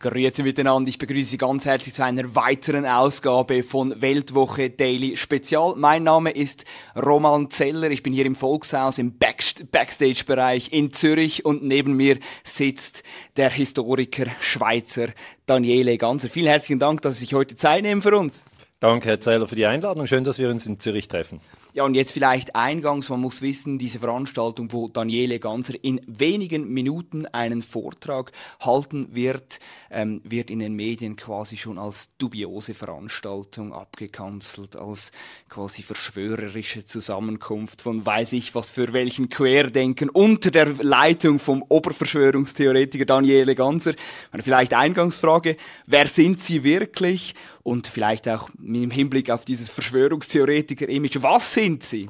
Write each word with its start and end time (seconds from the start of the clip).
Grüezi 0.00 0.44
miteinander, 0.44 0.88
ich 0.88 0.98
begrüße 0.98 1.30
Sie 1.30 1.38
ganz 1.38 1.64
herzlich 1.64 1.92
zu 1.92 2.04
einer 2.04 2.36
weiteren 2.36 2.86
Ausgabe 2.86 3.64
von 3.64 4.00
Weltwoche 4.00 4.70
Daily 4.70 5.16
Spezial. 5.16 5.74
Mein 5.76 6.04
Name 6.04 6.30
ist 6.30 6.64
Roman 6.94 7.50
Zeller, 7.50 7.90
ich 7.90 8.04
bin 8.04 8.12
hier 8.12 8.24
im 8.24 8.36
Volkshaus 8.36 8.98
im 8.98 9.18
Backstage-Bereich 9.18 10.72
in 10.72 10.92
Zürich 10.92 11.44
und 11.44 11.64
neben 11.64 11.94
mir 11.94 12.18
sitzt 12.44 13.02
der 13.36 13.50
Historiker 13.50 14.26
Schweizer 14.40 15.08
Daniele 15.46 15.98
Ganser. 15.98 16.28
Vielen 16.28 16.46
herzlichen 16.46 16.78
Dank, 16.78 17.02
dass 17.02 17.16
Sie 17.16 17.24
sich 17.24 17.34
heute 17.34 17.56
Zeit 17.56 17.82
nehmen 17.82 18.00
für 18.00 18.16
uns. 18.16 18.44
Danke, 18.78 19.08
Herr 19.08 19.20
Zeller, 19.20 19.48
für 19.48 19.56
die 19.56 19.66
Einladung. 19.66 20.06
Schön, 20.06 20.22
dass 20.22 20.38
wir 20.38 20.48
uns 20.48 20.64
in 20.64 20.78
Zürich 20.78 21.08
treffen. 21.08 21.40
Ja, 21.74 21.84
und 21.84 21.94
jetzt 21.94 22.12
vielleicht 22.12 22.56
eingangs, 22.56 23.10
man 23.10 23.20
muss 23.20 23.42
wissen, 23.42 23.78
diese 23.78 23.98
Veranstaltung, 23.98 24.72
wo 24.72 24.88
Daniele 24.88 25.38
Ganser 25.38 25.74
in 25.82 26.00
wenigen 26.06 26.72
Minuten 26.72 27.26
einen 27.26 27.60
Vortrag 27.60 28.32
halten 28.60 29.14
wird, 29.14 29.60
ähm, 29.90 30.22
wird 30.24 30.50
in 30.50 30.60
den 30.60 30.72
Medien 30.72 31.14
quasi 31.16 31.58
schon 31.58 31.78
als 31.78 32.16
dubiose 32.16 32.72
Veranstaltung 32.72 33.74
abgekanzelt, 33.74 34.76
als 34.76 35.12
quasi 35.50 35.82
verschwörerische 35.82 36.86
Zusammenkunft 36.86 37.82
von 37.82 38.04
weiß 38.04 38.32
ich 38.32 38.54
was 38.54 38.70
für 38.70 38.94
welchen 38.94 39.28
Querdenken 39.28 40.08
unter 40.08 40.50
der 40.50 40.68
Leitung 40.82 41.38
vom 41.38 41.62
Oberverschwörungstheoretiker 41.68 43.04
Daniele 43.04 43.54
Ganser. 43.54 43.92
Eine 44.32 44.42
vielleicht 44.42 44.72
Eingangsfrage, 44.72 45.58
wer 45.86 46.06
sind 46.06 46.40
Sie 46.40 46.64
wirklich? 46.64 47.34
Und 47.68 47.86
vielleicht 47.86 48.26
auch 48.30 48.48
im 48.58 48.90
Hinblick 48.90 49.30
auf 49.30 49.44
dieses 49.44 49.68
Verschwörungstheoretiker-Image, 49.68 51.18
was 51.20 51.52
sind 51.52 51.84
Sie? 51.84 52.08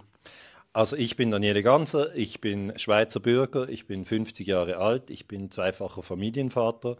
Also 0.72 0.94
ich 0.94 1.16
bin 1.16 1.32
Daniele 1.32 1.64
Ganser, 1.64 2.14
ich 2.14 2.40
bin 2.40 2.78
Schweizer 2.78 3.18
Bürger, 3.18 3.68
ich 3.68 3.88
bin 3.88 4.04
50 4.04 4.46
Jahre 4.46 4.76
alt, 4.76 5.10
ich 5.10 5.26
bin 5.26 5.50
zweifacher 5.50 6.04
Familienvater, 6.04 6.96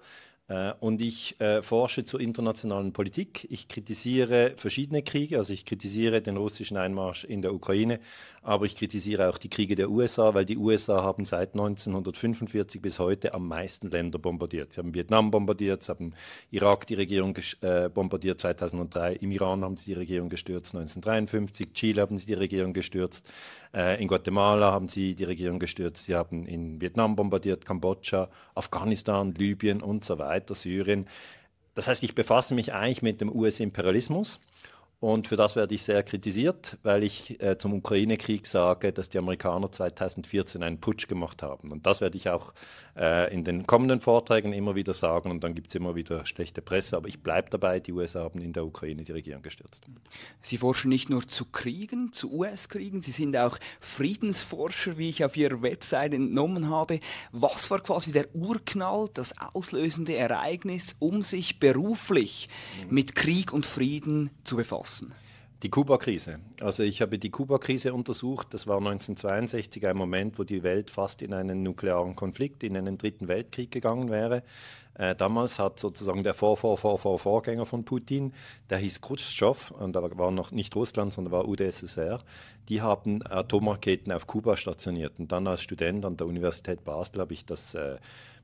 und 0.81 1.03
ich 1.03 1.39
äh, 1.41 1.61
forsche 1.61 2.07
zur 2.07 2.21
internationalen 2.21 2.95
Politik. 2.95 3.47
Ich 3.51 3.69
kritisiere 3.69 4.55
verschiedene 4.57 5.03
Kriege, 5.03 5.37
also 5.37 5.53
ich 5.53 5.67
kritisiere 5.67 6.23
den 6.23 6.39
russischen 6.39 6.79
Einmarsch 6.79 7.25
in 7.25 7.43
der 7.43 7.53
Ukraine, 7.53 8.01
aber 8.43 8.65
ich 8.65 8.75
kritisiere 8.75 9.29
auch 9.29 9.37
die 9.37 9.51
Kriege 9.51 9.75
der 9.75 9.91
USA, 9.91 10.33
weil 10.33 10.47
die 10.47 10.57
USA 10.57 11.03
haben 11.03 11.27
seit 11.27 11.53
1945 11.53 12.81
bis 12.81 12.99
heute 12.99 13.35
am 13.35 13.47
meisten 13.47 13.91
Länder 13.91 14.19
bombardiert. 14.19 14.73
Sie 14.73 14.81
haben 14.81 14.95
Vietnam 14.95 15.31
bombardiert, 15.31 15.83
sie 15.83 15.91
haben 15.91 16.15
Irak 16.51 16.87
die 16.87 16.95
Regierung 16.95 17.37
äh, 17.61 17.91
bombardiert 17.91 18.41
2003, 18.41 19.17
im 19.17 19.31
Iran 19.33 19.63
haben 19.63 19.77
sie 19.77 19.93
die 19.93 19.99
Regierung 19.99 20.31
gestürzt 20.31 20.75
1953, 20.75 21.75
Chile 21.75 22.01
haben 22.01 22.17
sie 22.17 22.25
die 22.25 22.33
Regierung 22.33 22.73
gestürzt, 22.73 23.29
äh, 23.75 24.01
in 24.01 24.09
Guatemala 24.09 24.73
haben 24.73 24.89
sie 24.89 25.15
die 25.15 25.25
Regierung 25.25 25.59
gestürzt, 25.59 26.05
sie 26.05 26.15
haben 26.15 26.47
in 26.47 26.81
Vietnam 26.81 27.17
bombardiert, 27.17 27.67
Kambodscha, 27.67 28.31
Afghanistan, 28.55 29.35
Libyen 29.35 29.83
und 29.83 30.07
so 30.07 30.19
weiter, 30.19 30.38
Syrien. 30.55 31.07
Das 31.75 31.89
heißt, 31.89 32.03
ich 32.03 32.15
befasse 32.15 32.55
mich 32.55 32.73
eigentlich 32.73 33.03
mit 33.03 33.21
dem 33.21 33.35
US-Imperialismus 33.35 34.41
und 35.01 35.29
für 35.29 35.37
das 35.37 35.55
werde 35.55 35.77
ich 35.77 35.85
sehr 35.85 36.03
kritisiert, 36.03 36.77
weil 36.83 37.05
ich 37.05 37.41
äh, 37.41 37.57
zum 37.57 37.73
Ukraine-Krieg 37.73 38.45
sage, 38.47 38.93
dass 38.93 39.09
die 39.09 39.19
Amerikaner 39.19 39.71
2014 39.71 40.61
einen 40.65 40.81
Putsch 40.81 41.07
gemacht 41.07 41.41
haben. 41.45 41.71
Und 41.71 41.87
das 41.87 42.01
werde 42.01 42.17
ich 42.17 42.29
auch 42.29 42.53
äh, 42.97 43.33
in 43.33 43.45
den 43.45 43.65
kommenden 43.65 44.01
Vorträgen 44.01 44.53
immer 44.53 44.75
wieder 44.75 44.95
sagen. 44.95 45.31
Und 45.31 45.45
dann 45.45 45.55
gibt 45.55 45.69
es 45.69 45.77
immer 45.77 45.95
wieder 45.95 46.27
schlechte 46.27 46.63
Presse. 46.63 46.97
Aber 46.97 47.07
ich 47.07 47.23
bleibe 47.23 47.49
dabei, 47.49 47.79
die 47.79 47.93
USA 47.93 48.25
haben 48.25 48.41
in 48.41 48.53
der 48.53 48.67
Ukraine 48.67 49.05
die 49.05 49.13
Regierung 49.13 49.43
gestürzt. 49.43 49.85
Sie 50.41 50.59
forschen 50.59 50.89
nicht 50.89 51.11
nur 51.11 51.25
zu 51.29 51.45
Kriegen, 51.45 52.13
zu 52.13 52.33
US-Kriegen, 52.33 53.01
Sie 53.01 53.13
sind 53.13 53.37
auch 53.37 53.57
Friedensforscher, 53.79 54.99
wie 54.99 55.11
ich 55.11 55.25
auf 55.25 55.37
Ihrer 55.37 55.63
Website 55.63 56.13
entnommen 56.13 56.71
habe. 56.71 56.99
Was 57.31 57.71
war 57.71 57.79
quasi 57.81 58.11
der 58.11 58.35
Urknall, 58.35 59.09
das 59.15 59.33
auslösende 59.55 60.17
Ereignis, 60.17 60.97
um 60.99 61.23
sich 61.23 61.61
beruflich 61.61 62.49
mhm. 62.83 62.95
mit 62.95 63.15
Krieg 63.15 63.53
und 63.53 63.65
Frieden 63.65 64.31
zu 64.43 64.57
befassen? 64.57 64.88
Lassen? 64.89 65.15
Die 65.65 65.71
Kuba-Krise. 65.71 66.39
Also 66.61 66.85
ich 66.85 67.03
habe 67.03 67.19
die 67.19 67.31
Kuba-Krise 67.31 67.93
untersucht. 67.93 68.55
Das 68.55 68.69
war 68.69 68.79
1962 68.79 69.87
ein 69.89 69.97
Moment, 69.97 70.39
wo 70.39 70.45
die 70.45 70.63
Welt 70.63 70.89
fast 70.89 71.21
in 71.21 71.35
einen 71.35 71.65
nuklearen 71.65 72.15
Konflikt, 72.15 72.63
in 72.63 72.77
einen 72.77 72.97
dritten 72.97 73.27
Weltkrieg 73.27 73.73
gegangen 73.73 74.09
wäre. 74.09 74.45
Äh, 74.95 75.17
damals 75.17 75.59
hat 75.59 75.81
sozusagen 75.81 76.23
der 76.23 76.35
Vor 76.35 76.57
-Vor 76.57 76.79
-Vor 76.79 76.99
-Vor 76.99 77.19
Vorgänger 77.19 77.67
von 77.67 77.85
Putin, 77.85 78.33
der 78.71 78.79
hieß 78.79 79.01
Khrushchev, 79.01 79.75
und 79.75 79.95
da 79.95 80.03
war 80.17 80.31
noch 80.31 80.53
nicht 80.53 80.75
Russland, 80.77 81.13
sondern 81.13 81.33
war 81.33 81.49
UdSSR, 81.49 82.21
die 82.69 82.81
haben 82.81 83.27
Atomraketen 83.27 84.13
auf 84.13 84.29
Kuba 84.29 84.57
stationiert. 84.57 85.15
Und 85.19 85.33
dann 85.33 85.49
als 85.49 85.63
Student 85.63 86.05
an 86.05 86.17
der 86.17 86.29
Universität 86.29 86.85
Basel 86.85 87.21
habe 87.21 87.33
ich 87.33 87.45
das 87.45 87.75
äh, 87.75 87.97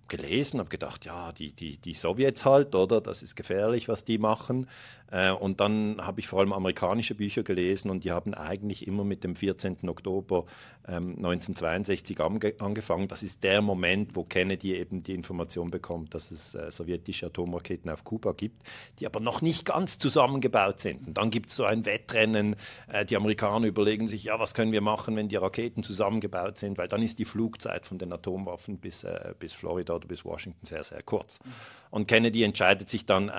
gelesen, 0.09 0.61
habe 0.61 0.69
gedacht, 0.69 1.05
ja, 1.05 1.33
die, 1.33 1.53
die, 1.53 1.79
die 1.79 1.95
Sowjets 1.95 2.45
halt, 2.45 2.75
oder? 2.75 3.01
Das 3.01 3.23
ist 3.23 3.37
gefährlich, 3.37 3.89
was 3.89 4.05
die 4.05 4.19
machen. 4.19 4.69
Äh, 5.15 5.31
und 5.31 5.61
dann 5.61 5.99
habe 6.05 6.19
ich 6.19 6.27
vor 6.27 6.41
allem 6.41 6.53
amerikanische 6.53 7.15
Bücher 7.15 7.45
gelesen 7.45 7.89
und 7.89 8.03
die 8.03 8.11
haben 8.11 8.35
eigentlich 8.35 8.87
immer 8.87 9.05
mit 9.05 9.23
dem 9.23 9.37
14. 9.37 9.89
Oktober 9.89 10.45
ähm, 10.89 11.11
1962 11.17 12.21
ange 12.21 12.55
angefangen. 12.59 13.07
Das 13.07 13.23
ist 13.23 13.45
der 13.45 13.63
Moment, 13.63 14.17
wo 14.17 14.25
Kennedy 14.25 14.75
eben 14.75 15.05
die 15.05 15.15
Information 15.15 15.71
bekommt, 15.71 16.15
dass 16.15 16.33
es 16.33 16.55
äh, 16.55 16.71
sowjetische 16.71 17.27
Atomraketen 17.27 17.91
auf 17.91 18.03
Kuba 18.03 18.33
gibt, 18.33 18.65
die 18.99 19.07
aber 19.07 19.21
noch 19.21 19.41
nicht 19.41 19.65
ganz 19.65 19.99
zusammengebaut 19.99 20.81
sind. 20.81 21.07
Und 21.07 21.17
dann 21.17 21.31
gibt 21.31 21.51
es 21.51 21.57
so 21.57 21.65
ein 21.65 21.87
Wettrennen. 21.87 22.57
Äh, 22.89 23.05
die 23.05 23.17
Amerikaner 23.17 23.69
überlegen 23.69 24.09
sich, 24.09 24.25
ja, 24.25 24.41
was 24.41 24.53
können 24.53 24.73
wir 24.73 24.81
machen, 24.81 25.15
wenn 25.15 25.29
die 25.29 25.37
Raketen 25.37 25.85
zusammengebaut 25.85 26.59
sind, 26.59 26.77
weil 26.77 26.89
dann 26.89 27.03
ist 27.03 27.21
die 27.21 27.25
Flugzeit 27.25 27.87
von 27.87 27.99
den 27.99 28.13
Atomwaffen 28.13 28.79
bis, 28.79 29.07
bis 29.39 29.53
Florida 29.53 29.95
oder 29.95 30.09
bis 30.09 30.25
Washington 30.25 30.67
sehr, 30.67 30.83
sehr 30.83 31.03
kurz. 31.03 31.39
Und 31.91 32.09
Kennedy 32.09 32.43
entscheidet 32.43 32.91
sich 32.91 33.07
dann, 33.07 33.31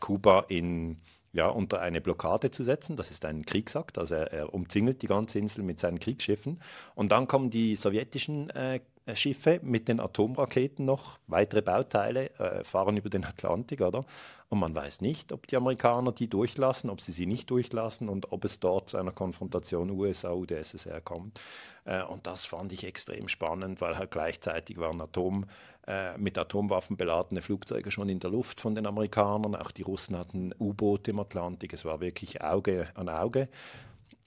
Kuba 0.00 0.44
in 0.48 0.98
ja, 1.36 1.48
unter 1.48 1.80
eine 1.80 2.00
Blockade 2.00 2.50
zu 2.50 2.64
setzen. 2.64 2.96
Das 2.96 3.10
ist 3.10 3.24
ein 3.24 3.44
Kriegsakt, 3.44 3.98
also 3.98 4.14
er, 4.14 4.32
er, 4.32 4.54
umzingelt 4.54 5.02
die 5.02 5.06
ganze 5.06 5.38
Insel 5.38 5.62
mit 5.62 5.78
seinen 5.78 6.00
Kriegsschiffen. 6.00 6.60
Und 6.94 7.12
dann 7.12 7.28
kommen 7.28 7.50
die 7.50 7.76
sowjetischen 7.76 8.50
äh, 8.50 8.80
Schiffe 9.14 9.60
mit 9.62 9.88
den 9.88 10.00
Atomraketen 10.00 10.84
noch, 10.84 11.18
weitere 11.28 11.62
Bauteile, 11.62 12.30
äh, 12.38 12.64
fahren 12.64 12.96
über 12.96 13.08
den 13.08 13.24
Atlantik, 13.24 13.80
oder? 13.80 14.04
Und 14.48 14.58
man 14.58 14.74
weiß 14.74 15.00
nicht, 15.00 15.32
ob 15.32 15.46
die 15.46 15.56
Amerikaner 15.56 16.12
die 16.12 16.28
durchlassen, 16.28 16.90
ob 16.90 17.00
sie 17.00 17.12
sie 17.12 17.26
nicht 17.26 17.50
durchlassen 17.50 18.08
und 18.08 18.32
ob 18.32 18.44
es 18.44 18.58
dort 18.58 18.90
zu 18.90 18.96
einer 18.96 19.12
Konfrontation 19.12 19.90
USA-UdSSR 19.90 21.00
kommt. 21.00 21.40
Äh, 21.84 22.02
und 22.02 22.26
das 22.26 22.46
fand 22.46 22.72
ich 22.72 22.84
extrem 22.84 23.28
spannend, 23.28 23.80
weil 23.80 23.96
halt 23.96 24.10
gleichzeitig 24.10 24.78
waren 24.78 25.00
Atom, 25.00 25.46
äh, 25.86 26.18
mit 26.18 26.36
Atomwaffen 26.36 26.96
beladene 26.96 27.42
Flugzeuge 27.42 27.92
schon 27.92 28.08
in 28.08 28.18
der 28.18 28.30
Luft 28.30 28.60
von 28.60 28.74
den 28.74 28.86
Amerikanern. 28.86 29.54
Auch 29.54 29.70
die 29.70 29.82
Russen 29.82 30.18
hatten 30.18 30.52
U-Boote 30.58 31.12
im 31.12 31.20
Atlantik. 31.20 31.72
Es 31.72 31.84
war 31.84 32.00
wirklich 32.00 32.42
Auge 32.42 32.88
an 32.94 33.08
Auge. 33.08 33.48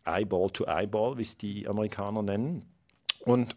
Eyeball 0.05 0.49
to 0.51 0.65
Eyeball, 0.65 1.17
wie 1.17 1.23
es 1.23 1.37
die 1.37 1.67
Amerikaner 1.67 2.23
nennen. 2.23 2.65
Und 3.25 3.55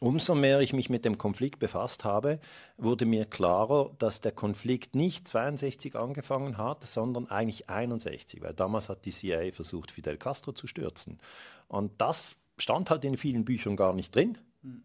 Umso 0.00 0.34
mehr 0.34 0.60
ich 0.60 0.72
mich 0.72 0.90
mit 0.90 1.04
dem 1.04 1.18
Konflikt 1.18 1.58
befasst 1.58 2.04
habe, 2.04 2.38
wurde 2.76 3.06
mir 3.06 3.24
klarer, 3.24 3.90
dass 3.98 4.20
der 4.20 4.32
Konflikt 4.32 4.94
nicht 4.94 5.26
62 5.28 5.96
angefangen 5.96 6.58
hat, 6.58 6.86
sondern 6.86 7.28
eigentlich 7.28 7.70
61, 7.70 8.42
weil 8.42 8.54
damals 8.54 8.88
hat 8.88 9.04
die 9.04 9.10
CIA 9.10 9.52
versucht, 9.52 9.90
Fidel 9.90 10.16
Castro 10.16 10.52
zu 10.52 10.66
stürzen. 10.66 11.18
Und 11.68 11.92
das 11.98 12.36
stand 12.58 12.90
halt 12.90 13.04
in 13.04 13.16
vielen 13.16 13.44
Büchern 13.44 13.76
gar 13.76 13.92
nicht 13.92 14.14
drin. 14.14 14.38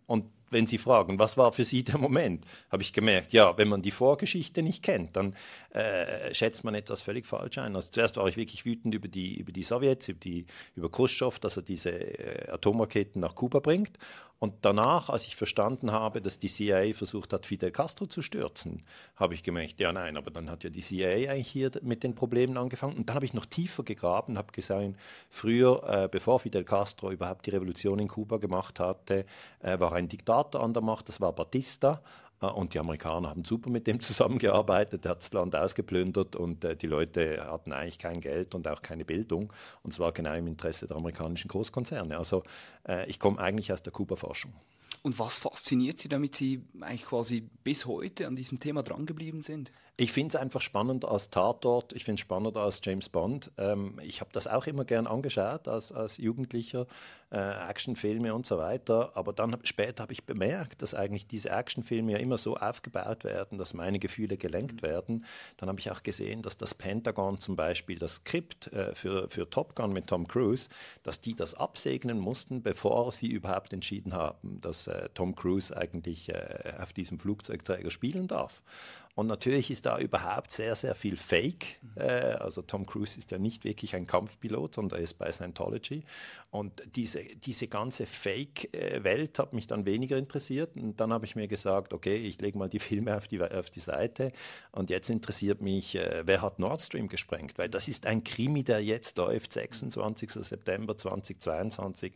Und 0.05 0.25
wenn 0.51 0.67
Sie 0.67 0.77
fragen, 0.77 1.17
was 1.17 1.37
war 1.37 1.51
für 1.51 1.63
Sie 1.63 1.83
der 1.83 1.97
Moment, 1.97 2.45
habe 2.69 2.83
ich 2.83 2.93
gemerkt, 2.93 3.33
ja, 3.33 3.57
wenn 3.57 3.67
man 3.67 3.81
die 3.81 3.91
Vorgeschichte 3.91 4.61
nicht 4.61 4.83
kennt, 4.83 5.15
dann 5.15 5.35
äh, 5.71 6.33
schätzt 6.33 6.63
man 6.63 6.75
etwas 6.75 7.01
völlig 7.01 7.25
falsch 7.25 7.57
ein. 7.57 7.75
Also 7.75 7.91
zuerst 7.91 8.17
war 8.17 8.27
ich 8.27 8.37
wirklich 8.37 8.65
wütend 8.65 8.93
über 8.93 9.07
die, 9.07 9.37
über 9.37 9.51
die 9.51 9.63
Sowjets, 9.63 10.07
über, 10.09 10.19
die, 10.19 10.45
über 10.75 10.91
Khrushchev, 10.91 11.39
dass 11.39 11.57
er 11.57 11.63
diese 11.63 11.89
äh, 11.91 12.49
Atomraketen 12.51 13.21
nach 13.21 13.35
Kuba 13.35 13.59
bringt. 13.59 13.97
Und 14.41 14.55
danach, 14.63 15.09
als 15.09 15.27
ich 15.27 15.35
verstanden 15.35 15.91
habe, 15.91 16.19
dass 16.19 16.39
die 16.39 16.47
CIA 16.47 16.93
versucht 16.93 17.31
hat, 17.31 17.45
Fidel 17.45 17.69
Castro 17.69 18.07
zu 18.07 18.23
stürzen, 18.23 18.81
habe 19.15 19.35
ich 19.35 19.43
gemerkt, 19.43 19.79
ja 19.79 19.93
nein, 19.93 20.17
aber 20.17 20.31
dann 20.31 20.49
hat 20.49 20.63
ja 20.63 20.71
die 20.71 20.79
CIA 20.79 21.31
eigentlich 21.31 21.47
hier 21.47 21.69
mit 21.83 22.03
den 22.03 22.15
Problemen 22.15 22.57
angefangen. 22.57 22.97
Und 22.97 23.07
dann 23.07 23.17
habe 23.17 23.25
ich 23.25 23.35
noch 23.35 23.45
tiefer 23.45 23.83
gegraben, 23.83 24.39
habe 24.39 24.51
gesagt, 24.51 24.95
früher, 25.29 25.83
äh, 25.87 26.09
bevor 26.11 26.39
Fidel 26.39 26.63
Castro 26.63 27.11
überhaupt 27.11 27.45
die 27.45 27.51
Revolution 27.51 27.99
in 27.99 28.07
Kuba 28.07 28.37
gemacht 28.37 28.79
hatte, 28.79 29.25
äh, 29.59 29.79
war 29.79 29.93
ein 29.93 30.07
Diktator 30.07 30.40
an 30.55 30.73
der 30.73 30.83
Macht, 30.83 31.09
das 31.09 31.21
war 31.21 31.33
Batista. 31.33 32.01
Äh, 32.41 32.47
und 32.47 32.73
die 32.73 32.79
Amerikaner 32.79 33.29
haben 33.29 33.45
super 33.45 33.69
mit 33.69 33.87
dem 33.87 33.99
zusammengearbeitet. 34.01 35.05
Er 35.05 35.11
hat 35.11 35.21
das 35.21 35.33
Land 35.33 35.55
ausgeplündert 35.55 36.35
und 36.35 36.63
äh, 36.63 36.75
die 36.75 36.87
Leute 36.87 37.45
hatten 37.45 37.71
eigentlich 37.71 37.99
kein 37.99 38.19
Geld 38.21 38.55
und 38.55 38.67
auch 38.67 38.81
keine 38.81 39.05
Bildung. 39.05 39.53
Und 39.83 39.93
zwar 39.93 40.11
genau 40.11 40.33
im 40.33 40.47
Interesse 40.47 40.87
der 40.87 40.97
amerikanischen 40.97 41.47
Großkonzerne. 41.47 42.17
Also 42.17 42.43
äh, 42.87 43.09
ich 43.09 43.19
komme 43.19 43.39
eigentlich 43.39 43.71
aus 43.71 43.83
der 43.83 43.93
Kuba-Forschung. 43.93 44.53
Und 45.03 45.17
was 45.17 45.39
fasziniert 45.39 45.97
Sie, 45.97 46.09
damit 46.09 46.35
Sie 46.35 46.63
eigentlich 46.79 47.05
quasi 47.05 47.41
bis 47.63 47.87
heute 47.87 48.27
an 48.27 48.35
diesem 48.35 48.59
Thema 48.59 48.83
drangeblieben 48.83 49.41
sind? 49.41 49.71
Ich 49.97 50.11
finde 50.11 50.35
es 50.37 50.41
einfach 50.41 50.61
spannend 50.61 51.05
als 51.05 51.31
Tatort, 51.31 51.93
ich 51.93 52.03
finde 52.03 52.15
es 52.15 52.21
spannender 52.21 52.61
als 52.61 52.81
James 52.83 53.09
Bond. 53.09 53.51
Ähm, 53.57 53.99
ich 54.03 54.21
habe 54.21 54.29
das 54.31 54.45
auch 54.45 54.67
immer 54.67 54.85
gern 54.85 55.07
angeschaut 55.07 55.67
als, 55.67 55.91
als 55.91 56.17
Jugendlicher, 56.17 56.85
äh, 57.31 57.69
Actionfilme 57.69 58.33
und 58.33 58.45
so 58.45 58.57
weiter. 58.57 59.11
Aber 59.15 59.33
dann 59.33 59.57
später 59.63 60.03
habe 60.03 60.13
ich 60.13 60.25
bemerkt, 60.25 60.81
dass 60.81 60.93
eigentlich 60.93 61.27
diese 61.27 61.49
Actionfilme 61.49 62.13
ja 62.13 62.17
immer 62.17 62.37
so 62.37 62.57
aufgebaut 62.57 63.23
werden, 63.23 63.57
dass 63.57 63.73
meine 63.73 63.99
Gefühle 63.99 64.37
gelenkt 64.37 64.81
mhm. 64.81 64.87
werden. 64.87 65.25
Dann 65.57 65.69
habe 65.69 65.79
ich 65.79 65.89
auch 65.91 66.03
gesehen, 66.03 66.41
dass 66.41 66.57
das 66.57 66.75
Pentagon 66.75 67.39
zum 67.39 67.55
Beispiel 67.55 67.97
das 67.97 68.15
Skript 68.15 68.67
äh, 68.73 68.93
für, 68.93 69.29
für 69.29 69.49
Top 69.49 69.75
Gun 69.75 69.93
mit 69.93 70.07
Tom 70.07 70.27
Cruise, 70.27 70.69
dass 71.03 71.21
die 71.21 71.35
das 71.35 71.53
absegnen 71.53 72.19
mussten, 72.19 72.61
bevor 72.61 73.11
sie 73.11 73.27
überhaupt 73.27 73.73
entschieden 73.73 74.13
haben, 74.13 74.59
dass 74.61 74.87
äh, 74.87 75.09
Tom 75.13 75.35
Cruise 75.35 75.75
eigentlich 75.75 76.29
äh, 76.29 76.73
auf 76.79 76.93
diesem 76.93 77.17
Flugzeugträger 77.17 77.91
spielen 77.91 78.27
darf. 78.27 78.61
Und 79.15 79.27
natürlich 79.27 79.69
ist 79.71 79.85
da 79.85 79.99
überhaupt 79.99 80.51
sehr, 80.51 80.75
sehr 80.75 80.95
viel 80.95 81.17
Fake. 81.17 81.79
Äh, 81.95 82.03
also 82.03 82.61
Tom 82.61 82.85
Cruise 82.85 83.17
ist 83.17 83.31
ja 83.31 83.37
nicht 83.37 83.63
wirklich 83.63 83.95
ein 83.95 84.07
Kampfpilot, 84.07 84.75
sondern 84.75 84.99
er 84.99 85.03
ist 85.03 85.15
bei 85.15 85.31
Scientology. 85.31 86.03
Und 86.49 86.83
diese, 86.95 87.23
diese 87.23 87.67
ganze 87.67 88.05
Fake-Welt 88.05 89.39
hat 89.39 89.53
mich 89.53 89.67
dann 89.67 89.85
weniger 89.85 90.17
interessiert. 90.17 90.75
Und 90.75 90.99
dann 90.99 91.11
habe 91.13 91.25
ich 91.25 91.35
mir 91.35 91.47
gesagt, 91.47 91.93
okay, 91.93 92.17
ich 92.17 92.39
lege 92.41 92.57
mal 92.57 92.69
die 92.69 92.79
Filme 92.91 93.15
auf 93.15 93.27
die, 93.27 93.41
auf 93.41 93.69
die 93.69 93.79
Seite. 93.79 94.31
Und 94.71 94.89
jetzt 94.89 95.09
interessiert 95.09 95.61
mich, 95.61 95.95
äh, 95.95 96.23
wer 96.25 96.41
hat 96.41 96.59
Nord 96.59 96.81
Stream 96.81 97.07
gesprengt? 97.07 97.57
Weil 97.57 97.69
das 97.69 97.87
ist 97.87 98.05
ein 98.05 98.23
Krimi, 98.23 98.63
der 98.63 98.83
jetzt 98.83 99.17
läuft, 99.17 99.53
26. 99.53 100.31
September 100.31 100.97
2022. 100.97 102.13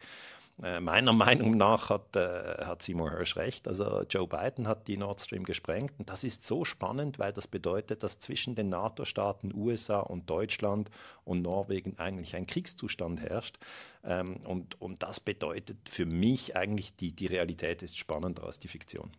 Äh, 0.63 0.79
meiner 0.79 1.13
Meinung 1.13 1.57
nach 1.57 1.89
hat, 1.89 2.15
äh, 2.15 2.65
hat 2.65 2.81
Seymour 2.81 3.11
Hirsch 3.11 3.35
recht. 3.35 3.67
Also 3.67 4.03
Joe 4.09 4.27
Biden 4.27 4.67
hat 4.67 4.87
die 4.87 4.97
Nord 4.97 5.21
Stream 5.21 5.43
gesprengt. 5.43 5.93
Und 5.97 6.09
das 6.09 6.23
ist 6.23 6.45
so 6.45 6.65
spannend, 6.65 7.19
weil 7.19 7.33
das 7.33 7.47
bedeutet, 7.47 8.03
dass 8.03 8.19
zwischen 8.19 8.55
den 8.55 8.69
NATO-Staaten 8.69 9.53
USA 9.53 9.99
und 9.99 10.29
Deutschland 10.29 10.89
und 11.23 11.41
Norwegen 11.41 11.97
eigentlich 11.99 12.35
ein 12.35 12.47
Kriegszustand 12.47 13.21
herrscht. 13.21 13.57
Ähm, 14.03 14.37
und, 14.45 14.79
und 14.81 15.03
das 15.03 15.19
bedeutet 15.19 15.77
für 15.89 16.05
mich 16.05 16.55
eigentlich, 16.55 16.95
die, 16.95 17.11
die 17.11 17.27
Realität 17.27 17.83
ist 17.83 17.97
spannender 17.97 18.43
als 18.43 18.59
die 18.59 18.67
Fiktion. 18.67 19.11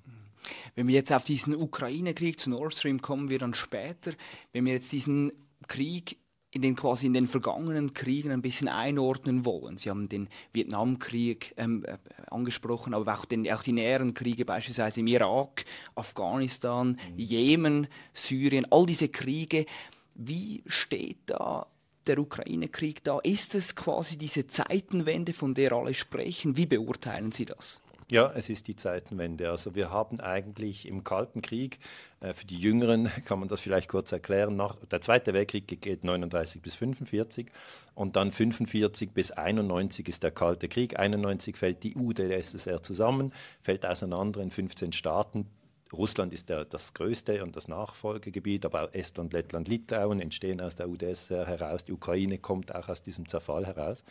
Wenn 0.75 0.89
wir 0.89 0.95
jetzt 0.95 1.13
auf 1.13 1.25
diesen 1.25 1.55
Ukraine-Krieg 1.55 2.39
zu 2.39 2.51
Nord 2.51 2.75
Stream 2.75 3.03
kommen, 3.03 3.31
wir 3.31 3.39
dann 3.39 3.55
später. 3.55 4.13
Wenn 4.53 4.65
wir 4.65 4.75
jetzt 4.75 4.93
diesen 4.93 5.33
Krieg 5.67 6.19
in 6.57 6.63
den 6.63 6.75
quasi 6.75 7.07
in 7.07 7.13
den 7.13 7.27
vergangenen 7.27 7.93
Kriegen 7.93 8.31
ein 8.31 8.43
bisschen 8.43 8.69
einordnen 8.69 9.45
wollen. 9.45 9.77
Sie 9.77 9.91
haben 9.91 10.09
den 10.09 10.29
Vietnamkrieg 10.53 11.55
ähm, 11.59 11.85
äh, 11.85 11.99
angesprochen, 12.31 12.95
aber 12.95 13.15
auch, 13.15 13.27
den, 13.27 13.51
auch 13.53 13.63
die 13.63 13.73
näheren 13.73 14.15
Kriege, 14.15 14.45
beispielsweise 14.45 15.01
im 15.01 15.07
Irak, 15.07 15.67
Afghanistan, 15.95 16.99
mhm. 17.13 17.19
Jemen, 17.19 17.87
Syrien, 18.15 18.67
all 18.71 18.87
diese 18.87 19.09
Kriege. 19.09 19.67
Wie 20.15 20.63
steht 20.67 21.19
da 21.27 21.67
der 22.07 22.19
Ukraine-Krieg 22.19 23.05
da? 23.05 23.19
Ist 23.19 23.55
es 23.55 23.77
quasi 23.77 24.17
diese 24.17 24.47
Zeitenwende, 24.47 25.35
von 25.35 25.53
der 25.53 25.73
alle 25.73 25.93
sprechen? 25.93 26.57
Wie 26.57 26.67
beurteilen 26.67 27.33
Sie 27.33 27.45
das? 27.45 27.83
Ja, 28.09 28.31
es 28.37 28.49
ist 28.51 28.69
die 28.69 28.77
Zeitenwende. 28.77 29.51
Also 29.51 29.75
wir 29.75 29.91
haben 29.91 30.21
eigentlich 30.21 30.87
im 30.87 31.03
Kalten 31.03 31.43
Krieg, 31.43 31.81
äh, 32.21 32.35
für 32.35 32.47
die 32.47 32.57
Jüngeren 32.57 33.11
kann 33.25 33.41
man 33.41 33.49
das 33.49 33.61
vielleicht 33.61 33.89
kurz 33.89 34.13
erklären, 34.13 34.55
nach, 34.55 34.77
der 34.77 35.01
Zweite 35.01 35.35
Weltkrieg 35.35 35.67
geht 35.67 36.05
39 36.05 36.63
bis 36.63 36.77
45 36.77 37.51
und 37.97 38.15
dann 38.15 38.31
45 38.31 39.11
bis 39.11 39.33
91 39.33 40.09
ist 40.09 40.23
der 40.23 40.31
Kalte 40.31 40.69
Krieg. 40.69 40.97
91 40.97 41.57
fällt 41.57 41.83
die 41.83 41.97
UdSSR 41.97 42.81
zusammen, 42.81 43.33
fällt 43.61 43.85
auseinander 43.85 44.41
in 44.41 44.53
15 44.53 44.93
Staaten. 44.93 45.47
Russland 45.93 46.33
ist 46.33 46.49
der, 46.49 46.65
das 46.65 46.95
größte 46.95 47.43
und 47.45 47.55
das 47.55 47.69
Nachfolgegebiet, 47.69 48.65
aber 48.65 48.85
auch 48.85 48.93
Estland, 48.93 49.33
Lettland, 49.33 49.69
Litauen 49.69 50.21
entstehen 50.21 50.61
aus 50.61 50.75
der 50.75 50.89
UdSSR 50.89 51.47
heraus. 51.47 51.85
Die 51.85 51.93
Ukraine 51.93 52.39
kommt 52.39 52.75
auch 52.75 52.89
aus 52.89 53.03
diesem 53.03 53.29
Zerfall 53.29 53.67
heraus. 53.67 54.05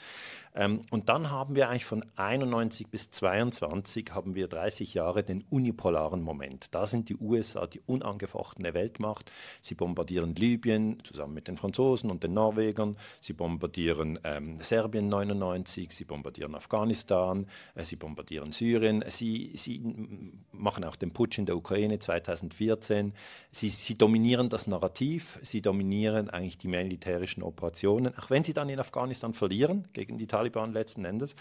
Ähm, 0.56 0.82
und 0.90 1.10
dann 1.10 1.32
haben 1.32 1.56
wir 1.56 1.70
eigentlich 1.70 1.86
von 1.86 2.06
91 2.16 2.88
bis 2.88 3.12
22 3.12 4.12
haben 4.14 4.36
wir 4.36 4.48
30 4.48 4.94
Jahre 4.94 5.24
den 5.24 5.44
unipolaren 5.50 6.22
Moment. 6.22 6.74
Da 6.74 6.86
sind 6.86 7.10
die 7.10 7.18
USA 7.18 7.68
die 7.68 7.82
unangefochtene 7.86 8.74
Weltmacht. 8.74 9.32
Sie 9.62 9.76
bombardieren 9.76 10.34
Libyen 10.34 11.04
zusammen 11.04 11.34
mit 11.34 11.50
den 11.50 11.58
Franzosen 11.58 12.10
und 12.10 12.24
den 12.24 12.34
Norwegern. 12.34 12.96
Sie 13.20 13.34
bombardieren 13.34 14.18
ähm, 14.24 14.60
Serbien 14.62 15.10
99. 15.10 15.92
Sie 15.92 16.06
bombardieren 16.06 16.56
Afghanistan. 16.56 17.48
Äh, 17.76 17.84
sie 17.84 17.98
bombardieren 17.98 18.52
Syrien. 18.54 19.04
Sie, 19.10 19.52
sie 19.56 19.82
machen 20.54 20.86
auch 20.86 20.96
den 20.96 21.12
Putsch 21.12 21.38
in 21.38 21.46
der 21.46 21.58
Ukraine 21.58 21.65
Ukraine 21.66 21.98
2014. 21.98 23.14
Sie, 23.52 23.70
sie 23.70 23.98
dominieren 23.98 24.50
das 24.50 24.68
Narrativ, 24.68 25.40
sie 25.42 25.62
dominieren 25.62 26.30
eigentlich 26.30 26.60
die 26.60 26.68
militärischen 26.68 27.42
Operationen, 27.42 28.16
auch 28.18 28.30
wenn 28.30 28.44
sie 28.44 28.54
dann 28.54 28.70
in 28.70 28.80
Afghanistan 28.80 29.34
verlieren 29.34 29.88
gegen 29.94 30.20
die 30.20 30.28
Taliban 30.28 30.74
letzten 30.74 31.06
Endes. 31.06 31.36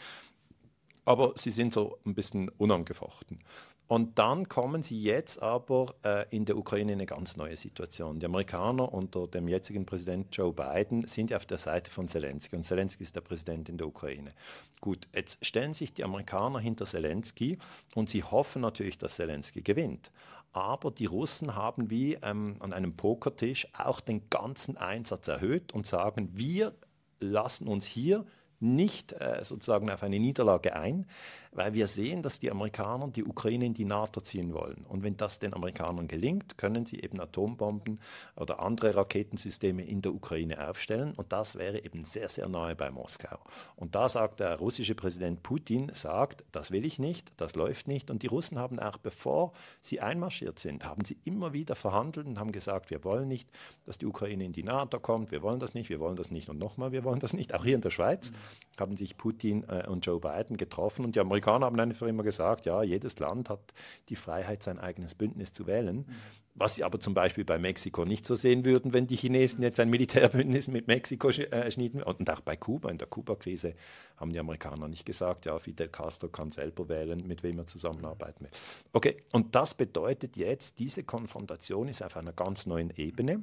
Aber 1.05 1.33
sie 1.37 1.51
sind 1.51 1.73
so 1.73 1.99
ein 2.07 2.15
bisschen 2.15 2.49
unangefochten. 2.49 3.41
Und 3.87 4.19
dann 4.19 4.49
kommen 4.49 4.83
sie 4.83 4.99
jetzt 4.99 5.43
aber 5.43 5.95
äh, 6.05 6.25
in 6.35 6.47
der 6.47 6.57
Ukraine 6.57 6.93
in 6.93 6.99
eine 6.99 7.07
ganz 7.07 7.37
neue 7.37 7.57
Situation. 7.57 8.19
Die 8.19 8.25
Amerikaner 8.25 8.91
unter 8.93 9.27
dem 9.29 9.47
jetzigen 9.47 9.85
Präsident 9.85 10.35
Joe 10.35 10.55
Biden 10.55 11.07
sind 11.07 11.35
auf 11.35 11.45
der 11.45 11.59
Seite 11.59 11.91
von 11.91 12.09
Zelensky 12.09 12.57
und 12.57 12.65
Zelensky 12.65 13.03
ist 13.03 13.15
der 13.15 13.21
Präsident 13.21 13.69
in 13.69 13.77
der 13.77 13.87
Ukraine. 13.87 14.33
Gut, 14.81 15.07
jetzt 15.15 15.45
stellen 15.45 15.75
sich 15.75 15.93
die 15.93 16.03
Amerikaner 16.03 16.61
hinter 16.61 16.87
Zelensky 16.87 17.59
und 17.95 18.09
sie 18.09 18.23
hoffen 18.23 18.63
natürlich, 18.63 18.97
dass 18.97 19.17
Zelensky 19.17 19.61
gewinnt. 19.61 20.11
Aber 20.55 20.91
die 20.91 21.07
Russen 21.07 21.55
haben 21.55 21.91
wie 21.91 22.15
ähm, 22.23 22.57
an 22.61 22.73
einem 22.73 22.97
Pokertisch 22.97 23.69
auch 23.77 24.01
den 24.01 24.31
ganzen 24.31 24.79
Einsatz 24.79 25.29
erhöht 25.29 25.75
und 25.75 25.87
sagen, 25.87 26.31
wir 26.33 26.73
lassen 27.21 27.69
uns 27.69 27.85
hier 27.85 28.25
nicht 28.61 29.13
äh, 29.13 29.41
sozusagen 29.43 29.91
auf 29.91 30.03
eine 30.03 30.19
Niederlage 30.19 30.75
ein 30.77 31.07
weil 31.55 31.73
wir 31.75 31.87
sehen, 31.87 32.23
dass 32.23 32.39
die 32.39 32.51
Amerikaner 32.51 33.09
die 33.09 33.25
Ukraine 33.25 33.67
in 33.67 33.75
die 33.75 33.85
NATO 33.85 34.21
ziehen 34.21 34.53
wollen. 34.53 34.85
Und 34.89 35.03
wenn 35.03 35.17
das 35.17 35.39
den 35.39 35.55
Amerikanern 35.55 36.09
gelingt, 36.09 36.59
können 36.59 36.85
sie 36.85 37.01
eben 37.01 37.21
Atombomben 37.21 38.01
oder 38.37 38.61
andere 38.61 38.97
Raketensysteme 38.97 39.85
in 39.85 40.03
der 40.03 40.15
Ukraine 40.15 40.69
aufstellen. 40.69 41.15
Und 41.15 41.33
das 41.33 41.57
wäre 41.57 41.85
eben 41.85 42.05
sehr, 42.05 42.29
sehr 42.29 42.49
nahe 42.49 42.75
bei 42.75 42.91
Moskau. 42.91 43.39
Und 43.77 43.95
da 43.95 44.09
sagt 44.09 44.41
der 44.41 44.57
russische 44.59 44.95
Präsident 44.95 45.43
Putin, 45.43 45.91
sagt, 45.95 46.45
das 46.53 46.71
will 46.71 46.85
ich 46.85 46.99
nicht, 46.99 47.33
das 47.37 47.55
läuft 47.55 47.89
nicht. 47.89 48.11
Und 48.11 48.23
die 48.23 48.27
Russen 48.27 48.59
haben 48.59 48.81
auch, 48.81 48.97
bevor 48.97 49.53
sie 49.81 50.01
einmarschiert 50.01 50.59
sind, 50.59 50.85
haben 50.85 51.05
sie 51.05 51.17
immer 51.25 51.53
wieder 51.53 51.77
verhandelt 51.77 52.27
und 52.27 52.39
haben 52.39 52.53
gesagt, 52.53 52.91
wir 52.91 53.05
wollen 53.05 53.29
nicht, 53.29 53.49
dass 53.87 53.99
die 53.99 54.07
Ukraine 54.07 54.45
in 54.45 54.53
die 54.53 54.65
NATO 54.65 54.99
kommt, 54.99 55.31
wir 55.31 55.43
wollen 55.43 55.61
das 55.61 55.75
nicht, 55.75 55.89
wir 55.89 56.01
wollen 56.01 56.17
das 56.17 56.31
nicht 56.31 56.49
und 56.49 56.59
nochmal, 56.59 56.93
wir 56.93 57.05
wollen 57.05 57.21
das 57.21 57.33
nicht. 57.33 57.55
Auch 57.55 57.65
hier 57.65 57.77
in 57.77 57.81
der 57.81 57.91
Schweiz 57.91 58.33
haben 58.79 58.97
sich 58.97 59.17
Putin 59.17 59.65
äh, 59.69 59.87
und 59.87 60.05
Joe 60.05 60.19
Biden 60.19 60.57
getroffen 60.57 61.05
und 61.05 61.15
die 61.15 61.21
Amerikaner 61.21 61.44
Amerikaner 61.45 61.67
haben 61.67 61.81
einfach 61.81 62.07
immer 62.07 62.23
gesagt, 62.23 62.65
ja, 62.65 62.83
jedes 62.83 63.19
Land 63.19 63.51
hat 63.51 63.75
die 64.09 64.17
Freiheit, 64.17 64.63
sein 64.63 64.79
eigenes 64.79 65.15
Bündnis 65.15 65.53
zu 65.53 65.67
wählen. 65.67 65.99
Mhm. 65.99 66.07
Was 66.57 66.77
sie 66.77 66.85
aber 66.85 67.01
zum 67.01 67.15
Beispiel 67.15 67.45
bei 67.45 67.59
Mexiko 67.59 68.05
nicht 68.05 68.25
so 68.25 68.37
sehen 68.37 68.65
würden, 68.65 68.93
wenn 68.93 69.09
die 69.09 69.17
Chinesen 69.17 69.63
jetzt 69.63 69.81
ein 69.81 69.91
Militärbündnis 69.91 70.69
mit 70.69 70.87
Mexiko 70.87 71.29
äh, 71.31 71.71
schnieden. 71.71 72.01
Und 72.01 72.31
auch 72.31 72.41
bei 72.41 72.57
Kuba, 72.57 72.91
in 72.91 72.99
der 72.99 73.09
Kuba-Krise, 73.09 73.75
haben 74.17 74.33
die 74.33 74.39
Amerikaner 74.39 74.87
nicht 74.87 75.05
gesagt, 75.05 75.47
ja, 75.47 75.59
Fidel 75.59 75.89
Castro 75.89 76.29
kann 76.29 76.53
selber 76.53 76.89
wählen, 76.89 77.27
mit 77.27 77.43
wem 77.43 77.59
er 77.59 77.67
zusammenarbeiten 77.67 78.45
will. 78.45 78.51
Okay, 78.93 79.25
und 79.33 79.57
das 79.57 79.75
bedeutet 79.75 80.37
jetzt, 80.37 80.79
diese 80.79 81.03
Konfrontation 81.03 81.89
ist 81.89 82.03
auf 82.03 82.17
einer 82.17 82.33
ganz 82.33 82.67
neuen 82.67 82.91
Ebene 82.91 83.43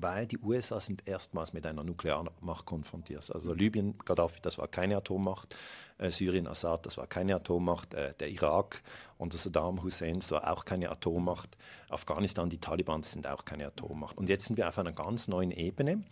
weil 0.00 0.26
die 0.26 0.38
USA 0.38 0.80
sind 0.80 1.06
erstmals 1.06 1.52
mit 1.52 1.66
einer 1.66 1.84
Nuklearmacht 1.84 2.66
konfrontiert. 2.66 3.30
Also 3.34 3.52
Libyen, 3.52 3.98
Gaddafi, 4.04 4.40
das 4.40 4.58
war 4.58 4.68
keine 4.68 4.96
Atommacht, 4.96 5.56
äh, 5.98 6.10
Syrien, 6.10 6.46
Assad, 6.46 6.86
das 6.86 6.96
war 6.96 7.06
keine 7.06 7.36
Atommacht, 7.36 7.94
äh, 7.94 8.14
der 8.14 8.30
Irak 8.30 8.82
unter 9.18 9.36
Saddam 9.36 9.82
Hussein, 9.82 10.20
das 10.20 10.30
war 10.30 10.50
auch 10.52 10.64
keine 10.64 10.90
Atommacht, 10.90 11.56
Afghanistan, 11.88 12.48
die 12.48 12.58
Taliban, 12.58 13.02
das 13.02 13.12
sind 13.12 13.26
auch 13.26 13.44
keine 13.44 13.66
Atommacht. 13.66 14.16
Und 14.16 14.28
jetzt 14.28 14.46
sind 14.46 14.56
wir 14.56 14.68
auf 14.68 14.78
einer 14.78 14.92
ganz 14.92 15.28
neuen 15.28 15.50
Ebene. 15.50 16.02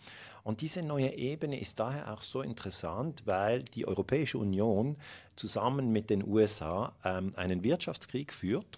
Und 0.43 0.61
diese 0.61 0.81
neue 0.81 1.13
Ebene 1.13 1.59
ist 1.59 1.79
daher 1.79 2.13
auch 2.13 2.21
so 2.21 2.41
interessant, 2.41 3.23
weil 3.25 3.63
die 3.63 3.87
Europäische 3.87 4.37
Union 4.37 4.97
zusammen 5.35 5.91
mit 5.91 6.09
den 6.09 6.25
USA 6.25 6.93
ähm, 7.03 7.33
einen 7.35 7.63
Wirtschaftskrieg 7.63 8.33
führt 8.33 8.77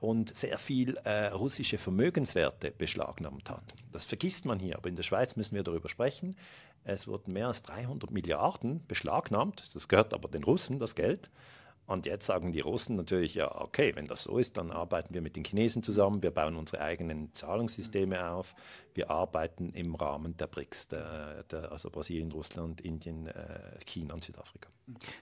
und 0.00 0.34
sehr 0.36 0.58
viel 0.58 0.96
äh, 1.04 1.26
russische 1.26 1.78
Vermögenswerte 1.78 2.70
beschlagnahmt 2.70 3.50
hat. 3.50 3.74
Das 3.92 4.04
vergisst 4.04 4.44
man 4.44 4.58
hier, 4.58 4.76
aber 4.76 4.88
in 4.88 4.96
der 4.96 5.02
Schweiz 5.02 5.36
müssen 5.36 5.54
wir 5.54 5.62
darüber 5.62 5.88
sprechen. 5.88 6.36
Es 6.84 7.08
wurden 7.08 7.32
mehr 7.32 7.48
als 7.48 7.62
300 7.62 8.10
Milliarden 8.10 8.86
beschlagnahmt, 8.86 9.74
das 9.74 9.88
gehört 9.88 10.14
aber 10.14 10.28
den 10.28 10.44
Russen, 10.44 10.78
das 10.78 10.94
Geld. 10.94 11.30
Und 11.88 12.04
jetzt 12.04 12.26
sagen 12.26 12.52
die 12.52 12.60
Russen 12.60 12.96
natürlich, 12.96 13.34
ja, 13.34 13.50
okay, 13.62 13.96
wenn 13.96 14.06
das 14.06 14.24
so 14.24 14.36
ist, 14.36 14.58
dann 14.58 14.70
arbeiten 14.70 15.14
wir 15.14 15.22
mit 15.22 15.36
den 15.36 15.44
Chinesen 15.44 15.82
zusammen, 15.82 16.22
wir 16.22 16.30
bauen 16.30 16.54
unsere 16.54 16.82
eigenen 16.82 17.32
Zahlungssysteme 17.32 18.30
auf, 18.30 18.54
wir 18.92 19.10
arbeiten 19.10 19.72
im 19.72 19.94
Rahmen 19.94 20.36
der 20.36 20.48
BRICS, 20.48 20.88
der, 20.88 21.44
der, 21.44 21.72
also 21.72 21.88
Brasilien, 21.88 22.30
Russland, 22.30 22.82
Indien, 22.82 23.26
äh, 23.28 23.78
China 23.86 24.12
und 24.12 24.22
Südafrika. 24.22 24.68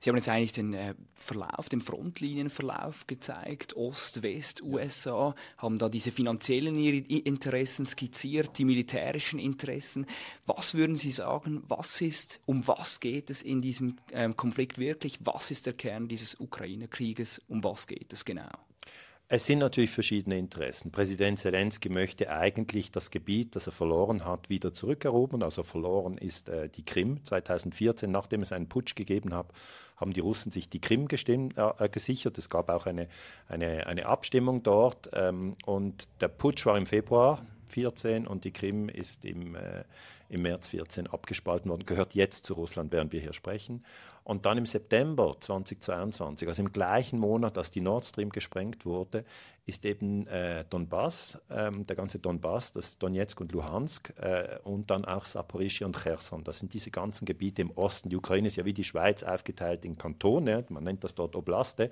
Sie 0.01 0.09
haben 0.09 0.17
jetzt 0.17 0.29
eigentlich 0.29 0.53
den 0.53 0.75
äh, 0.75 0.95
Verlauf, 1.15 1.69
den 1.69 1.81
Frontlinienverlauf 1.81 3.07
gezeigt, 3.07 3.77
Ost, 3.77 4.23
West, 4.23 4.63
USA, 4.63 5.35
haben 5.59 5.79
da 5.79 5.89
diese 5.89 6.11
finanziellen 6.11 6.77
Interessen 6.77 7.85
skizziert, 7.85 8.59
die 8.59 8.65
militärischen 8.65 9.39
Interessen. 9.39 10.07
Was 10.47 10.75
würden 10.75 10.97
Sie 10.97 11.11
sagen, 11.11 11.63
was 11.69 12.01
ist, 12.01 12.41
um 12.47 12.67
was 12.67 13.01
geht 13.01 13.29
es 13.29 13.43
in 13.43 13.61
diesem 13.61 13.97
ähm, 14.13 14.37
Konflikt 14.37 14.79
wirklich? 14.79 15.19
Was 15.25 15.51
ist 15.51 15.67
der 15.67 15.75
Kern 15.75 16.09
dieses 16.09 16.41
Ukraine-Krieges? 16.57 17.43
Um 17.49 17.63
was 17.63 17.87
geht 17.87 18.13
es 18.13 18.25
genau? 18.25 18.49
Es 19.29 19.45
sind 19.45 19.59
natürlich 19.59 19.91
verschiedene 19.91 20.39
Interessen. 20.39 20.93
Präsident 20.93 21.41
Zelensky 21.41 21.89
möchte 21.89 22.31
eigentlich 22.31 22.93
das 22.93 23.11
Gebiet, 23.11 23.57
das 23.57 23.67
er 23.67 23.73
verloren 23.73 24.25
hat, 24.25 24.49
wieder 24.49 24.73
zurückerobern. 24.73 25.43
Also 25.43 25.65
verloren 25.65 26.17
ist 26.17 26.49
äh, 26.49 26.69
die 26.69 26.85
Krim 26.85 27.25
2014, 27.25 28.09
nachdem 28.09 28.43
es 28.43 28.53
einen 28.53 28.69
Putsch 28.69 28.95
gegeben 28.95 29.35
hat, 29.35 29.49
haben 29.97 30.13
die 30.13 30.21
Russen 30.21 30.53
sich 30.53 30.69
die 30.69 30.81
Krim 30.81 31.09
gestimmt, 31.09 31.55
äh, 31.59 31.89
gesichert. 31.89 32.39
Es 32.39 32.49
gab 32.49 32.71
auch 32.71 32.87
eine, 32.87 33.09
eine, 33.49 33.89
eine 33.89 34.07
Abstimmung 34.07 34.63
dort 34.63 35.11
ähm, 35.13 35.57
und 35.67 36.09
der 36.21 36.29
Putsch 36.29 36.65
war 36.65 36.79
im 36.79 36.87
Februar 36.87 37.43
2014 37.67 38.27
und 38.27 38.45
die 38.45 38.53
Krim 38.53 38.89
ist 38.89 39.25
im, 39.25 39.55
äh, 39.55 39.85
im 40.29 40.43
März 40.43 40.71
2014 40.71 41.07
abgespalten 41.09 41.71
worden, 41.71 41.85
gehört 41.85 42.15
jetzt 42.15 42.47
zu 42.47 42.55
Russland, 42.55 42.93
während 42.93 43.13
wir 43.13 43.21
hier 43.21 43.33
sprechen. 43.33 43.85
Und 44.27 44.45
dann 44.45 44.59
im 44.59 44.67
September 44.67 45.37
2022, 45.39 46.49
also 46.49 46.61
im 46.61 46.73
gleichen 46.73 47.21
Monat, 47.21 47.57
als 47.57 47.71
die 47.71 47.81
Nord 47.81 48.05
Stream 48.05 48.31
gesprengt 48.31 48.85
wurde, 48.85 49.25
ist 49.67 49.87
eben 49.87 50.27
äh, 50.27 50.65
Donbass, 50.69 51.39
ähm, 51.49 51.87
der 51.87 51.95
ganze 51.95 52.19
Donbass, 52.19 52.73
das 52.73 52.99
Donetsk 52.99 53.41
und 53.41 53.53
Luhansk 53.53 54.13
äh, 54.19 54.59
und 54.65 54.91
dann 54.91 55.05
auch 55.05 55.27
Saporischia 55.27 55.87
und 55.87 55.97
Cherson. 55.97 56.43
Das 56.43 56.59
sind 56.59 56.75
diese 56.75 56.91
ganzen 56.91 57.25
Gebiete 57.25 57.63
im 57.63 57.71
Osten. 57.71 58.09
Die 58.09 58.17
Ukraine 58.17 58.49
ist 58.49 58.57
ja 58.57 58.65
wie 58.65 58.73
die 58.73 58.83
Schweiz 58.83 59.23
aufgeteilt 59.23 59.85
in 59.85 59.97
Kantone, 59.97 60.65
man 60.71 60.83
nennt 60.83 61.05
das 61.05 61.15
dort 61.15 61.37
Oblaste. 61.37 61.91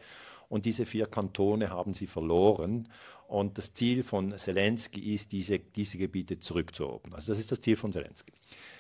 Und 0.49 0.65
diese 0.65 0.87
vier 0.87 1.07
Kantone 1.07 1.71
haben 1.71 1.95
sie 1.95 2.09
verloren. 2.09 2.89
Und 3.29 3.59
das 3.59 3.75
Ziel 3.75 4.03
von 4.03 4.37
Zelensky 4.37 5.15
ist, 5.15 5.31
diese, 5.33 5.59
diese 5.61 5.99
Gebiete 5.99 6.39
zurückzuerobern. 6.39 7.15
Also 7.15 7.33
das 7.33 7.39
ist 7.39 7.51
das 7.51 7.61
Ziel 7.61 7.77
von 7.77 7.93
Zelensky. 7.93 8.33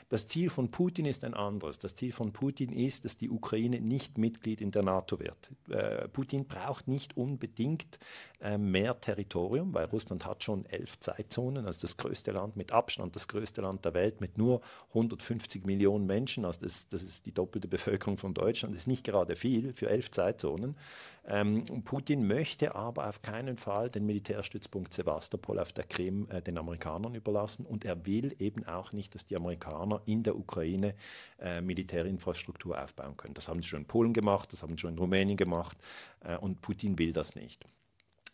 Das 0.08 0.26
Ziel 0.26 0.50
von 0.50 0.70
Putin 0.70 1.06
ist 1.06 1.24
ein 1.24 1.34
anderes. 1.34 1.78
Das 1.78 1.94
Ziel 1.94 2.12
von 2.12 2.32
Putin 2.32 2.72
ist, 2.72 3.04
dass 3.04 3.16
die 3.16 3.30
Ukraine 3.30 3.80
nicht 3.80 4.18
Mitglied 4.18 4.60
in 4.60 4.70
der 4.70 4.82
NATO 4.82 5.18
wird. 5.18 5.50
Äh, 5.68 6.08
Putin 6.08 6.46
braucht 6.46 6.88
nicht 6.88 7.16
unbedingt 7.16 7.98
äh, 8.40 8.58
mehr 8.58 9.00
Territorium, 9.00 9.72
weil 9.74 9.86
Russland 9.86 10.26
hat 10.26 10.42
schon 10.42 10.64
elf 10.66 10.98
Zeitzonen, 10.98 11.66
also 11.66 11.80
das 11.80 11.96
größte 11.96 12.32
Land 12.32 12.56
mit 12.56 12.72
Abstand, 12.72 13.16
das 13.16 13.28
größte 13.28 13.60
Land 13.60 13.84
der 13.84 13.94
Welt 13.94 14.20
mit 14.20 14.38
nur 14.38 14.60
150 14.88 15.64
Millionen 15.64 16.06
Menschen. 16.06 16.44
Also 16.44 16.60
das, 16.60 16.88
das 16.88 17.02
ist 17.02 17.26
die 17.26 17.32
doppelte 17.32 17.68
Bevölkerung 17.68 18.18
von 18.18 18.34
Deutschland. 18.34 18.74
Das 18.74 18.82
ist 18.82 18.86
nicht 18.86 19.04
gerade 19.04 19.36
viel 19.36 19.72
für 19.72 19.88
elf 19.88 20.10
Zeitzonen. 20.10 20.76
Ähm, 21.26 21.64
Putin 21.84 22.26
möchte 22.26 22.74
aber 22.74 23.08
auf 23.08 23.22
keinen 23.22 23.56
Fall 23.56 23.88
den 23.88 24.04
Militärstützpunkt 24.04 24.92
Sevastopol 24.92 25.58
auf 25.58 25.72
der 25.72 25.84
Krim 25.84 26.28
äh, 26.30 26.42
den 26.42 26.58
Amerikanern 26.58 27.14
überlassen 27.14 27.64
und 27.64 27.84
er 27.84 28.04
will 28.04 28.34
eben 28.38 28.64
auch 28.64 28.92
nicht, 28.92 29.14
dass 29.14 29.24
die 29.24 29.36
Amerikaner 29.36 30.02
in 30.04 30.22
der 30.22 30.36
Ukraine 30.36 30.94
äh, 31.38 31.62
Militärinfrastruktur 31.62 32.82
aufbauen 32.82 33.16
können. 33.16 33.34
Das 33.34 33.48
haben 33.48 33.62
sie 33.62 33.68
schon 33.68 33.80
in 33.80 33.86
Polen 33.86 34.12
gemacht, 34.12 34.52
das 34.52 34.62
haben 34.62 34.72
sie 34.72 34.80
schon 34.80 34.92
in 34.92 34.98
Rumänien 34.98 35.36
gemacht 35.36 35.78
äh, 36.20 36.36
und 36.36 36.60
Putin 36.60 36.98
will 36.98 37.12
das 37.12 37.34
nicht 37.34 37.64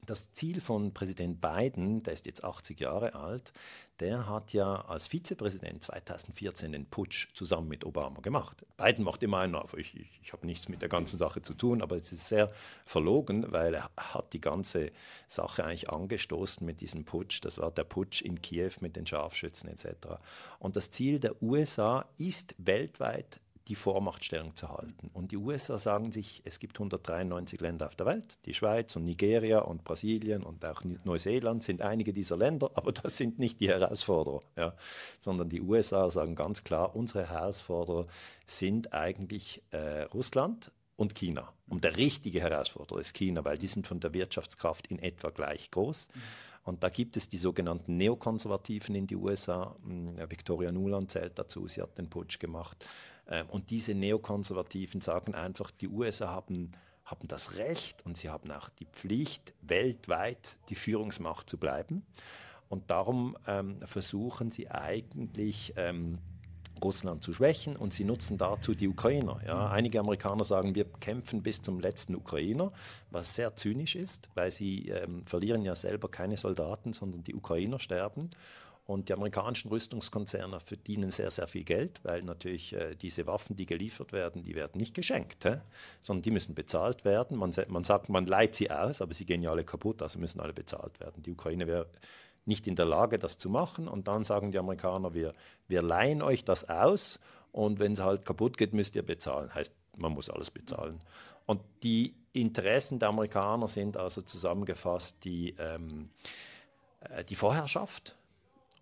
das 0.06 0.32
Ziel 0.32 0.60
von 0.60 0.92
Präsident 0.92 1.40
Biden, 1.40 2.02
der 2.02 2.12
ist 2.12 2.26
jetzt 2.26 2.42
80 2.42 2.80
Jahre 2.80 3.14
alt, 3.14 3.52
der 4.00 4.28
hat 4.28 4.52
ja 4.52 4.80
als 4.86 5.08
Vizepräsident 5.08 5.82
2014 5.82 6.72
den 6.72 6.86
Putsch 6.86 7.28
zusammen 7.34 7.68
mit 7.68 7.84
Obama 7.84 8.20
gemacht. 8.20 8.64
Biden 8.76 9.04
macht 9.04 9.22
immer 9.22 9.38
einen 9.38 9.54
auf, 9.54 9.74
ich, 9.74 9.94
ich, 9.94 10.20
ich 10.22 10.32
habe 10.32 10.46
nichts 10.46 10.68
mit 10.68 10.80
der 10.80 10.88
ganzen 10.88 11.18
Sache 11.18 11.42
zu 11.42 11.54
tun, 11.54 11.82
aber 11.82 11.96
es 11.96 12.10
ist 12.10 12.28
sehr 12.28 12.50
verlogen, 12.86 13.52
weil 13.52 13.74
er 13.74 13.90
hat 13.96 14.32
die 14.32 14.40
ganze 14.40 14.90
Sache 15.26 15.64
eigentlich 15.64 15.90
angestoßen 15.90 16.64
mit 16.64 16.80
diesem 16.80 17.04
Putsch. 17.04 17.40
Das 17.42 17.58
war 17.58 17.70
der 17.70 17.84
Putsch 17.84 18.22
in 18.22 18.40
Kiew 18.40 18.72
mit 18.80 18.96
den 18.96 19.06
Scharfschützen 19.06 19.68
etc. 19.68 20.18
Und 20.58 20.76
das 20.76 20.90
Ziel 20.90 21.20
der 21.20 21.42
USA 21.42 22.06
ist 22.16 22.54
weltweit 22.58 23.40
die 23.70 23.76
Vormachtstellung 23.76 24.56
zu 24.56 24.68
halten. 24.68 25.10
Und 25.14 25.30
die 25.30 25.36
USA 25.36 25.78
sagen 25.78 26.10
sich, 26.10 26.42
es 26.44 26.58
gibt 26.58 26.76
193 26.76 27.60
Länder 27.60 27.86
auf 27.86 27.94
der 27.94 28.06
Welt, 28.06 28.38
die 28.44 28.52
Schweiz 28.52 28.96
und 28.96 29.04
Nigeria 29.04 29.60
und 29.60 29.84
Brasilien 29.84 30.42
und 30.42 30.64
auch 30.64 30.82
Neuseeland 31.04 31.62
sind 31.62 31.80
einige 31.80 32.12
dieser 32.12 32.36
Länder, 32.36 32.72
aber 32.74 32.90
das 32.90 33.16
sind 33.16 33.38
nicht 33.38 33.60
die 33.60 33.68
Herausforderer, 33.68 34.42
ja, 34.56 34.74
sondern 35.20 35.48
die 35.48 35.60
USA 35.60 36.10
sagen 36.10 36.34
ganz 36.34 36.64
klar, 36.64 36.96
unsere 36.96 37.28
Herausforderer 37.28 38.08
sind 38.44 38.92
eigentlich 38.92 39.62
äh, 39.70 40.02
Russland 40.02 40.72
und 40.96 41.14
China. 41.14 41.52
Und 41.68 41.84
der 41.84 41.96
richtige 41.96 42.40
Herausforderer 42.40 42.98
ist 42.98 43.14
China, 43.14 43.44
weil 43.44 43.56
die 43.56 43.68
sind 43.68 43.86
von 43.86 44.00
der 44.00 44.12
Wirtschaftskraft 44.12 44.88
in 44.88 44.98
etwa 44.98 45.30
gleich 45.30 45.70
groß. 45.70 46.08
Und 46.64 46.82
da 46.82 46.88
gibt 46.88 47.16
es 47.16 47.28
die 47.28 47.36
sogenannten 47.36 47.96
Neokonservativen 47.96 48.94
in 48.94 49.06
die 49.06 49.16
USA. 49.16 49.76
Hm, 49.84 50.18
Victoria 50.28 50.72
Nuland 50.72 51.10
zählt 51.10 51.38
dazu, 51.38 51.66
sie 51.68 51.80
hat 51.80 51.96
den 51.96 52.10
Putsch 52.10 52.38
gemacht. 52.38 52.84
Ähm, 53.30 53.46
und 53.48 53.70
diese 53.70 53.94
Neokonservativen 53.94 55.00
sagen 55.00 55.34
einfach, 55.34 55.70
die 55.70 55.88
USA 55.88 56.28
haben, 56.28 56.72
haben 57.04 57.28
das 57.28 57.56
Recht 57.56 58.04
und 58.04 58.16
sie 58.16 58.28
haben 58.28 58.50
auch 58.50 58.68
die 58.68 58.86
Pflicht, 58.86 59.54
weltweit 59.62 60.56
die 60.68 60.74
Führungsmacht 60.74 61.48
zu 61.48 61.56
bleiben. 61.56 62.04
Und 62.68 62.90
darum 62.90 63.36
ähm, 63.46 63.80
versuchen 63.84 64.50
sie 64.50 64.70
eigentlich, 64.70 65.72
ähm, 65.76 66.18
Russland 66.82 67.22
zu 67.22 67.32
schwächen 67.32 67.76
und 67.76 67.92
sie 67.92 68.04
nutzen 68.04 68.38
dazu 68.38 68.74
die 68.74 68.88
Ukrainer. 68.88 69.40
Ja. 69.46 69.68
Einige 69.70 70.00
Amerikaner 70.00 70.44
sagen, 70.44 70.74
wir 70.74 70.84
kämpfen 70.84 71.42
bis 71.42 71.60
zum 71.60 71.80
letzten 71.80 72.14
Ukrainer, 72.14 72.72
was 73.10 73.34
sehr 73.34 73.54
zynisch 73.56 73.96
ist, 73.96 74.28
weil 74.34 74.50
sie 74.50 74.88
ähm, 74.88 75.24
verlieren 75.26 75.62
ja 75.62 75.74
selber 75.74 76.08
keine 76.08 76.36
Soldaten, 76.36 76.92
sondern 76.92 77.22
die 77.22 77.34
Ukrainer 77.34 77.78
sterben. 77.78 78.30
Und 78.90 79.08
die 79.08 79.12
amerikanischen 79.12 79.68
Rüstungskonzerne 79.68 80.58
verdienen 80.58 81.12
sehr, 81.12 81.30
sehr 81.30 81.46
viel 81.46 81.62
Geld, 81.62 82.00
weil 82.02 82.22
natürlich 82.22 82.72
äh, 82.72 82.96
diese 82.96 83.24
Waffen, 83.28 83.54
die 83.54 83.64
geliefert 83.64 84.12
werden, 84.12 84.42
die 84.42 84.56
werden 84.56 84.80
nicht 84.80 84.94
geschenkt, 84.94 85.44
hä? 85.44 85.60
sondern 86.00 86.22
die 86.22 86.32
müssen 86.32 86.56
bezahlt 86.56 87.04
werden. 87.04 87.36
Man, 87.36 87.52
man 87.68 87.84
sagt, 87.84 88.08
man 88.08 88.26
leiht 88.26 88.56
sie 88.56 88.68
aus, 88.68 89.00
aber 89.00 89.14
sie 89.14 89.26
gehen 89.26 89.44
ja 89.44 89.50
alle 89.50 89.62
kaputt, 89.62 90.02
also 90.02 90.18
müssen 90.18 90.40
alle 90.40 90.52
bezahlt 90.52 90.98
werden. 90.98 91.22
Die 91.22 91.30
Ukraine 91.30 91.68
wäre 91.68 91.86
nicht 92.46 92.66
in 92.66 92.74
der 92.74 92.84
Lage, 92.84 93.20
das 93.20 93.38
zu 93.38 93.48
machen. 93.48 93.86
Und 93.86 94.08
dann 94.08 94.24
sagen 94.24 94.50
die 94.50 94.58
Amerikaner, 94.58 95.14
wir, 95.14 95.34
wir 95.68 95.82
leihen 95.82 96.20
euch 96.20 96.44
das 96.44 96.68
aus 96.68 97.20
und 97.52 97.78
wenn 97.78 97.92
es 97.92 98.00
halt 98.00 98.24
kaputt 98.24 98.58
geht, 98.58 98.74
müsst 98.74 98.96
ihr 98.96 99.06
bezahlen. 99.06 99.54
Heißt, 99.54 99.72
man 99.98 100.10
muss 100.10 100.28
alles 100.28 100.50
bezahlen. 100.50 100.98
Und 101.46 101.60
die 101.84 102.16
Interessen 102.32 102.98
der 102.98 103.10
Amerikaner 103.10 103.68
sind 103.68 103.96
also 103.96 104.20
zusammengefasst 104.20 105.22
die, 105.22 105.54
ähm, 105.60 106.06
äh, 107.08 107.22
die 107.22 107.36
Vorherrschaft 107.36 108.16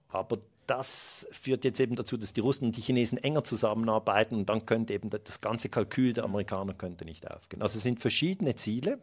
aber 0.08 0.38
das 0.66 1.26
führt 1.30 1.64
jetzt 1.64 1.80
eben 1.80 1.96
dazu, 1.96 2.16
dass 2.16 2.34
die 2.34 2.40
Russen 2.40 2.66
und 2.66 2.76
die 2.76 2.82
Chinesen 2.82 3.16
enger 3.18 3.42
zusammenarbeiten 3.42 4.36
und 4.36 4.48
dann 4.50 4.66
könnte 4.66 4.92
eben 4.92 5.08
das 5.08 5.40
ganze 5.40 5.68
Kalkül 5.68 6.12
der 6.12 6.24
Amerikaner 6.24 6.74
könnte 6.74 7.04
nicht 7.04 7.30
aufgehen. 7.30 7.62
Also 7.62 7.78
es 7.78 7.82
sind 7.82 8.00
verschiedene 8.00 8.54
Ziele 8.54 8.98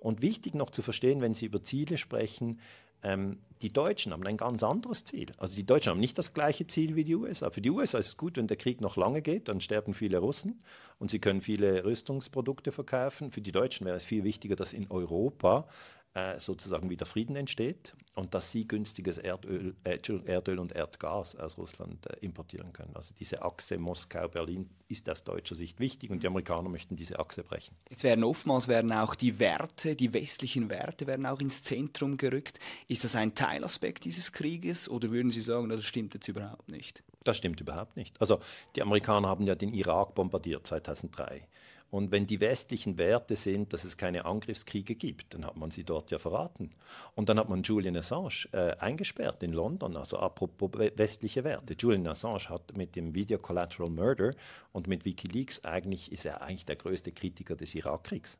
und 0.00 0.20
wichtig 0.20 0.54
noch 0.54 0.70
zu 0.70 0.82
verstehen, 0.82 1.20
wenn 1.20 1.34
Sie 1.34 1.46
über 1.46 1.62
Ziele 1.62 1.96
sprechen, 1.96 2.58
ähm, 3.02 3.38
die 3.62 3.72
Deutschen 3.72 4.12
haben 4.12 4.26
ein 4.26 4.36
ganz 4.36 4.62
anderes 4.62 5.04
Ziel. 5.04 5.32
Also 5.38 5.54
die 5.54 5.64
Deutschen 5.64 5.90
haben 5.90 6.00
nicht 6.00 6.16
das 6.18 6.32
gleiche 6.32 6.66
Ziel 6.66 6.96
wie 6.96 7.04
die 7.04 7.14
USA. 7.14 7.50
Für 7.50 7.60
die 7.60 7.70
USA 7.70 7.98
ist 7.98 8.08
es 8.08 8.16
gut, 8.16 8.36
wenn 8.36 8.46
der 8.46 8.56
Krieg 8.56 8.80
noch 8.80 8.96
lange 8.96 9.22
geht, 9.22 9.48
dann 9.48 9.60
sterben 9.60 9.94
viele 9.94 10.18
Russen 10.18 10.62
und 10.98 11.10
sie 11.10 11.18
können 11.18 11.40
viele 11.40 11.84
Rüstungsprodukte 11.84 12.72
verkaufen. 12.72 13.30
Für 13.30 13.40
die 13.40 13.52
Deutschen 13.52 13.86
wäre 13.86 13.96
es 13.96 14.04
viel 14.04 14.24
wichtiger, 14.24 14.56
dass 14.56 14.72
in 14.72 14.90
Europa 14.90 15.68
äh, 16.14 16.40
sozusagen 16.40 16.90
wieder 16.90 17.06
Frieden 17.06 17.36
entsteht 17.36 17.94
und 18.16 18.34
dass 18.34 18.50
sie 18.50 18.66
günstiges 18.66 19.18
Erdöl, 19.18 19.76
äh, 19.84 19.98
Erdöl 20.24 20.58
und 20.58 20.72
Erdgas 20.72 21.36
aus 21.36 21.56
Russland 21.56 22.04
äh, 22.06 22.16
importieren 22.20 22.72
können. 22.72 22.90
Also 22.94 23.14
diese 23.14 23.42
Achse 23.42 23.78
Moskau-Berlin 23.78 24.68
ist 24.88 25.08
aus 25.08 25.22
deutscher 25.22 25.54
Sicht 25.54 25.78
wichtig 25.78 26.10
und 26.10 26.22
die 26.22 26.26
Amerikaner 26.26 26.68
möchten 26.68 26.96
diese 26.96 27.20
Achse 27.20 27.44
brechen. 27.44 27.76
Jetzt 27.88 28.02
werden 28.02 28.24
oftmals 28.24 28.66
werden 28.66 28.92
auch 28.92 29.14
die 29.14 29.38
Werte, 29.38 29.94
die 29.94 30.12
westlichen 30.12 30.68
Werte 30.68 31.06
werden 31.06 31.26
auch 31.26 31.40
ins 31.40 31.62
Zentrum 31.62 32.16
gerückt. 32.16 32.58
Ist 32.88 33.04
das 33.04 33.14
ein 33.14 33.36
Teilaspekt 33.36 34.04
dieses 34.04 34.32
Krieges 34.32 34.88
oder 34.88 35.12
würden 35.12 35.30
Sie 35.30 35.40
sagen, 35.40 35.68
das 35.68 35.84
stimmt 35.84 36.14
jetzt 36.14 36.26
überhaupt 36.26 36.68
nicht? 36.68 37.04
Das 37.22 37.36
stimmt 37.36 37.60
überhaupt 37.60 37.96
nicht. 37.96 38.20
Also 38.20 38.40
die 38.74 38.82
Amerikaner 38.82 39.28
haben 39.28 39.46
ja 39.46 39.54
den 39.54 39.72
Irak 39.72 40.14
bombardiert 40.14 40.66
2003. 40.66 41.46
Und 41.90 42.12
wenn 42.12 42.26
die 42.26 42.40
westlichen 42.40 42.98
Werte 42.98 43.36
sind, 43.36 43.72
dass 43.72 43.84
es 43.84 43.96
keine 43.96 44.24
Angriffskriege 44.24 44.94
gibt, 44.94 45.34
dann 45.34 45.44
hat 45.44 45.56
man 45.56 45.70
sie 45.70 45.84
dort 45.84 46.10
ja 46.10 46.18
verraten. 46.18 46.70
Und 47.16 47.28
dann 47.28 47.38
hat 47.38 47.48
man 47.48 47.62
Julian 47.62 47.96
Assange 47.96 48.48
äh, 48.52 48.76
eingesperrt 48.78 49.42
in 49.42 49.52
London, 49.52 49.96
also 49.96 50.18
apropos 50.18 50.70
westliche 50.96 51.42
Werte. 51.42 51.74
Julian 51.78 52.06
Assange 52.06 52.48
hat 52.48 52.76
mit 52.76 52.94
dem 52.94 53.14
Video 53.14 53.38
Collateral 53.38 53.90
Murder 53.90 54.34
und 54.72 54.86
mit 54.86 55.04
Wikileaks 55.04 55.64
eigentlich, 55.64 56.12
ist 56.12 56.26
er 56.26 56.42
eigentlich 56.42 56.64
der 56.66 56.76
größte 56.76 57.10
Kritiker 57.10 57.56
des 57.56 57.74
Irakkriegs. 57.74 58.38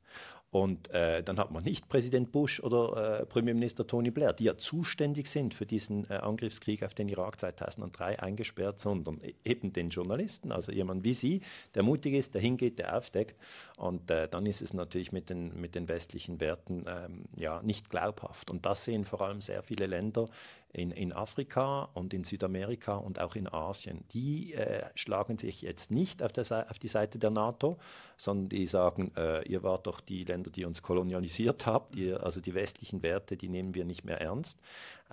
Und 0.50 0.90
äh, 0.90 1.23
dann 1.23 1.38
hat 1.38 1.52
man 1.52 1.62
nicht 1.62 1.88
Präsident 1.88 2.33
Bush 2.33 2.59
oder 2.59 3.21
äh, 3.21 3.26
Premierminister 3.26 3.87
Tony 3.87 4.11
Blair, 4.11 4.33
die 4.33 4.45
ja 4.45 4.59
zuständig 4.59 5.28
sind 5.28 5.54
für 5.54 5.64
diesen 5.64 6.11
äh, 6.11 6.14
Angriffskrieg 6.14 6.83
auf 6.83 6.92
den 6.92 7.09
Irak 7.09 7.38
2003 7.38 8.19
eingesperrt, 8.19 8.80
sondern 8.80 9.21
eben 9.45 9.73
den 9.73 9.90
Journalisten, 9.90 10.50
also 10.50 10.73
jemand 10.73 11.04
wie 11.04 11.12
Sie, 11.12 11.42
der 11.76 11.85
mutig 11.85 12.14
ist, 12.14 12.35
der 12.35 12.40
hingeht, 12.40 12.80
der 12.80 12.97
aufdeckt. 12.97 13.37
Und 13.80 14.10
äh, 14.10 14.28
dann 14.28 14.44
ist 14.44 14.60
es 14.60 14.75
natürlich 14.75 15.10
mit 15.10 15.30
den, 15.30 15.58
mit 15.58 15.75
den 15.75 15.88
westlichen 15.88 16.38
Werten 16.38 16.84
ähm, 16.87 17.25
ja, 17.38 17.62
nicht 17.62 17.88
glaubhaft. 17.88 18.50
Und 18.50 18.66
das 18.66 18.84
sehen 18.84 19.06
vor 19.06 19.22
allem 19.22 19.40
sehr 19.40 19.62
viele 19.62 19.87
Länder 19.87 20.28
in, 20.70 20.90
in 20.90 21.14
Afrika 21.14 21.88
und 21.94 22.12
in 22.12 22.22
Südamerika 22.22 22.96
und 22.96 23.20
auch 23.20 23.37
in 23.37 23.50
Asien. 23.50 24.04
Die 24.12 24.52
äh, 24.52 24.84
schlagen 24.94 25.38
sich 25.38 25.62
jetzt 25.62 25.90
nicht 25.90 26.22
auf, 26.22 26.30
der, 26.30 26.70
auf, 26.70 26.78
die 26.78 26.88
Seite 26.88 27.18
der 27.18 27.30
NATO, 27.30 27.78
sondern 28.18 28.50
die 28.50 28.66
sagen, 28.66 29.12
äh, 29.16 29.49
ihr 29.49 29.62
wart 29.62 29.87
doch 29.87 30.02
die 30.02 30.25
Länder, 30.25 30.50
die 30.50 30.66
uns 30.66 30.82
kolonialisiert 30.82 31.64
habt, 31.64 31.96
ihr, 31.96 32.22
also 32.22 32.42
die 32.42 32.52
westlichen 32.52 33.02
Werte, 33.02 33.38
die 33.38 33.49
nehmen 33.49 33.75
wir 33.75 33.87
nicht 33.87 34.04
mehr 34.04 34.20
ernst. 34.20 34.58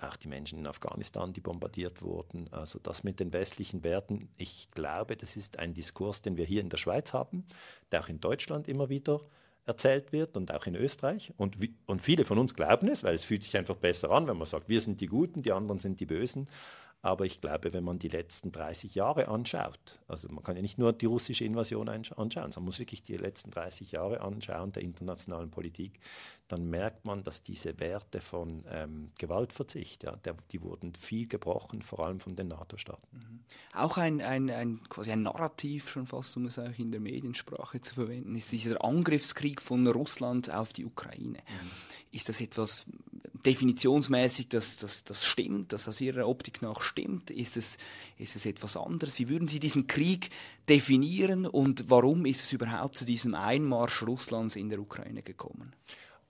Auch 0.00 0.16
die 0.16 0.28
Menschen 0.28 0.60
in 0.60 0.66
Afghanistan, 0.66 1.32
die 1.32 1.40
bombardiert 1.40 2.02
wurden. 2.02 2.48
Also 2.52 2.78
das 2.78 3.02
mit 3.02 3.20
den 3.20 3.32
westlichen 3.32 3.82
Werten, 3.82 4.28
ich 4.36 4.70
glaube, 4.70 5.16
das 5.16 5.36
ist 5.36 5.58
ein 5.58 5.74
Diskurs, 5.74 6.22
den 6.22 6.36
wir 6.36 6.44
hier 6.44 6.60
in 6.60 6.70
der 6.70 6.78
Schweiz 6.78 7.12
haben, 7.12 7.44
der 7.90 8.00
auch 8.00 8.08
in 8.08 8.20
Deutschland 8.20 8.68
immer 8.68 8.88
wieder 8.88 9.20
erzählt 9.68 10.12
wird 10.12 10.36
und 10.36 10.52
auch 10.52 10.66
in 10.66 10.74
Österreich. 10.74 11.32
Und, 11.36 11.56
und 11.86 12.00
viele 12.00 12.24
von 12.24 12.38
uns 12.38 12.54
glauben 12.54 12.88
es, 12.88 13.04
weil 13.04 13.14
es 13.14 13.24
fühlt 13.24 13.42
sich 13.42 13.56
einfach 13.56 13.76
besser 13.76 14.10
an, 14.10 14.26
wenn 14.26 14.38
man 14.38 14.46
sagt, 14.46 14.68
wir 14.68 14.80
sind 14.80 15.00
die 15.00 15.06
Guten, 15.06 15.42
die 15.42 15.52
anderen 15.52 15.78
sind 15.78 16.00
die 16.00 16.06
Bösen. 16.06 16.48
Aber 17.00 17.24
ich 17.24 17.40
glaube, 17.40 17.72
wenn 17.72 17.84
man 17.84 18.00
die 18.00 18.08
letzten 18.08 18.50
30 18.50 18.96
Jahre 18.96 19.28
anschaut, 19.28 20.00
also 20.08 20.28
man 20.30 20.42
kann 20.42 20.56
ja 20.56 20.62
nicht 20.62 20.78
nur 20.78 20.92
die 20.92 21.06
russische 21.06 21.44
Invasion 21.44 21.88
anschauen, 21.88 22.30
sondern 22.30 22.50
man 22.56 22.64
muss 22.64 22.80
wirklich 22.80 23.02
die 23.02 23.16
letzten 23.16 23.52
30 23.52 23.92
Jahre 23.92 24.20
anschauen 24.20 24.72
der 24.72 24.82
internationalen 24.82 25.50
Politik, 25.50 26.00
dann 26.48 26.68
merkt 26.68 27.04
man, 27.04 27.22
dass 27.22 27.44
diese 27.44 27.78
Werte 27.78 28.20
von 28.20 28.64
ähm, 28.68 29.12
Gewaltverzicht, 29.16 30.02
ja, 30.02 30.16
der, 30.16 30.34
die 30.50 30.60
wurden 30.60 30.92
viel 30.96 31.28
gebrochen, 31.28 31.82
vor 31.82 32.04
allem 32.04 32.18
von 32.18 32.34
den 32.34 32.48
NATO-Staaten. 32.48 33.06
Mhm. 33.12 33.40
Auch 33.74 33.96
ein, 33.96 34.20
ein, 34.20 34.50
ein, 34.50 34.80
quasi 34.88 35.12
ein 35.12 35.22
Narrativ, 35.22 35.88
schon 35.88 36.06
fast 36.06 36.36
um 36.36 36.46
es 36.46 36.58
auch 36.58 36.78
in 36.78 36.90
der 36.90 37.00
Mediensprache 37.00 37.80
zu 37.80 37.94
verwenden, 37.94 38.34
ist 38.34 38.50
dieser 38.50 38.84
Angriffskrieg 38.84 39.62
von 39.62 39.86
Russland 39.86 40.50
auf 40.50 40.72
die 40.72 40.84
Ukraine. 40.84 41.38
Mhm. 41.38 41.70
Ist 42.10 42.28
das 42.28 42.40
etwas 42.40 42.86
definitionsmäßig, 43.44 44.48
dass 44.48 44.76
das, 44.76 45.24
stimmt, 45.24 45.72
dass 45.72 45.88
aus 45.88 46.00
Ihrer 46.00 46.28
Optik 46.28 46.62
nach 46.62 46.80
stimmt? 46.80 47.30
Ist 47.30 47.56
es, 47.56 47.78
ist 48.18 48.36
es 48.36 48.46
etwas 48.46 48.76
anderes? 48.76 49.18
Wie 49.18 49.28
würden 49.28 49.48
Sie 49.48 49.60
diesen 49.60 49.86
Krieg 49.86 50.30
definieren 50.68 51.46
und 51.46 51.84
warum 51.88 52.26
ist 52.26 52.42
es 52.42 52.52
überhaupt 52.52 52.96
zu 52.96 53.04
diesem 53.04 53.34
Einmarsch 53.34 54.02
Russlands 54.02 54.56
in 54.56 54.68
der 54.68 54.80
Ukraine 54.80 55.22
gekommen? 55.22 55.72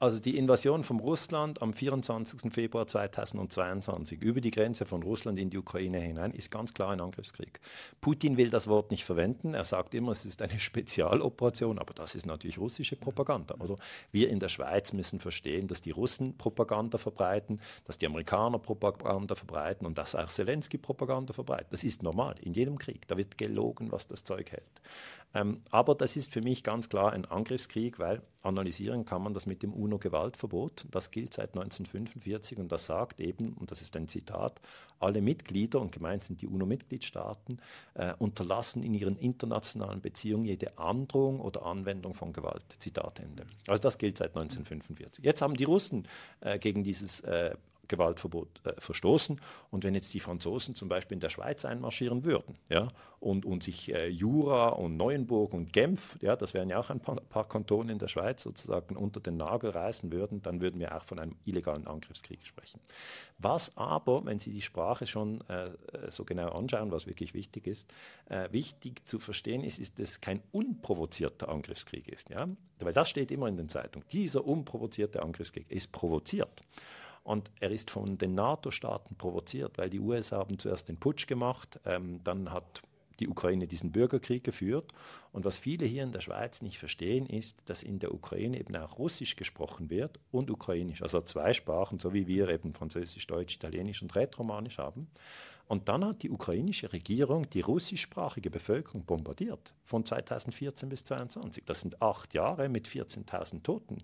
Also 0.00 0.20
die 0.20 0.38
Invasion 0.38 0.84
von 0.84 1.00
Russland 1.00 1.60
am 1.60 1.72
24. 1.72 2.52
Februar 2.52 2.86
2022 2.86 4.22
über 4.22 4.40
die 4.40 4.52
Grenze 4.52 4.84
von 4.84 5.02
Russland 5.02 5.40
in 5.40 5.50
die 5.50 5.58
Ukraine 5.58 5.98
hinein 5.98 6.30
ist 6.30 6.52
ganz 6.52 6.72
klar 6.72 6.90
ein 6.90 7.00
Angriffskrieg. 7.00 7.58
Putin 8.00 8.36
will 8.36 8.48
das 8.48 8.68
Wort 8.68 8.92
nicht 8.92 9.04
verwenden. 9.04 9.54
Er 9.54 9.64
sagt 9.64 9.94
immer, 9.94 10.12
es 10.12 10.24
ist 10.24 10.40
eine 10.40 10.56
Spezialoperation, 10.60 11.80
aber 11.80 11.94
das 11.94 12.14
ist 12.14 12.26
natürlich 12.26 12.58
russische 12.58 12.94
Propaganda. 12.94 13.56
Oder? 13.58 13.76
Wir 14.12 14.30
in 14.30 14.38
der 14.38 14.46
Schweiz 14.46 14.92
müssen 14.92 15.18
verstehen, 15.18 15.66
dass 15.66 15.82
die 15.82 15.90
Russen 15.90 16.38
Propaganda 16.38 16.96
verbreiten, 16.96 17.60
dass 17.84 17.98
die 17.98 18.06
Amerikaner 18.06 18.60
Propaganda 18.60 19.34
verbreiten 19.34 19.84
und 19.84 19.98
dass 19.98 20.14
auch 20.14 20.28
Zelensky 20.28 20.78
Propaganda 20.78 21.32
verbreitet. 21.32 21.72
Das 21.72 21.82
ist 21.82 22.04
normal 22.04 22.36
in 22.40 22.52
jedem 22.52 22.78
Krieg. 22.78 23.08
Da 23.08 23.16
wird 23.16 23.36
gelogen, 23.36 23.90
was 23.90 24.06
das 24.06 24.22
Zeug 24.22 24.52
hält. 24.52 24.80
Ähm, 25.34 25.60
aber 25.72 25.96
das 25.96 26.16
ist 26.16 26.32
für 26.32 26.40
mich 26.40 26.62
ganz 26.62 26.88
klar 26.88 27.12
ein 27.12 27.24
Angriffskrieg, 27.24 27.98
weil 27.98 28.22
analysieren 28.42 29.04
kann 29.04 29.22
man 29.22 29.34
das 29.34 29.46
mit 29.46 29.62
dem 29.62 29.72
UNO-Gewaltverbot. 29.88 30.86
Das 30.90 31.10
gilt 31.10 31.34
seit 31.34 31.54
1945 31.54 32.58
und 32.58 32.70
das 32.70 32.86
sagt 32.86 33.20
eben, 33.20 33.54
und 33.54 33.70
das 33.70 33.80
ist 33.80 33.96
ein 33.96 34.08
Zitat, 34.08 34.60
alle 35.00 35.20
Mitglieder, 35.20 35.80
und 35.80 35.92
gemeint 35.92 36.24
sind 36.24 36.40
die 36.42 36.46
UNO-Mitgliedstaaten, 36.46 37.60
äh, 37.94 38.12
unterlassen 38.18 38.82
in 38.82 38.94
ihren 38.94 39.16
internationalen 39.16 40.00
Beziehungen 40.00 40.44
jede 40.44 40.78
Androhung 40.78 41.40
oder 41.40 41.64
Anwendung 41.64 42.14
von 42.14 42.32
Gewalt. 42.32 42.64
Zitat 42.78 43.20
Ende. 43.20 43.46
Also 43.66 43.82
das 43.82 43.98
gilt 43.98 44.18
seit 44.18 44.36
1945. 44.36 45.24
Jetzt 45.24 45.42
haben 45.42 45.54
die 45.54 45.64
Russen 45.64 46.06
äh, 46.40 46.58
gegen 46.58 46.84
dieses 46.84 47.20
äh, 47.20 47.54
Gewaltverbot 47.88 48.60
äh, 48.64 48.72
verstoßen. 48.78 49.40
Und 49.70 49.84
wenn 49.84 49.94
jetzt 49.94 50.12
die 50.14 50.20
Franzosen 50.20 50.74
zum 50.74 50.88
Beispiel 50.88 51.16
in 51.16 51.20
der 51.20 51.28
Schweiz 51.28 51.64
einmarschieren 51.64 52.24
würden 52.24 52.56
ja, 52.68 52.88
und, 53.20 53.44
und 53.44 53.62
sich 53.62 53.92
äh, 53.92 54.08
Jura 54.08 54.68
und 54.68 54.96
Neuenburg 54.96 55.52
und 55.54 55.72
Genf, 55.72 56.16
ja, 56.20 56.36
das 56.36 56.54
wären 56.54 56.68
ja 56.68 56.78
auch 56.78 56.90
ein 56.90 57.00
paar, 57.00 57.16
paar, 57.16 57.48
Kantone 57.48 57.92
in 57.92 57.98
der 57.98 58.08
Schweiz, 58.08 58.42
sozusagen 58.42 58.96
unter 58.96 59.20
den 59.20 59.36
Nagel 59.36 59.70
reißen 59.70 60.12
würden, 60.12 60.42
dann 60.42 60.60
würden 60.60 60.78
wir 60.80 60.96
auch 60.96 61.04
von 61.04 61.18
einem 61.18 61.36
illegalen 61.44 61.86
Angriffskrieg 61.86 62.46
sprechen. 62.46 62.80
Was 63.38 63.76
aber, 63.76 64.24
wenn 64.24 64.38
Sie 64.38 64.52
die 64.52 64.62
Sprache 64.62 65.06
schon 65.06 65.40
äh, 65.48 65.70
so 66.10 66.24
genau 66.24 66.50
anschauen, 66.50 66.90
was 66.90 67.06
wirklich 67.06 67.34
wichtig 67.34 67.66
ist, 67.66 67.92
äh, 68.28 68.48
wichtig 68.52 69.06
zu 69.06 69.18
verstehen 69.18 69.64
ist, 69.64 69.78
ist, 69.78 69.98
dass 69.98 70.10
es 70.10 70.20
kein 70.20 70.42
unprovozierter 70.52 71.48
Angriffskrieg 71.48 72.08
ist. 72.08 72.30
Ja? 72.30 72.48
Weil 72.80 72.92
das 72.92 73.08
steht 73.08 73.30
immer 73.30 73.48
in 73.48 73.56
den 73.56 73.68
Zeitungen. 73.68 74.06
Dieser 74.12 74.44
unprovozierte 74.44 75.22
Angriffskrieg 75.22 75.70
ist 75.70 75.92
provoziert. 75.92 76.62
Und 77.28 77.50
er 77.60 77.70
ist 77.70 77.90
von 77.90 78.16
den 78.16 78.34
NATO-Staaten 78.34 79.16
provoziert, 79.16 79.76
weil 79.76 79.90
die 79.90 80.00
USA 80.00 80.38
haben 80.38 80.58
zuerst 80.58 80.88
den 80.88 80.96
Putsch 80.96 81.26
gemacht, 81.26 81.78
ähm, 81.84 82.20
dann 82.24 82.50
hat 82.50 82.80
die 83.20 83.28
Ukraine 83.28 83.66
diesen 83.66 83.92
Bürgerkrieg 83.92 84.42
geführt. 84.44 84.94
Und 85.30 85.44
was 85.44 85.58
viele 85.58 85.84
hier 85.84 86.04
in 86.04 86.12
der 86.12 86.22
Schweiz 86.22 86.62
nicht 86.62 86.78
verstehen, 86.78 87.26
ist, 87.26 87.58
dass 87.66 87.82
in 87.82 87.98
der 87.98 88.14
Ukraine 88.14 88.58
eben 88.58 88.74
auch 88.76 88.98
Russisch 88.98 89.36
gesprochen 89.36 89.90
wird 89.90 90.18
und 90.30 90.50
Ukrainisch. 90.50 91.02
Also 91.02 91.20
zwei 91.20 91.52
Sprachen, 91.52 91.98
so 91.98 92.14
wie 92.14 92.26
wir 92.26 92.48
eben 92.48 92.72
Französisch, 92.72 93.26
Deutsch, 93.26 93.56
Italienisch 93.56 94.00
und 94.00 94.14
Rätoromanisch 94.16 94.78
haben. 94.78 95.08
Und 95.66 95.90
dann 95.90 96.06
hat 96.06 96.22
die 96.22 96.30
ukrainische 96.30 96.90
Regierung 96.94 97.50
die 97.50 97.60
russischsprachige 97.60 98.48
Bevölkerung 98.48 99.04
bombardiert, 99.04 99.74
von 99.84 100.02
2014 100.02 100.88
bis 100.88 101.04
2022. 101.04 101.64
Das 101.66 101.82
sind 101.82 102.00
acht 102.00 102.32
Jahre 102.32 102.70
mit 102.70 102.88
14.000 102.88 103.62
Toten. 103.62 104.02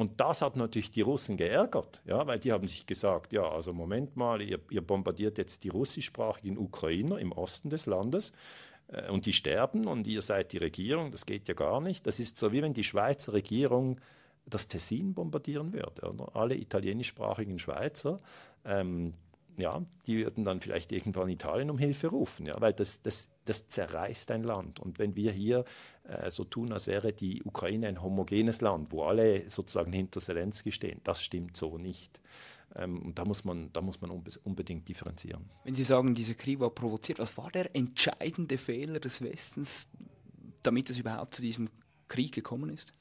Und 0.00 0.18
das 0.18 0.40
hat 0.40 0.56
natürlich 0.56 0.90
die 0.90 1.02
Russen 1.02 1.36
geärgert, 1.36 2.00
ja, 2.06 2.26
weil 2.26 2.38
die 2.38 2.52
haben 2.52 2.66
sich 2.66 2.86
gesagt, 2.86 3.34
ja, 3.34 3.46
also 3.46 3.74
Moment 3.74 4.16
mal, 4.16 4.40
ihr, 4.40 4.58
ihr 4.70 4.80
bombardiert 4.80 5.36
jetzt 5.36 5.62
die 5.62 5.68
russischsprachigen 5.68 6.56
Ukrainer 6.56 7.18
im 7.18 7.32
Osten 7.32 7.68
des 7.68 7.84
Landes 7.84 8.32
äh, 8.88 9.10
und 9.10 9.26
die 9.26 9.34
sterben 9.34 9.86
und 9.86 10.06
ihr 10.06 10.22
seid 10.22 10.52
die 10.52 10.56
Regierung, 10.56 11.10
das 11.10 11.26
geht 11.26 11.48
ja 11.48 11.54
gar 11.54 11.82
nicht. 11.82 12.06
Das 12.06 12.18
ist 12.18 12.38
so, 12.38 12.50
wie 12.50 12.62
wenn 12.62 12.72
die 12.72 12.82
Schweizer 12.82 13.34
Regierung 13.34 14.00
das 14.46 14.68
Tessin 14.68 15.12
bombardieren 15.12 15.74
würde. 15.74 16.08
Oder? 16.08 16.34
Alle 16.34 16.54
italienischsprachigen 16.54 17.58
Schweizer 17.58 18.20
ähm, 18.64 19.12
ja, 19.56 19.82
die 20.06 20.18
würden 20.18 20.44
dann 20.44 20.60
vielleicht 20.60 20.92
irgendwann 20.92 21.28
Italien 21.28 21.70
um 21.70 21.78
Hilfe 21.78 22.08
rufen, 22.08 22.46
ja, 22.46 22.60
weil 22.60 22.72
das, 22.72 23.02
das, 23.02 23.28
das 23.44 23.68
zerreißt 23.68 24.30
ein 24.30 24.42
Land. 24.42 24.80
Und 24.80 24.98
wenn 24.98 25.16
wir 25.16 25.32
hier 25.32 25.64
äh, 26.04 26.30
so 26.30 26.44
tun, 26.44 26.72
als 26.72 26.86
wäre 26.86 27.12
die 27.12 27.42
Ukraine 27.42 27.88
ein 27.88 28.02
homogenes 28.02 28.60
Land, 28.60 28.92
wo 28.92 29.04
alle 29.04 29.48
sozusagen 29.50 29.92
hinter 29.92 30.20
Zelensky 30.20 30.72
stehen, 30.72 31.00
das 31.04 31.22
stimmt 31.22 31.56
so 31.56 31.78
nicht. 31.78 32.20
Ähm, 32.76 33.02
und 33.02 33.18
da 33.18 33.24
muss 33.24 33.44
man, 33.44 33.72
da 33.72 33.80
muss 33.80 34.00
man 34.00 34.10
unbedingt 34.10 34.88
differenzieren. 34.88 35.50
Wenn 35.64 35.74
Sie 35.74 35.84
sagen, 35.84 36.14
dieser 36.14 36.34
Krieg 36.34 36.60
war 36.60 36.70
provoziert, 36.70 37.18
was 37.18 37.36
war 37.36 37.50
der 37.50 37.74
entscheidende 37.74 38.58
Fehler 38.58 39.00
des 39.00 39.22
Westens, 39.22 39.88
damit 40.62 40.90
es 40.90 40.98
überhaupt 40.98 41.34
zu 41.34 41.42
diesem 41.42 41.68
Krieg 42.08 42.32
gekommen 42.32 42.70
ist? 42.70 42.92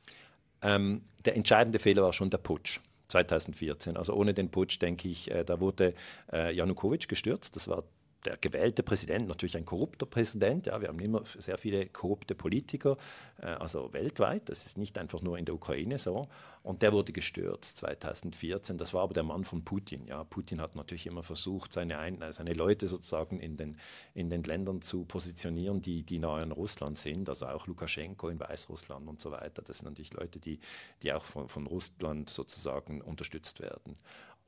Ähm, 0.62 1.02
der 1.24 1.36
entscheidende 1.36 1.80
Fehler 1.80 2.04
war 2.04 2.14
schon 2.14 2.30
der 2.30 2.40
Putsch. 2.40 2.82
2014. 3.10 3.98
Also 3.98 4.14
ohne 4.14 4.34
den 4.34 4.50
Putsch, 4.50 4.82
denke 4.82 5.10
ich, 5.10 5.30
äh, 5.32 5.44
da 5.44 5.60
wurde 5.60 5.94
äh, 6.32 6.54
Janukowitsch 6.54 7.08
gestürzt. 7.08 7.56
Das 7.56 7.68
war 7.68 7.84
der 8.26 8.38
gewählte 8.38 8.84
Präsident, 8.84 9.28
natürlich 9.28 9.56
ein 9.56 9.66
korrupter 9.66 10.06
Präsident. 10.06 10.66
Ja, 10.66 10.82
wir 10.82 10.90
haben 10.90 11.00
immer 11.00 11.24
sehr 11.26 11.58
viele 11.58 11.88
korrupte 11.88 12.36
Politiker, 12.36 12.98
äh, 13.42 13.46
also 13.46 13.94
weltweit. 13.94 14.50
Das 14.50 14.66
ist 14.66 14.78
nicht 14.78 14.98
einfach 14.98 15.22
nur 15.22 15.38
in 15.38 15.46
der 15.46 15.56
Ukraine 15.56 15.98
so. 15.98 16.28
Und 16.62 16.82
der 16.82 16.92
wurde 16.92 17.14
gestürzt 17.14 17.78
2014. 17.78 18.78
Das 18.78 18.94
war 18.94 19.04
aber 19.04 19.14
der 19.14 19.24
Mann 19.24 19.46
von 19.46 19.64
Putin. 19.64 20.06
Ja, 20.08 20.24
Putin 20.26 20.62
hat 20.62 20.76
natürlich 20.76 21.08
immer 21.08 21.24
versucht, 21.24 21.72
seine, 21.72 21.98
Ein 22.00 22.20
seine 22.32 22.54
Leute 22.54 22.88
sozusagen 22.88 23.40
in 23.40 23.56
den, 23.56 23.78
in 24.14 24.30
den 24.30 24.44
Ländern 24.44 24.82
zu 24.82 25.06
positionieren, 25.06 25.82
die, 25.82 26.04
die 26.04 26.20
nahe 26.20 26.44
an 26.44 26.52
Russland 26.52 26.98
sind. 26.98 27.30
Also 27.30 27.48
auch 27.48 27.68
Lukaschenko 27.68 28.28
in 28.28 28.40
Weißrussland 28.40 29.08
und 29.08 29.22
so 29.22 29.32
weiter. 29.32 29.62
Das 29.62 29.80
sind 29.80 29.88
natürlich 29.88 30.14
Leute, 30.14 30.40
die, 30.40 30.60
die 31.02 31.14
auch 31.14 31.24
von, 31.24 31.48
von 31.48 31.68
Russland 31.68 32.30
sozusagen 32.30 33.02
unterstützt 33.02 33.62
werden. 33.62 33.96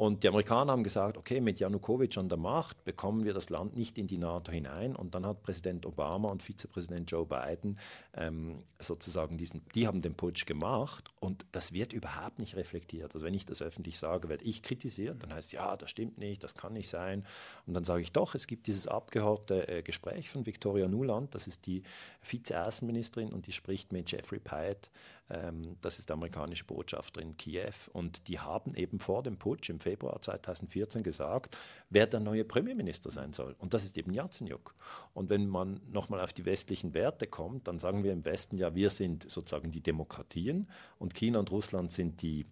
Und 0.02 0.24
die 0.24 0.30
Amerikaner 0.30 0.72
haben 0.72 0.82
gesagt, 0.82 1.16
okay, 1.16 1.42
mit 1.42 1.60
Janukowitsch 1.60 2.18
an 2.18 2.28
der 2.28 2.40
Macht 2.40 2.84
bekommen 2.86 3.24
wir 3.24 3.36
das 3.36 3.52
Land 3.52 3.78
nicht 3.78 4.00
in 4.00 4.08
die 4.08 4.18
NATO 4.18 4.52
hinein. 4.52 4.96
Und 4.96 5.14
dann 5.14 5.28
hat 5.28 5.44
Präsident 5.44 5.86
Obama 5.86 6.30
und 6.30 6.42
Vizepräsident 6.42 7.12
Joe 7.12 7.24
Biden 7.24 7.78
ähm, 8.16 8.64
sozusagen 8.80 9.38
diesen, 9.38 9.62
die 9.76 9.86
haben 9.86 10.02
den 10.02 10.16
Putsch 10.16 10.48
gemacht 10.48 11.12
und 11.20 11.46
das 11.52 11.72
wird 11.72 11.94
überhaupt 11.94 12.40
nicht 12.40 12.56
reflektiert. 12.56 13.14
Also 13.14 13.24
wenn 13.24 13.36
ich 13.36 13.46
das 13.46 13.62
öffentlich 13.62 14.00
sage, 14.00 14.28
werde 14.28 14.44
ich 14.44 14.64
kritisiert, 14.64 15.22
dann 15.22 15.36
heißt 15.36 15.52
ja, 15.52 15.78
das 15.78 15.92
stimmt 15.92 16.18
nicht, 16.18 16.44
das 16.44 16.56
kann 16.56 16.74
nicht 16.74 16.90
sein. 16.90 17.24
Und 17.68 17.76
dann 17.76 17.84
sage 17.84 18.02
ich 18.02 18.12
doch, 18.12 18.34
es 18.34 18.48
gibt 18.48 18.66
dieses 18.66 18.88
abgehörte 18.88 19.68
äh, 19.68 19.84
Gespräch 19.84 20.32
von 20.32 20.48
Victoria 20.48 20.88
Nuland, 20.88 21.36
das 21.36 21.46
ist 21.46 21.68
die 21.68 21.84
Vize-Außenministerin 22.22 23.32
und 23.32 23.46
die 23.46 23.52
spricht 23.52 23.94
mit 23.94 24.10
Jeffrey 24.10 24.40
Pyatt, 24.40 24.90
ähm, 25.32 25.78
das 25.82 26.00
ist 26.00 26.10
der 26.10 26.15
amerikanische 26.15 26.65
Botschafter 26.65 27.22
in 27.22 27.38
Kiew. 27.38 27.74
Und 27.94 28.28
die 28.28 28.39
haben 28.39 28.76
eben 28.76 29.00
vor 29.00 29.24
dem 29.24 29.38
Putsch 29.38 29.70
im 29.70 29.80
Februar 29.80 30.22
2014 30.22 31.04
gesagt, 31.04 31.58
wer 31.89 32.08
der 32.08 32.20
neue 32.20 32.44
Premierminister 32.44 33.12
sein 33.12 33.34
soll. 33.34 33.56
Und 33.60 33.74
das 33.74 33.84
ist 33.84 33.98
eben 33.98 34.13
Yatsenyuk. 34.13 34.76
Und 35.13 35.30
wenn 35.30 35.48
man 35.48 35.80
nochmal 35.91 36.22
auf 36.22 36.34
die 36.34 36.46
westlichen 36.46 36.94
Werte 36.94 37.28
kommt, 37.28 37.67
dann 37.67 37.80
sagen 37.80 38.04
wir 38.04 38.12
im 38.12 38.26
Westen 38.26 38.58
ja, 38.58 38.76
wir 38.76 38.89
sind 38.89 39.30
sozusagen 39.30 39.72
die 39.72 39.82
Demokratien 39.82 40.70
und 41.00 41.13
China 41.13 41.39
und 41.39 41.52
Russland 41.52 41.91
sind 41.91 42.22
die 42.22 42.46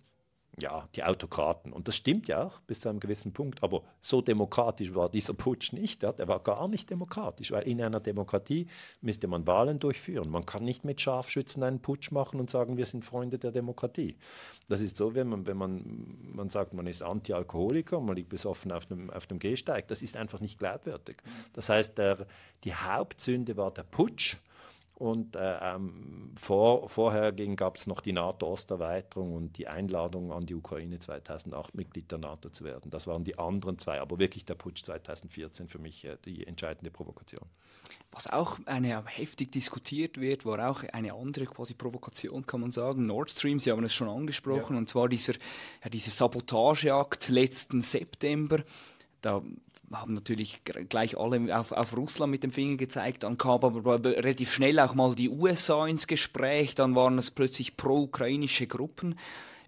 ja, 0.62 0.88
die 0.96 1.04
Autokraten. 1.04 1.74
Und 1.74 1.88
das 1.88 1.96
stimmt 1.96 2.28
ja 2.28 2.44
auch 2.44 2.60
bis 2.62 2.82
zu 2.82 2.90
einem 2.90 3.00
gewissen 3.00 3.34
Punkt. 3.34 3.64
Aber 3.64 3.84
so 4.02 4.22
demokratisch 4.22 4.94
war 4.94 5.10
dieser 5.10 5.34
Putsch 5.34 5.74
nicht. 5.74 6.04
Ja? 6.04 6.12
Der 6.12 6.28
war 6.28 6.40
gar 6.40 6.68
nicht 6.68 6.90
demokratisch, 6.90 7.52
weil 7.52 7.68
in 7.68 7.82
einer 7.82 8.00
Demokratie 8.00 8.68
müsste 9.02 9.28
man 9.28 9.48
Wahlen 9.48 9.80
durchführen. 9.80 10.30
Man 10.30 10.46
kann 10.46 10.64
nicht 10.64 10.86
mit 10.86 11.02
Scharfschützen 11.02 11.64
einen 11.64 11.82
Putsch 11.82 12.12
machen 12.12 12.40
und 12.40 12.50
sagen, 12.50 12.78
wir 12.78 12.86
sind 12.86 13.06
Freunde 13.06 13.40
der 13.40 13.52
Demokratie. 13.52 14.18
Das 14.68 14.82
ist 14.82 14.98
so, 14.98 15.16
wenn 15.16 15.28
man, 15.28 15.48
wenn 15.48 15.58
man, 15.58 16.18
man 16.34 16.50
sagt, 16.50 16.74
man 16.74 16.88
ist 16.88 17.02
Anti-Alkoholiker, 17.02 18.00
man 18.00 18.16
liegt 18.16 18.30
besoffen 18.30 18.72
auf 18.72 18.86
dem, 18.86 19.10
auf 19.10 19.28
dem 19.28 19.40
Gehsteig. 19.40 19.88
Das 19.88 20.02
ist 20.02 20.16
einfach 20.16 20.40
nicht 20.40 20.60
glaubwürdig. 20.60 21.18
Das 21.54 21.70
heißt, 21.70 21.98
der, 21.98 22.28
die 22.64 22.74
Hauptsünde 22.74 23.58
war 23.58 23.72
der 23.72 23.84
Putsch 23.84 24.38
und 25.00 25.38
äh, 25.38 25.58
ähm, 25.62 26.36
vor, 26.38 26.90
vorher 26.90 27.32
gab 27.32 27.78
es 27.78 27.88
noch 27.88 28.02
die 28.02 28.12
NATO-Osterweiterung 28.12 29.34
und 29.34 29.58
die 29.58 29.70
Einladung 29.70 30.34
an 30.34 30.46
die 30.46 30.56
Ukraine 30.56 31.00
2008 31.00 31.74
Mitglied 31.74 32.12
der 32.12 32.18
NATO 32.18 32.50
zu 32.50 32.66
werden. 32.66 32.92
Das 32.92 33.08
waren 33.08 33.24
die 33.24 33.40
anderen 33.40 33.78
zwei, 33.78 34.02
aber 34.02 34.20
wirklich 34.20 34.44
der 34.44 34.56
Putsch 34.56 34.84
2014 34.84 35.70
für 35.70 35.80
mich 35.80 36.04
äh, 36.04 36.18
die 36.26 36.46
entscheidende 36.46 36.92
Provokation. 36.92 37.48
Was 38.12 38.28
auch 38.28 38.60
eine 38.66 39.02
heftig 39.06 39.54
diskutiert 39.54 40.20
wird, 40.20 40.46
war 40.46 40.70
auch 40.70 40.84
eine 40.84 41.14
andere 41.14 41.46
quasi 41.46 41.76
Provokation, 41.76 42.46
kann 42.46 42.60
man 42.60 42.74
sagen. 42.74 43.06
Nord 43.06 43.32
Stream, 43.32 43.60
Sie 43.60 43.72
haben 43.72 43.86
es 43.86 43.94
schon 43.94 44.10
angesprochen, 44.10 44.74
ja. 44.74 44.80
und 44.80 44.90
zwar 44.90 45.08
dieser, 45.08 45.36
ja, 45.82 45.90
dieser 45.90 46.12
Sabotageakt 46.12 47.30
letzten 47.30 47.82
September. 47.84 48.66
Da 49.22 49.42
haben 49.92 50.14
natürlich 50.14 50.62
gleich 50.64 51.18
alle 51.18 51.58
auf, 51.58 51.72
auf 51.72 51.96
Russland 51.96 52.32
mit 52.32 52.44
dem 52.44 52.52
Finger 52.52 52.78
gezeigt. 52.78 53.24
Dann 53.24 53.38
kam 53.38 53.64
aber 53.64 54.04
relativ 54.04 54.52
schnell 54.52 54.80
auch 54.80 54.94
mal 54.94 55.16
die 55.16 55.30
USA 55.30 55.88
ins 55.88 56.08
Gespräch. 56.08 56.76
Dann 56.76 56.96
waren 56.96 57.18
es 57.18 57.32
plötzlich 57.32 57.78
pro-ukrainische 57.78 58.68
Gruppen. 58.68 59.16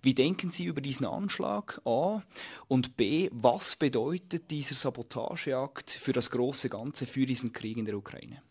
Wie 0.04 0.16
denken 0.16 0.52
Sie 0.52 0.66
über 0.66 0.82
diesen 0.82 1.06
Anschlag? 1.06 1.80
A. 1.86 2.24
Und 2.68 2.98
B. 2.98 3.30
Was 3.32 3.76
bedeutet 3.76 4.50
dieser 4.50 4.76
Sabotageakt 4.76 5.92
für 5.92 6.14
das 6.14 6.32
große 6.32 6.70
Ganze, 6.70 7.06
für 7.06 7.26
diesen 7.26 7.54
Krieg 7.54 7.78
in 7.78 7.86
der 7.86 7.98
Ukraine? 7.98 8.42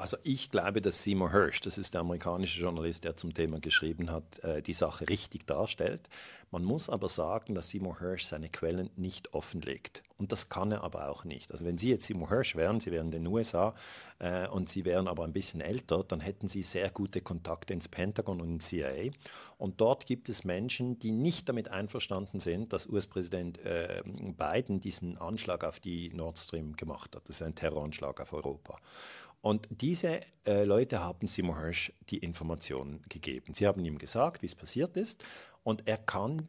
Also 0.00 0.16
ich 0.22 0.50
glaube, 0.50 0.80
dass 0.80 1.02
Seymour 1.02 1.30
Hirsch, 1.30 1.60
das 1.60 1.76
ist 1.76 1.92
der 1.92 2.00
amerikanische 2.00 2.58
Journalist, 2.62 3.04
der 3.04 3.16
zum 3.16 3.34
Thema 3.34 3.60
geschrieben 3.60 4.10
hat, 4.10 4.38
äh, 4.38 4.62
die 4.62 4.72
Sache 4.72 5.06
richtig 5.10 5.46
darstellt. 5.46 6.08
Man 6.50 6.64
muss 6.64 6.88
aber 6.88 7.10
sagen, 7.10 7.54
dass 7.54 7.68
Seymour 7.68 7.98
Hirsch 7.98 8.24
seine 8.24 8.48
Quellen 8.48 8.88
nicht 8.96 9.34
offenlegt. 9.34 10.02
Und 10.16 10.32
das 10.32 10.48
kann 10.48 10.72
er 10.72 10.84
aber 10.84 11.10
auch 11.10 11.24
nicht. 11.24 11.52
Also 11.52 11.66
wenn 11.66 11.76
Sie 11.76 11.90
jetzt 11.90 12.06
Seymour 12.06 12.30
Hirsch 12.30 12.56
wären, 12.56 12.80
Sie 12.80 12.90
wären 12.90 13.06
in 13.06 13.24
den 13.24 13.26
USA 13.26 13.74
äh, 14.20 14.48
und 14.48 14.70
Sie 14.70 14.86
wären 14.86 15.06
aber 15.06 15.24
ein 15.24 15.34
bisschen 15.34 15.60
älter, 15.60 16.02
dann 16.02 16.20
hätten 16.20 16.48
Sie 16.48 16.62
sehr 16.62 16.90
gute 16.90 17.20
Kontakte 17.20 17.74
ins 17.74 17.88
Pentagon 17.88 18.40
und 18.40 18.48
ins 18.54 18.68
CIA. 18.68 19.12
Und 19.58 19.82
dort 19.82 20.06
gibt 20.06 20.30
es 20.30 20.44
Menschen, 20.44 20.98
die 20.98 21.12
nicht 21.12 21.46
damit 21.48 21.68
einverstanden 21.68 22.40
sind, 22.40 22.72
dass 22.72 22.88
US-Präsident 22.88 23.58
äh, 23.66 24.02
Biden 24.06 24.80
diesen 24.80 25.18
Anschlag 25.18 25.62
auf 25.62 25.78
die 25.78 26.10
Nord 26.14 26.38
Stream 26.38 26.74
gemacht 26.74 27.14
hat. 27.14 27.28
Das 27.28 27.36
ist 27.36 27.42
ein 27.42 27.54
Terroranschlag 27.54 28.18
auf 28.18 28.32
Europa. 28.32 28.78
Und 29.42 29.68
diese 29.70 30.20
äh, 30.46 30.64
Leute 30.64 31.00
haben 31.00 31.26
Seymour 31.26 31.60
Hirsch 31.60 31.92
die 32.10 32.18
Informationen 32.18 33.02
gegeben. 33.08 33.54
Sie 33.54 33.66
haben 33.66 33.84
ihm 33.84 33.98
gesagt, 33.98 34.42
wie 34.42 34.46
es 34.46 34.54
passiert 34.54 34.96
ist, 34.96 35.24
und 35.62 35.86
er 35.86 35.98
kann 35.98 36.48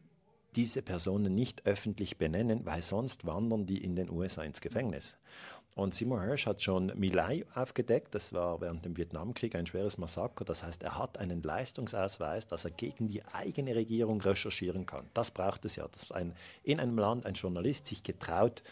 diese 0.54 0.82
Personen 0.82 1.34
nicht 1.34 1.66
öffentlich 1.66 2.18
benennen, 2.18 2.66
weil 2.66 2.82
sonst 2.82 3.24
wandern 3.24 3.64
die 3.64 3.82
in 3.82 3.96
den 3.96 4.10
USA 4.10 4.42
ins 4.42 4.60
Gefängnis. 4.60 5.16
Und 5.74 5.94
Seymour 5.94 6.22
Hirsch 6.22 6.46
hat 6.46 6.60
schon 6.60 6.92
Milai 6.96 7.46
aufgedeckt, 7.54 8.14
das 8.14 8.34
war 8.34 8.60
während 8.60 8.84
dem 8.84 8.98
Vietnamkrieg 8.98 9.54
ein 9.54 9.66
schweres 9.66 9.96
Massaker. 9.96 10.44
Das 10.44 10.62
heißt, 10.62 10.82
er 10.82 10.98
hat 10.98 11.16
einen 11.16 11.42
Leistungsausweis, 11.42 12.46
dass 12.46 12.66
er 12.66 12.72
gegen 12.72 13.08
die 13.08 13.24
eigene 13.24 13.74
Regierung 13.74 14.20
recherchieren 14.20 14.84
kann. 14.84 15.06
Das 15.14 15.30
braucht 15.30 15.64
es 15.64 15.76
ja, 15.76 15.88
dass 15.88 16.12
ein, 16.12 16.34
in 16.62 16.78
einem 16.78 16.98
Land 16.98 17.24
ein 17.24 17.32
Journalist 17.32 17.86
sich 17.86 18.02
getraut, 18.02 18.62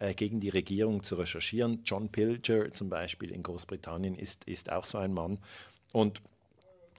äh, 0.00 0.14
gegen 0.14 0.40
die 0.40 0.48
Regierung 0.48 1.02
zu 1.02 1.14
recherchieren. 1.14 1.82
John 1.84 2.08
Pilger 2.08 2.72
zum 2.72 2.88
Beispiel 2.88 3.30
in 3.30 3.42
Großbritannien 3.42 4.16
ist, 4.16 4.44
ist 4.44 4.72
auch 4.72 4.86
so 4.86 4.98
ein 4.98 5.12
Mann. 5.12 5.38
Und 5.92 6.22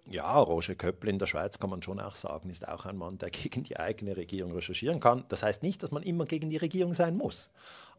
ja, 0.10 0.38
Roger 0.38 0.76
Köppel 0.76 1.10
in 1.10 1.20
der 1.20 1.26
Schweiz 1.26 1.60
kann 1.60 1.70
man 1.70 1.82
schon 1.82 2.00
auch 2.00 2.16
sagen, 2.16 2.50
ist 2.50 2.68
auch 2.68 2.86
ein 2.86 2.98
Mann, 2.98 3.18
der 3.18 3.30
gegen 3.32 3.64
die 3.64 3.78
eigene 3.78 4.16
Regierung 4.16 4.54
recherchieren 4.54 5.00
kann. 5.00 5.26
Das 5.30 5.44
heißt 5.44 5.64
nicht, 5.64 5.82
dass 5.84 5.92
man 5.92 6.04
immer 6.04 6.26
gegen 6.26 6.50
die 6.50 6.58
Regierung 6.58 6.94
sein 6.94 7.18
muss. 7.18 7.50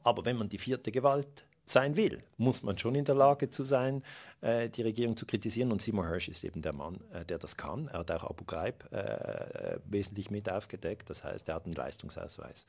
Aber 0.05 0.25
wenn 0.25 0.37
man 0.37 0.49
die 0.49 0.59
vierte 0.59 0.93
Gewalt 0.93 1.45
sein 1.65 1.97
will, 1.97 2.23
muss 2.38 2.62
man 2.62 2.79
schon 2.79 2.95
in 2.95 3.05
der 3.05 3.15
Lage 3.15 3.51
zu 3.51 3.65
sein, 3.65 4.03
äh, 4.41 4.69
die 4.69 4.83
Regierung 4.83 5.17
zu 5.17 5.27
kritisieren. 5.27 5.73
Und 5.73 5.83
Seymour 5.83 6.09
Hirsch 6.09 6.29
ist 6.29 6.45
eben 6.45 6.62
der 6.62 6.73
Mann, 6.73 7.01
äh, 7.12 7.25
der 7.25 7.38
das 7.38 7.57
kann. 7.57 7.88
Er 7.88 8.01
hat 8.01 8.11
auch 8.11 8.25
Abu 8.25 8.45
Ghraib 8.45 8.88
äh, 8.93 8.99
äh 8.99 9.79
wesentlich 9.85 10.31
mit 10.31 10.51
aufgedeckt. 10.51 11.09
Das 11.11 11.25
heißt, 11.25 11.49
er 11.49 11.57
hat 11.57 11.65
einen 11.65 11.75
Leistungsausweis. 11.75 12.67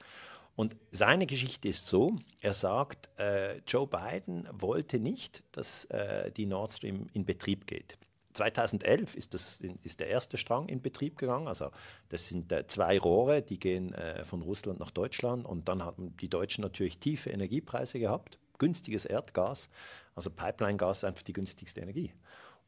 Und 0.56 0.78
seine 0.92 1.26
Geschichte 1.26 1.68
ist 1.68 1.88
so, 1.88 2.18
er 2.40 2.54
sagt, 2.54 3.10
äh, 3.20 3.58
Joe 3.68 3.88
Biden 3.88 4.48
wollte 4.52 5.00
nicht, 5.00 5.44
dass 5.52 5.86
äh, 5.86 6.32
die 6.32 6.46
Nord 6.46 6.74
Stream 6.74 7.08
in 7.14 7.26
Betrieb 7.26 7.66
geht. 7.66 7.98
2011 8.34 9.16
ist, 9.16 9.34
das, 9.34 9.62
ist 9.84 10.00
der 10.00 10.08
erste 10.08 10.38
Strang 10.38 10.68
in 10.68 10.82
Betrieb 10.82 11.18
gegangen. 11.18 11.48
Also 11.48 11.72
das 12.10 12.28
sind 12.28 12.52
äh, 12.52 12.68
zwei 12.68 13.00
Rohre, 13.00 13.42
die 13.42 13.60
gehen 13.60 13.94
äh, 13.94 14.26
von 14.26 14.42
Russland 14.42 14.80
nach 14.80 14.92
Deutschland. 14.92 15.46
Und 15.46 15.70
dann 15.70 15.84
haben 15.84 16.16
die 16.18 16.30
Deutschen 16.30 16.62
natürlich 16.62 17.00
tiefe 17.00 17.30
Energiepreise 17.30 18.00
gehabt, 18.00 18.40
günstiges 18.58 19.06
Erdgas. 19.06 19.70
Also 20.16 20.30
Pipeline-Gas 20.30 21.00
ist 21.00 21.04
einfach 21.04 21.24
die 21.24 21.34
günstigste 21.34 21.82
Energie. 21.82 22.12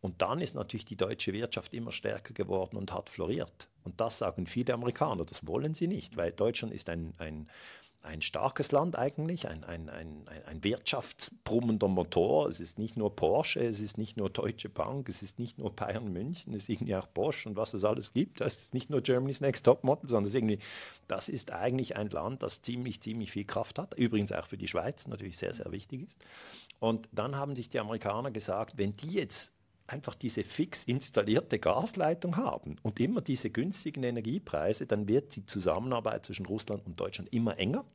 Und 0.01 0.21
dann 0.21 0.39
ist 0.41 0.55
natürlich 0.55 0.85
die 0.85 0.95
deutsche 0.95 1.33
Wirtschaft 1.33 1.73
immer 1.73 1.91
stärker 1.91 2.33
geworden 2.33 2.77
und 2.77 2.93
hat 2.93 3.09
floriert. 3.09 3.69
Und 3.83 4.01
das 4.01 4.19
sagen 4.19 4.47
viele 4.47 4.73
Amerikaner, 4.73 5.25
das 5.25 5.47
wollen 5.47 5.73
sie 5.73 5.87
nicht, 5.87 6.17
weil 6.17 6.31
Deutschland 6.31 6.73
ist 6.73 6.89
ein, 6.89 7.13
ein, 7.17 7.47
ein 8.05 8.21
starkes 8.21 8.71
Land 8.71 8.97
eigentlich, 8.97 9.47
ein, 9.47 9.63
ein, 9.63 9.89
ein, 9.89 10.27
ein 10.45 10.63
wirtschaftsbrummender 10.63 11.87
Motor. 11.87 12.47
Es 12.47 12.59
ist 12.59 12.77
nicht 12.77 12.97
nur 12.97 13.15
Porsche, 13.15 13.65
es 13.65 13.79
ist 13.79 13.97
nicht 13.97 14.15
nur 14.15 14.29
Deutsche 14.29 14.69
Bank, 14.69 15.09
es 15.09 15.21
ist 15.21 15.39
nicht 15.39 15.57
nur 15.57 15.75
Bayern 15.75 16.13
München, 16.13 16.53
es 16.53 16.63
ist 16.63 16.69
irgendwie 16.69 16.95
auch 16.95 17.07
Bosch 17.07 17.45
und 17.47 17.55
was 17.57 17.73
es 17.73 17.83
alles 17.83 18.13
gibt. 18.13 18.41
Das 18.41 18.61
ist 18.61 18.73
nicht 18.73 18.89
nur 18.89 19.01
Germany's 19.01 19.41
Next 19.41 19.65
Top 19.65 19.83
Model, 19.83 20.07
sondern 20.09 20.27
es 20.27 20.35
irgendwie, 20.35 20.59
das 21.07 21.29
ist 21.29 21.51
eigentlich 21.51 21.97
ein 21.97 22.09
Land, 22.09 22.43
das 22.43 22.61
ziemlich, 22.61 23.01
ziemlich 23.01 23.31
viel 23.31 23.45
Kraft 23.45 23.79
hat. 23.79 23.95
Übrigens 23.95 24.31
auch 24.31 24.45
für 24.45 24.57
die 24.57 24.67
Schweiz 24.67 25.07
natürlich 25.07 25.37
sehr, 25.37 25.53
sehr 25.53 25.71
wichtig 25.71 26.03
ist. 26.03 26.23
Und 26.79 27.09
dann 27.11 27.35
haben 27.35 27.55
sich 27.55 27.69
die 27.69 27.79
Amerikaner 27.79 28.29
gesagt, 28.29 28.77
wenn 28.77 28.95
die 28.95 29.13
jetzt 29.13 29.54
einfach 29.87 30.15
diese 30.15 30.43
fix 30.43 30.83
installierte 30.83 31.59
Gasleitung 31.59 32.37
haben 32.37 32.77
und 32.81 32.99
immer 32.99 33.21
diese 33.21 33.49
günstigen 33.49 34.03
Energiepreise, 34.03 34.87
dann 34.87 35.07
wird 35.07 35.35
die 35.35 35.45
Zusammenarbeit 35.45 36.25
zwischen 36.25 36.45
Russland 36.45 36.85
und 36.85 36.99
Deutschland 36.99 37.31
immer 37.31 37.57
enger 37.57 37.85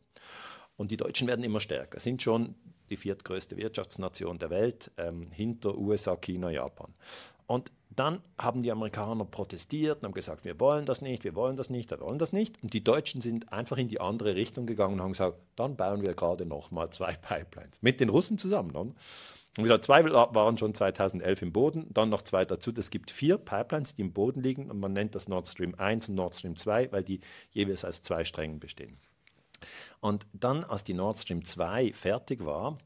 und 0.76 0.90
die 0.90 0.96
Deutschen 0.96 1.26
werden 1.28 1.44
immer 1.44 1.60
stärker, 1.60 2.00
sind 2.00 2.22
schon 2.22 2.54
die 2.90 2.96
viertgrößte 2.96 3.56
Wirtschaftsnation 3.56 4.38
der 4.38 4.50
Welt, 4.50 4.90
ähm, 4.98 5.30
hinter 5.30 5.76
USA, 5.76 6.16
China, 6.16 6.50
Japan. 6.50 6.92
Und 7.46 7.72
dann 7.90 8.22
haben 8.38 8.62
die 8.62 8.70
Amerikaner 8.70 9.24
protestiert 9.24 9.98
und 9.98 10.04
haben 10.04 10.14
gesagt, 10.14 10.44
wir 10.44 10.58
wollen 10.60 10.86
das 10.86 11.02
nicht, 11.02 11.24
wir 11.24 11.34
wollen 11.34 11.56
das 11.56 11.68
nicht, 11.68 11.90
wir 11.90 12.00
wollen 12.00 12.18
das 12.18 12.32
nicht. 12.32 12.62
Und 12.62 12.72
die 12.72 12.84
Deutschen 12.84 13.20
sind 13.20 13.52
einfach 13.52 13.76
in 13.76 13.88
die 13.88 14.00
andere 14.00 14.36
Richtung 14.36 14.66
gegangen 14.66 14.94
und 14.94 15.02
haben 15.02 15.12
gesagt, 15.12 15.38
dann 15.56 15.76
bauen 15.76 16.00
wir 16.02 16.14
gerade 16.14 16.46
nochmal 16.46 16.90
zwei 16.90 17.12
Pipelines 17.20 17.82
mit 17.82 17.98
den 17.98 18.08
Russen 18.08 18.38
zusammen. 18.38 18.76
Oder? 18.76 18.92
Und 19.56 19.64
gesagt, 19.64 19.84
zwei 19.84 20.04
waren 20.04 20.58
schon 20.58 20.74
2011 20.74 21.42
im 21.42 21.52
Boden, 21.52 21.86
dann 21.90 22.08
noch 22.08 22.22
zwei 22.22 22.44
dazu. 22.44 22.70
Es 22.76 22.90
gibt 22.90 23.10
vier 23.10 23.36
Pipelines, 23.36 23.94
die 23.94 24.02
im 24.02 24.12
Boden 24.12 24.40
liegen 24.40 24.70
und 24.70 24.78
man 24.78 24.92
nennt 24.92 25.14
das 25.14 25.28
Nord 25.28 25.48
Stream 25.48 25.74
1 25.76 26.08
und 26.08 26.14
Nord 26.14 26.36
Stream 26.36 26.56
2, 26.56 26.92
weil 26.92 27.02
die 27.02 27.20
jeweils 27.50 27.84
aus 27.84 28.00
zwei 28.02 28.24
Strängen 28.24 28.60
bestehen. 28.60 28.98
Und 30.00 30.26
dann, 30.32 30.64
als 30.64 30.84
die 30.84 30.94
Nord 30.94 31.18
Stream 31.18 31.44
2 31.44 31.92
fertig 31.92 32.44
war, 32.44 32.78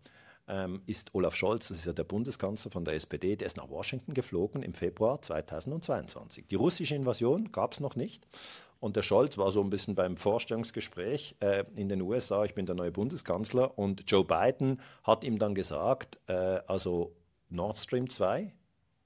ähm, 0.49 0.83
ist 0.87 1.15
Olaf 1.15 1.37
Scholz, 1.37 1.69
das 1.69 1.79
ist 1.79 1.87
ja 1.87 1.93
der 1.93 2.05
Bundeskanzler 2.05 2.71
von 2.71 2.85
der 2.85 2.95
SPD, 2.95 3.37
der 3.37 3.47
ist 3.47 3.57
nach 3.57 3.69
Washington 3.69 4.15
geflogen 4.15 4.63
im 4.63 4.75
Februar 4.75 5.21
2022. 5.23 6.47
Die 6.49 6.55
russische 6.55 6.95
Invasion 6.95 7.53
gab 7.53 7.73
es 7.73 7.81
noch 7.81 7.97
nicht. 7.97 8.27
Und 8.85 8.97
der 8.97 9.03
Scholz 9.03 9.39
war 9.39 9.51
so 9.51 9.63
ein 9.63 9.71
bisschen 9.71 9.95
beim 9.95 10.19
Vorstellungsgespräch 10.19 11.37
äh, 11.41 11.65
in 11.75 11.89
den 11.89 12.03
USA, 12.03 12.45
ich 12.45 12.53
bin 12.53 12.67
der 12.67 12.75
neue 12.75 12.93
Bundeskanzler, 12.93 13.79
und 13.79 14.05
Joe 14.07 14.27
Biden 14.27 14.79
hat 15.03 15.25
ihm 15.25 15.39
dann 15.39 15.55
gesagt, 15.55 16.19
äh, 16.27 16.61
also 16.67 17.17
Nord 17.49 17.79
Stream 17.79 18.11
2, 18.11 18.53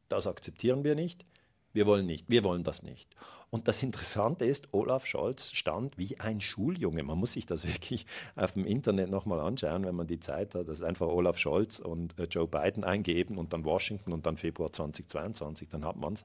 das 0.09 0.27
akzeptieren 0.27 0.83
wir 0.83 0.97
nicht, 0.97 1.25
wir 1.73 1.87
wollen 1.87 2.07
nicht, 2.07 2.29
wir 2.29 2.43
wollen 2.43 2.65
das 2.65 2.83
nicht. 2.83 3.15
Und 3.51 3.69
das 3.69 3.81
Interessante 3.85 4.47
ist, 4.47 4.67
Olaf 4.75 5.07
Scholz 5.07 5.53
stand 5.53 5.97
wie 5.97 6.19
ein 6.19 6.41
Schuljunge. 6.41 7.05
Man 7.05 7.17
muss 7.17 7.35
sich 7.35 7.47
das 7.47 7.65
wirklich 7.73 8.05
auf 8.35 8.55
dem 8.55 8.67
Internet 8.67 9.11
nochmal 9.11 9.39
anschauen, 9.39 9.85
wenn 9.85 9.95
man 9.95 10.09
die 10.09 10.19
Zeit 10.19 10.57
hat. 10.57 10.67
Das 10.67 10.79
ist 10.79 10.85
einfach 10.85 11.07
Olaf 11.07 11.39
Scholz 11.39 11.79
und 11.79 12.19
äh, 12.19 12.25
Joe 12.25 12.49
Biden 12.49 12.83
eingeben 12.83 13.39
und 13.39 13.53
dann 13.53 13.65
Washington 13.65 14.13
und 14.13 14.27
dann 14.27 14.39
Februar 14.39 14.73
2022, 14.73 15.69
dann 15.69 15.85
hat 15.85 15.95
man 15.95 16.15
es. 16.15 16.25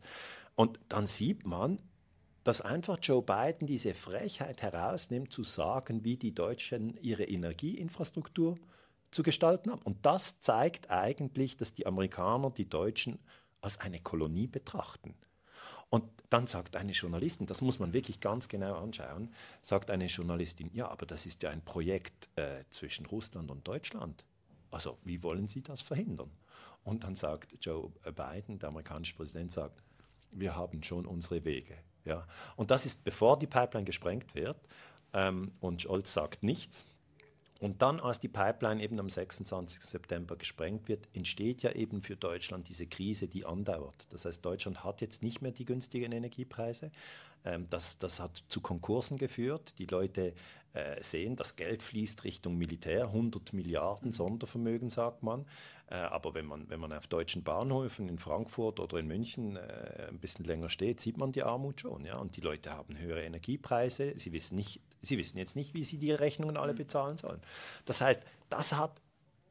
Und 0.55 0.79
dann 0.89 1.05
sieht 1.05 1.45
man, 1.45 1.77
dass 2.43 2.61
einfach 2.61 2.97
Joe 3.01 3.21
Biden 3.21 3.67
diese 3.67 3.93
Frechheit 3.93 4.61
herausnimmt, 4.61 5.31
zu 5.31 5.43
sagen, 5.43 6.03
wie 6.03 6.17
die 6.17 6.33
Deutschen 6.33 6.97
ihre 7.01 7.23
Energieinfrastruktur 7.23 8.57
zu 9.11 9.23
gestalten 9.23 9.71
haben. 9.71 9.81
Und 9.83 10.05
das 10.05 10.39
zeigt 10.39 10.89
eigentlich, 10.89 11.55
dass 11.57 11.73
die 11.73 11.85
Amerikaner 11.85 12.49
die 12.49 12.67
Deutschen 12.67 13.19
als 13.61 13.79
eine 13.79 13.99
Kolonie 13.99 14.47
betrachten. 14.47 15.15
Und 15.89 16.05
dann 16.29 16.47
sagt 16.47 16.75
eine 16.75 16.91
Journalistin, 16.91 17.45
das 17.45 17.61
muss 17.61 17.77
man 17.77 17.93
wirklich 17.93 18.19
ganz 18.19 18.47
genau 18.47 18.75
anschauen, 18.75 19.31
sagt 19.61 19.91
eine 19.91 20.07
Journalistin, 20.07 20.71
ja, 20.73 20.89
aber 20.89 21.05
das 21.05 21.27
ist 21.27 21.43
ja 21.43 21.51
ein 21.51 21.63
Projekt 21.63 22.29
äh, 22.35 22.63
zwischen 22.71 23.05
Russland 23.05 23.51
und 23.51 23.67
Deutschland. 23.67 24.25
Also 24.71 24.97
wie 25.03 25.21
wollen 25.21 25.47
Sie 25.47 25.61
das 25.61 25.83
verhindern? 25.83 26.31
Und 26.83 27.03
dann 27.03 27.15
sagt 27.15 27.63
Joe 27.63 27.91
Biden, 28.03 28.57
der 28.57 28.69
amerikanische 28.69 29.15
Präsident, 29.15 29.51
sagt, 29.51 29.83
wir 30.31 30.55
haben 30.55 30.81
schon 30.81 31.05
unsere 31.05 31.45
Wege. 31.45 31.77
Ja. 32.05 32.27
Und 32.55 32.71
das 32.71 32.85
ist, 32.85 33.03
bevor 33.03 33.37
die 33.37 33.47
Pipeline 33.47 33.85
gesprengt 33.85 34.35
wird. 34.35 34.57
Ähm, 35.13 35.51
und 35.59 35.81
Scholz 35.83 36.13
sagt 36.13 36.43
nichts. 36.43 36.83
Und 37.63 37.81
dann, 37.81 38.01
als 38.01 38.19
die 38.19 38.27
Pipeline 38.27 38.83
eben 38.83 38.99
am 38.99 39.09
26. 39.09 39.83
September 39.83 40.35
gesprengt 40.35 40.89
wird, 40.89 41.07
entsteht 41.13 41.63
ja 41.63 41.71
eben 41.71 42.01
für 42.01 42.17
Deutschland 42.17 42.67
diese 42.67 42.87
Krise, 42.87 43.29
die 43.29 43.45
andauert. 43.45 44.05
Das 44.09 44.25
heißt, 44.25 44.43
Deutschland 44.43 44.83
hat 44.83 44.99
jetzt 44.99 45.23
nicht 45.23 45.41
mehr 45.41 45.53
die 45.53 45.63
günstigen 45.63 46.11
Energiepreise. 46.11 46.91
Ähm, 47.45 47.67
das, 47.69 47.97
das 47.97 48.19
hat 48.19 48.43
zu 48.49 48.59
Konkursen 48.59 49.17
geführt. 49.17 49.79
Die 49.79 49.85
Leute 49.85 50.33
äh, 50.73 51.01
sehen, 51.03 51.35
das 51.35 51.55
Geld 51.55 51.83
fließt 51.83 52.23
Richtung 52.23 52.57
Militär, 52.57 53.05
100 53.05 53.53
Milliarden 53.53 54.07
mhm. 54.07 54.13
Sondervermögen, 54.13 54.89
sagt 54.89 55.23
man. 55.23 55.45
Äh, 55.87 55.95
aber 55.95 56.33
wenn 56.33 56.45
man, 56.45 56.69
wenn 56.69 56.79
man 56.79 56.91
auf 56.91 57.07
deutschen 57.07 57.43
Bahnhöfen 57.43 58.09
in 58.09 58.17
Frankfurt 58.17 58.79
oder 58.79 58.97
in 58.97 59.07
München 59.07 59.55
äh, 59.55 60.07
ein 60.09 60.19
bisschen 60.19 60.45
länger 60.45 60.69
steht, 60.69 60.99
sieht 60.99 61.17
man 61.17 61.31
die 61.31 61.43
Armut 61.43 61.81
schon. 61.81 62.05
Ja? 62.05 62.17
Und 62.17 62.35
die 62.35 62.41
Leute 62.41 62.71
haben 62.71 62.97
höhere 62.97 63.23
Energiepreise. 63.23 64.13
Sie 64.15 64.31
wissen, 64.31 64.55
nicht, 64.55 64.81
sie 65.01 65.17
wissen 65.17 65.37
jetzt 65.37 65.55
nicht, 65.55 65.73
wie 65.73 65.83
sie 65.83 65.97
die 65.97 66.11
Rechnungen 66.11 66.57
alle 66.57 66.73
mhm. 66.73 66.77
bezahlen 66.77 67.17
sollen. 67.17 67.41
Das 67.85 68.01
heißt, 68.01 68.21
das 68.49 68.73
hat 68.73 69.01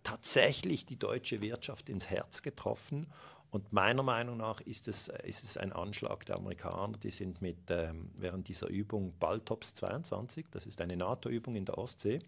tatsächlich 0.02 0.86
die 0.86 0.98
deutsche 0.98 1.40
Wirtschaft 1.40 1.88
ins 1.88 2.10
Herz 2.10 2.42
getroffen. 2.42 3.06
Und 3.52 3.70
meiner 3.70 4.02
Meinung 4.02 4.38
nach 4.38 4.62
ist 4.62 4.88
es, 4.88 5.08
ist 5.24 5.44
es 5.44 5.58
ein 5.58 5.74
Anschlag 5.74 6.24
der 6.24 6.36
Amerikaner, 6.36 6.96
die 6.96 7.10
sind 7.10 7.42
mit 7.42 7.58
ähm, 7.68 8.10
während 8.16 8.48
dieser 8.48 8.68
Übung 8.68 9.12
Baltops 9.20 9.74
22, 9.74 10.46
das 10.50 10.66
ist 10.66 10.80
eine 10.80 10.96
NATO-Übung 10.96 11.54
in 11.56 11.66
der 11.66 11.76
Ostsee, 11.76 12.20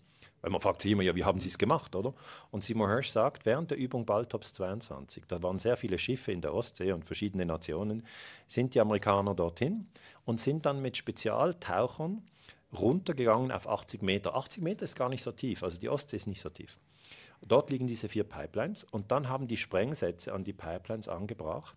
weil 0.42 0.50
man 0.50 0.60
fragt 0.60 0.82
sich 0.82 0.92
immer, 0.92 1.02
ja, 1.02 1.16
wie 1.16 1.24
haben 1.24 1.40
sie 1.40 1.48
es 1.48 1.56
gemacht, 1.56 1.96
oder? 1.96 2.12
Und 2.50 2.62
Simon 2.62 2.90
Hirsch 2.90 3.08
sagt, 3.08 3.46
während 3.46 3.70
der 3.70 3.78
Übung 3.78 4.04
Baltops 4.04 4.52
22, 4.52 5.24
da 5.26 5.42
waren 5.42 5.58
sehr 5.58 5.78
viele 5.78 5.96
Schiffe 5.96 6.30
in 6.30 6.42
der 6.42 6.52
Ostsee 6.52 6.92
und 6.92 7.06
verschiedene 7.06 7.46
Nationen, 7.46 8.06
sind 8.46 8.74
die 8.74 8.80
Amerikaner 8.82 9.34
dorthin 9.34 9.86
und 10.26 10.42
sind 10.42 10.66
dann 10.66 10.82
mit 10.82 10.98
Spezialtauchern 10.98 12.22
runtergegangen 12.78 13.50
auf 13.50 13.66
80 13.66 14.02
Meter. 14.02 14.34
80 14.34 14.62
Meter 14.62 14.82
ist 14.82 14.94
gar 14.94 15.08
nicht 15.08 15.22
so 15.22 15.32
tief, 15.32 15.62
also 15.62 15.80
die 15.80 15.88
Ostsee 15.88 16.16
ist 16.16 16.26
nicht 16.26 16.42
so 16.42 16.50
tief. 16.50 16.78
Dort 17.46 17.70
liegen 17.70 17.86
diese 17.86 18.08
vier 18.08 18.24
Pipelines 18.24 18.84
und 18.84 19.10
dann 19.10 19.28
haben 19.28 19.48
die 19.48 19.56
Sprengsätze 19.56 20.32
an 20.32 20.44
die 20.44 20.52
Pipelines 20.52 21.08
angebracht 21.08 21.76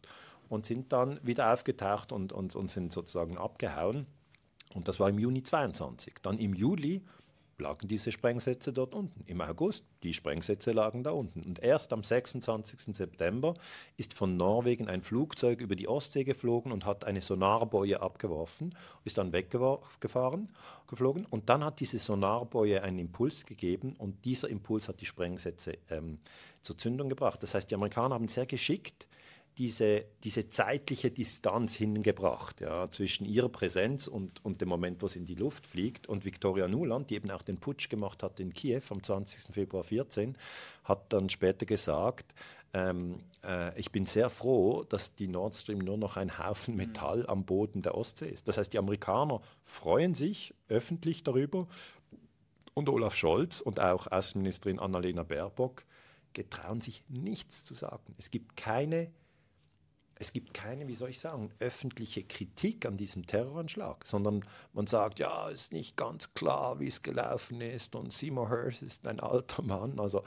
und 0.49 0.65
sind 0.65 0.93
dann 0.93 1.19
wieder 1.23 1.53
aufgetaucht 1.53 2.11
und, 2.11 2.31
und, 2.31 2.55
und 2.55 2.71
sind 2.71 2.93
sozusagen 2.93 3.37
abgehauen. 3.37 4.07
Und 4.73 4.87
das 4.87 4.99
war 4.99 5.09
im 5.09 5.19
Juni 5.19 5.43
22. 5.43 6.15
Dann 6.21 6.37
im 6.39 6.53
Juli 6.53 7.03
lagen 7.59 7.87
diese 7.87 8.11
Sprengsätze 8.11 8.71
dort 8.71 8.93
unten. 8.93 9.23
Im 9.25 9.41
August, 9.41 9.85
die 10.03 10.13
Sprengsätze 10.13 10.71
lagen 10.71 11.03
da 11.03 11.11
unten. 11.11 11.43
Und 11.43 11.59
erst 11.59 11.93
am 11.93 12.03
26. 12.03 12.95
September 12.95 13.55
ist 13.97 14.13
von 14.13 14.37
Norwegen 14.37 14.87
ein 14.87 15.01
Flugzeug 15.01 15.61
über 15.61 15.75
die 15.75 15.87
Ostsee 15.87 16.23
geflogen 16.23 16.71
und 16.71 16.85
hat 16.85 17.05
eine 17.05 17.21
Sonarboje 17.21 18.01
abgeworfen, 18.01 18.75
ist 19.03 19.17
dann 19.17 19.33
weggefahren, 19.33 20.47
geflogen. 20.87 21.25
Und 21.25 21.49
dann 21.49 21.63
hat 21.63 21.79
diese 21.79 21.99
Sonarboje 21.99 22.83
einen 22.83 22.99
Impuls 22.99 23.45
gegeben 23.45 23.95
und 23.97 24.25
dieser 24.25 24.49
Impuls 24.49 24.87
hat 24.87 25.01
die 25.01 25.05
Sprengsätze 25.05 25.77
ähm, 25.89 26.19
zur 26.61 26.77
Zündung 26.77 27.09
gebracht. 27.09 27.41
Das 27.41 27.53
heißt, 27.53 27.69
die 27.69 27.75
Amerikaner 27.75 28.15
haben 28.15 28.27
sehr 28.27 28.45
geschickt 28.45 29.07
diese, 29.57 30.05
diese 30.23 30.49
zeitliche 30.49 31.09
Distanz 31.09 31.73
hingebracht 31.73 32.61
ja, 32.61 32.89
zwischen 32.91 33.25
ihrer 33.25 33.49
Präsenz 33.49 34.07
und, 34.07 34.43
und 34.45 34.61
dem 34.61 34.69
Moment, 34.69 35.01
wo 35.01 35.07
sie 35.07 35.19
in 35.19 35.25
die 35.25 35.35
Luft 35.35 35.65
fliegt. 35.65 36.07
Und 36.07 36.25
Viktoria 36.25 36.67
Nuland, 36.67 37.09
die 37.09 37.15
eben 37.15 37.31
auch 37.31 37.41
den 37.41 37.57
Putsch 37.57 37.89
gemacht 37.89 38.21
hat 38.21 38.39
in 38.39 38.53
Kiew 38.53 38.81
am 38.89 39.01
20. 39.01 39.53
Februar 39.53 39.83
2014, 39.83 40.37
hat 40.83 41.11
dann 41.11 41.29
später 41.29 41.65
gesagt, 41.65 42.35
ähm, 42.73 43.23
äh, 43.43 43.77
ich 43.79 43.91
bin 43.91 44.05
sehr 44.05 44.29
froh, 44.29 44.83
dass 44.83 45.15
die 45.15 45.27
Nord 45.27 45.55
Stream 45.55 45.79
nur 45.79 45.97
noch 45.97 46.17
ein 46.17 46.37
Haufen 46.37 46.75
mhm. 46.75 46.77
Metall 46.77 47.25
am 47.27 47.45
Boden 47.45 47.81
der 47.81 47.95
Ostsee 47.95 48.29
ist. 48.29 48.47
Das 48.47 48.57
heißt, 48.57 48.71
die 48.73 48.79
Amerikaner 48.79 49.41
freuen 49.63 50.13
sich 50.13 50.53
öffentlich 50.67 51.23
darüber 51.23 51.67
und 52.75 52.89
Olaf 52.89 53.15
Scholz 53.15 53.61
und 53.61 53.79
auch 53.79 54.05
Außenministerin 54.11 54.77
Annalena 54.77 55.23
Baerbock 55.23 55.83
getrauen 56.33 56.81
sich 56.81 57.03
nichts 57.07 57.65
zu 57.65 57.73
sagen. 57.73 58.13
Es 58.19 58.29
gibt 58.29 58.55
keine 58.55 59.09
es 60.19 60.33
gibt 60.33 60.53
keine, 60.53 60.87
wie 60.87 60.95
soll 60.95 61.09
ich 61.09 61.19
sagen, 61.19 61.51
öffentliche 61.59 62.23
Kritik 62.23 62.85
an 62.85 62.97
diesem 62.97 63.25
Terroranschlag, 63.25 64.07
sondern 64.07 64.45
man 64.73 64.87
sagt, 64.87 65.19
ja, 65.19 65.49
es 65.49 65.63
ist 65.63 65.73
nicht 65.73 65.97
ganz 65.97 66.33
klar, 66.33 66.79
wie 66.79 66.87
es 66.87 67.01
gelaufen 67.01 67.61
ist 67.61 67.95
und 67.95 68.11
Seymour 68.11 68.49
Hirsch 68.49 68.81
ist 68.81 69.07
ein 69.07 69.19
alter 69.19 69.61
Mann. 69.61 69.99
Also 69.99 70.23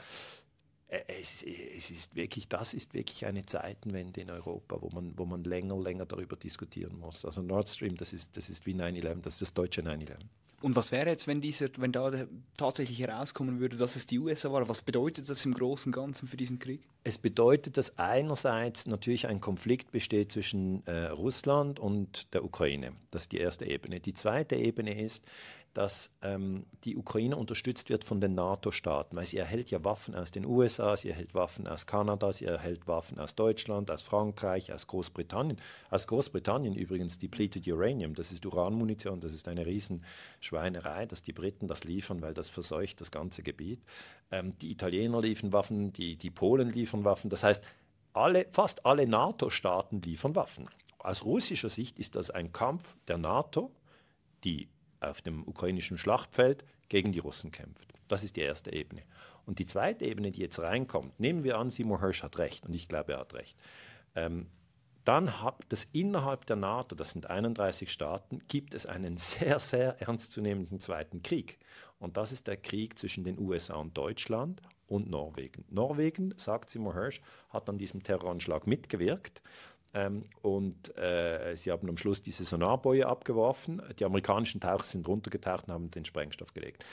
äh, 0.88 1.00
es, 1.20 1.42
es, 1.42 1.90
ist 1.90 2.14
wirklich, 2.14 2.48
das 2.48 2.74
ist 2.74 2.94
wirklich 2.94 3.26
eine 3.26 3.46
Zeitenwende 3.46 4.20
in 4.20 4.30
Europa, 4.30 4.80
wo 4.80 4.90
man, 4.90 5.16
wo 5.16 5.24
man 5.24 5.44
länger, 5.44 5.78
länger 5.78 6.06
darüber 6.06 6.36
diskutieren 6.36 6.98
muss. 6.98 7.24
Also 7.24 7.42
Nord 7.42 7.68
Stream, 7.68 7.96
das 7.96 8.12
ist, 8.12 8.36
das 8.36 8.48
ist 8.50 8.66
wie 8.66 8.74
9-11, 8.74 9.20
das 9.22 9.34
ist 9.34 9.42
das 9.42 9.54
deutsche 9.54 9.82
9-11. 9.82 10.18
Und 10.62 10.76
was 10.76 10.92
wäre 10.92 11.08
jetzt, 11.08 11.26
wenn, 11.26 11.40
dieser, 11.40 11.68
wenn 11.78 11.90
da 11.90 12.12
tatsächlich 12.56 13.00
herauskommen 13.00 13.60
würde, 13.60 13.76
dass 13.76 13.96
es 13.96 14.04
die 14.04 14.18
USA 14.18 14.52
war? 14.52 14.68
Was 14.68 14.82
bedeutet 14.82 15.28
das 15.30 15.44
im 15.46 15.54
Großen 15.54 15.90
und 15.90 15.94
Ganzen 15.94 16.28
für 16.28 16.36
diesen 16.36 16.58
Krieg? 16.58 16.82
Es 17.02 17.16
bedeutet, 17.16 17.78
dass 17.78 17.98
einerseits 17.98 18.86
natürlich 18.86 19.26
ein 19.26 19.40
Konflikt 19.40 19.90
besteht 19.90 20.30
zwischen 20.32 20.86
äh, 20.86 21.06
Russland 21.06 21.80
und 21.80 22.32
der 22.34 22.44
Ukraine. 22.44 22.92
Das 23.10 23.22
ist 23.22 23.32
die 23.32 23.38
erste 23.38 23.64
Ebene. 23.64 24.00
Die 24.00 24.12
zweite 24.12 24.56
Ebene 24.56 25.02
ist, 25.02 25.24
dass 25.72 26.12
ähm, 26.22 26.66
die 26.84 26.96
Ukraine 26.96 27.36
unterstützt 27.36 27.90
wird 27.90 28.04
von 28.04 28.20
den 28.20 28.34
NATO-Staaten, 28.34 29.16
weil 29.16 29.26
sie 29.26 29.36
erhält 29.36 29.70
ja 29.70 29.84
Waffen 29.84 30.16
aus 30.16 30.32
den 30.32 30.44
USA, 30.44 30.96
sie 30.96 31.10
erhält 31.10 31.34
Waffen 31.34 31.68
aus 31.68 31.86
Kanada, 31.86 32.32
sie 32.32 32.46
erhält 32.46 32.88
Waffen 32.88 33.20
aus 33.20 33.36
Deutschland, 33.36 33.90
aus 33.90 34.02
Frankreich, 34.02 34.72
aus 34.72 34.88
Großbritannien. 34.88 35.60
Aus 35.88 36.08
Großbritannien 36.08 36.74
übrigens 36.74 37.18
depleted 37.18 37.66
Uranium, 37.68 38.14
das 38.14 38.32
ist 38.32 38.44
Uranmunition, 38.44 39.20
das 39.20 39.32
ist 39.32 39.46
eine 39.46 39.64
Riesenschweinerei, 39.64 41.06
dass 41.06 41.22
die 41.22 41.32
Briten 41.32 41.68
das 41.68 41.84
liefern, 41.84 42.20
weil 42.20 42.34
das 42.34 42.48
verseucht 42.48 43.00
das 43.00 43.12
ganze 43.12 43.44
Gebiet. 43.44 43.84
Ähm, 44.32 44.58
die 44.58 44.72
Italiener 44.72 45.20
liefern 45.20 45.52
Waffen, 45.52 45.92
die, 45.92 46.16
die 46.16 46.30
Polen 46.30 46.70
liefern 46.70 47.04
Waffen, 47.04 47.30
das 47.30 47.44
heißt, 47.44 47.62
alle, 48.12 48.46
fast 48.52 48.84
alle 48.84 49.06
NATO-Staaten 49.06 50.02
liefern 50.02 50.34
Waffen. 50.34 50.68
Aus 50.98 51.24
russischer 51.24 51.70
Sicht 51.70 52.00
ist 52.00 52.16
das 52.16 52.30
ein 52.30 52.52
Kampf 52.52 52.96
der 53.06 53.18
NATO, 53.18 53.70
die 54.42 54.68
auf 55.00 55.22
dem 55.22 55.46
ukrainischen 55.46 55.98
Schlachtfeld 55.98 56.64
gegen 56.88 57.12
die 57.12 57.18
Russen 57.18 57.50
kämpft. 57.50 57.92
Das 58.08 58.24
ist 58.24 58.36
die 58.36 58.42
erste 58.42 58.72
Ebene. 58.72 59.02
Und 59.46 59.58
die 59.58 59.66
zweite 59.66 60.04
Ebene, 60.04 60.30
die 60.30 60.40
jetzt 60.40 60.58
reinkommt, 60.58 61.18
nehmen 61.18 61.44
wir 61.44 61.58
an, 61.58 61.70
Seymour 61.70 62.00
Hirsch 62.00 62.22
hat 62.22 62.38
recht, 62.38 62.66
und 62.66 62.74
ich 62.74 62.88
glaube, 62.88 63.12
er 63.12 63.20
hat 63.20 63.34
recht. 63.34 63.56
Ähm, 64.14 64.46
dann 65.04 65.40
hat 65.42 65.64
es 65.72 65.88
innerhalb 65.92 66.46
der 66.46 66.56
NATO, 66.56 66.94
das 66.94 67.12
sind 67.12 67.30
31 67.30 67.90
Staaten, 67.90 68.40
gibt 68.48 68.74
es 68.74 68.86
einen 68.86 69.16
sehr, 69.16 69.58
sehr 69.58 70.00
ernstzunehmenden 70.00 70.80
zweiten 70.80 71.22
Krieg. 71.22 71.58
Und 71.98 72.16
das 72.16 72.32
ist 72.32 72.46
der 72.46 72.56
Krieg 72.56 72.98
zwischen 72.98 73.24
den 73.24 73.38
USA 73.38 73.76
und 73.76 73.96
Deutschland 73.96 74.60
und 74.86 75.08
Norwegen. 75.08 75.64
Norwegen, 75.68 76.34
sagt 76.36 76.70
Seymour 76.70 76.94
Hirsch, 76.94 77.20
hat 77.50 77.68
an 77.68 77.78
diesem 77.78 78.02
Terroranschlag 78.02 78.66
mitgewirkt. 78.66 79.42
Ähm, 79.92 80.24
und 80.42 80.96
äh, 80.96 81.56
sie 81.56 81.72
haben 81.72 81.88
am 81.88 81.96
Schluss 81.96 82.22
diese 82.22 82.44
Sonarboje 82.44 83.06
abgeworfen. 83.06 83.82
Die 83.98 84.04
amerikanischen 84.04 84.60
Taucher 84.60 84.84
sind 84.84 85.08
runtergetaucht 85.08 85.66
und 85.66 85.74
haben 85.74 85.90
den 85.90 86.04
Sprengstoff 86.04 86.54
gelegt. 86.54 86.84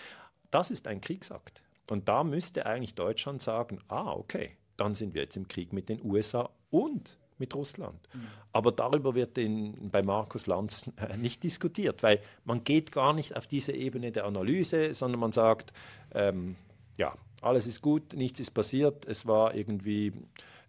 Das 0.51 0.71
ist 0.71 0.87
ein 0.87 1.01
Kriegsakt. 1.01 1.61
Und 1.89 2.07
da 2.07 2.23
müsste 2.23 2.65
eigentlich 2.65 2.95
Deutschland 2.95 3.41
sagen, 3.41 3.79
ah, 3.87 4.11
okay, 4.11 4.57
dann 4.77 4.95
sind 4.95 5.13
wir 5.13 5.21
jetzt 5.21 5.37
im 5.37 5.47
Krieg 5.47 5.73
mit 5.73 5.89
den 5.89 6.03
USA 6.03 6.49
und 6.69 7.17
mit 7.37 7.53
Russland. 7.55 7.99
Mhm. 8.13 8.27
Aber 8.51 8.71
darüber 8.71 9.15
wird 9.15 9.37
in, 9.37 9.89
bei 9.91 10.01
Markus 10.01 10.47
Lanz 10.47 10.89
äh, 10.97 11.17
nicht 11.17 11.43
diskutiert, 11.43 12.03
weil 12.03 12.19
man 12.45 12.63
geht 12.63 12.91
gar 12.91 13.13
nicht 13.13 13.35
auf 13.35 13.47
diese 13.47 13.73
Ebene 13.73 14.11
der 14.11 14.25
Analyse, 14.25 14.93
sondern 14.93 15.19
man 15.19 15.31
sagt, 15.31 15.71
ähm, 16.13 16.55
ja, 16.97 17.15
alles 17.41 17.67
ist 17.67 17.81
gut, 17.81 18.13
nichts 18.13 18.39
ist 18.39 18.51
passiert, 18.51 19.05
es 19.05 19.27
war 19.27 19.53
irgendwie 19.53 20.13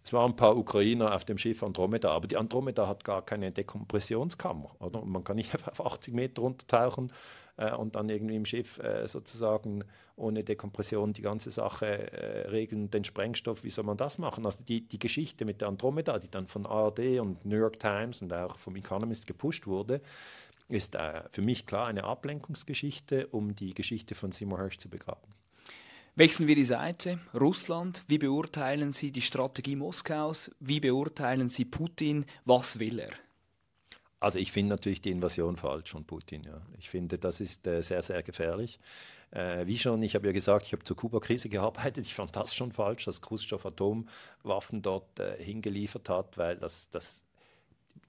es 0.09 0.13
waren 0.13 0.31
ein 0.31 0.35
paar 0.35 0.57
Ukrainer 0.57 1.13
auf 1.13 1.23
dem 1.23 1.37
Schiff 1.37 1.61
Andromeda, 1.61 2.09
aber 2.09 2.27
die 2.27 2.35
Andromeda 2.35 2.87
hat 2.87 3.03
gar 3.03 3.23
keine 3.23 3.51
Dekompressionskammer. 3.51 4.75
Oder? 4.79 5.05
Man 5.05 5.23
kann 5.23 5.35
nicht 5.35 5.53
auf 5.67 5.85
80 5.85 6.15
Meter 6.15 6.41
runtertauchen 6.41 7.11
äh, 7.57 7.75
und 7.75 7.95
dann 7.95 8.09
irgendwie 8.09 8.35
im 8.35 8.45
Schiff 8.45 8.79
äh, 8.79 9.07
sozusagen 9.07 9.83
ohne 10.15 10.43
Dekompression 10.43 11.13
die 11.13 11.21
ganze 11.21 11.51
Sache 11.51 12.11
äh, 12.11 12.47
regeln, 12.47 12.89
den 12.89 13.03
Sprengstoff, 13.03 13.63
wie 13.63 13.69
soll 13.69 13.83
man 13.83 13.97
das 13.97 14.17
machen? 14.17 14.47
Also 14.47 14.63
die, 14.63 14.81
die 14.81 14.97
Geschichte 14.97 15.45
mit 15.45 15.61
der 15.61 15.67
Andromeda, 15.67 16.17
die 16.17 16.31
dann 16.31 16.47
von 16.47 16.65
ARD 16.65 17.19
und 17.19 17.45
New 17.45 17.57
York 17.57 17.77
Times 17.77 18.23
und 18.23 18.33
auch 18.33 18.57
vom 18.57 18.75
Economist 18.77 19.27
gepusht 19.27 19.67
wurde, 19.67 20.01
ist 20.69 20.95
äh, 20.95 21.21
für 21.29 21.43
mich 21.43 21.67
klar 21.67 21.85
eine 21.85 22.05
Ablenkungsgeschichte, 22.05 23.27
um 23.27 23.53
die 23.53 23.75
Geschichte 23.75 24.15
von 24.15 24.31
Seymour 24.31 24.57
Hersh 24.57 24.79
zu 24.79 24.89
begraben. 24.89 25.29
Wechseln 26.19 26.49
wir 26.49 26.55
die 26.55 26.65
Seite. 26.65 27.17
Russland, 27.33 28.03
wie 28.09 28.17
beurteilen 28.17 28.91
Sie 28.91 29.09
die 29.09 29.21
Strategie 29.21 29.77
Moskaus? 29.77 30.51
Wie 30.59 30.81
beurteilen 30.81 31.47
Sie 31.47 31.63
Putin? 31.63 32.25
Was 32.43 32.77
will 32.77 32.99
er? 32.99 33.11
Also 34.19 34.37
ich 34.37 34.51
finde 34.51 34.71
natürlich 34.71 34.99
die 34.99 35.11
Invasion 35.11 35.55
falsch 35.55 35.91
von 35.91 36.03
Putin. 36.03 36.43
Ja. 36.43 36.59
Ich 36.77 36.89
finde, 36.89 37.17
das 37.17 37.39
ist 37.39 37.65
äh, 37.67 37.81
sehr, 37.81 38.01
sehr 38.01 38.21
gefährlich. 38.21 38.81
Äh, 39.31 39.65
wie 39.65 39.77
schon, 39.77 40.03
ich 40.03 40.13
habe 40.13 40.27
ja 40.27 40.33
gesagt, 40.33 40.65
ich 40.65 40.73
habe 40.73 40.83
zur 40.83 40.97
Kuba-Krise 40.97 41.47
gearbeitet. 41.57 42.05
Ich 42.05 42.15
fand 42.15 42.35
das 42.35 42.53
schon 42.53 42.73
falsch, 42.73 43.05
dass 43.05 43.21
Khrushchev 43.21 43.65
Atomwaffen 43.65 44.81
dort 44.81 45.21
äh, 45.21 45.41
hingeliefert 45.41 46.09
hat, 46.09 46.37
weil 46.37 46.57
das, 46.57 46.89
das 46.89 47.23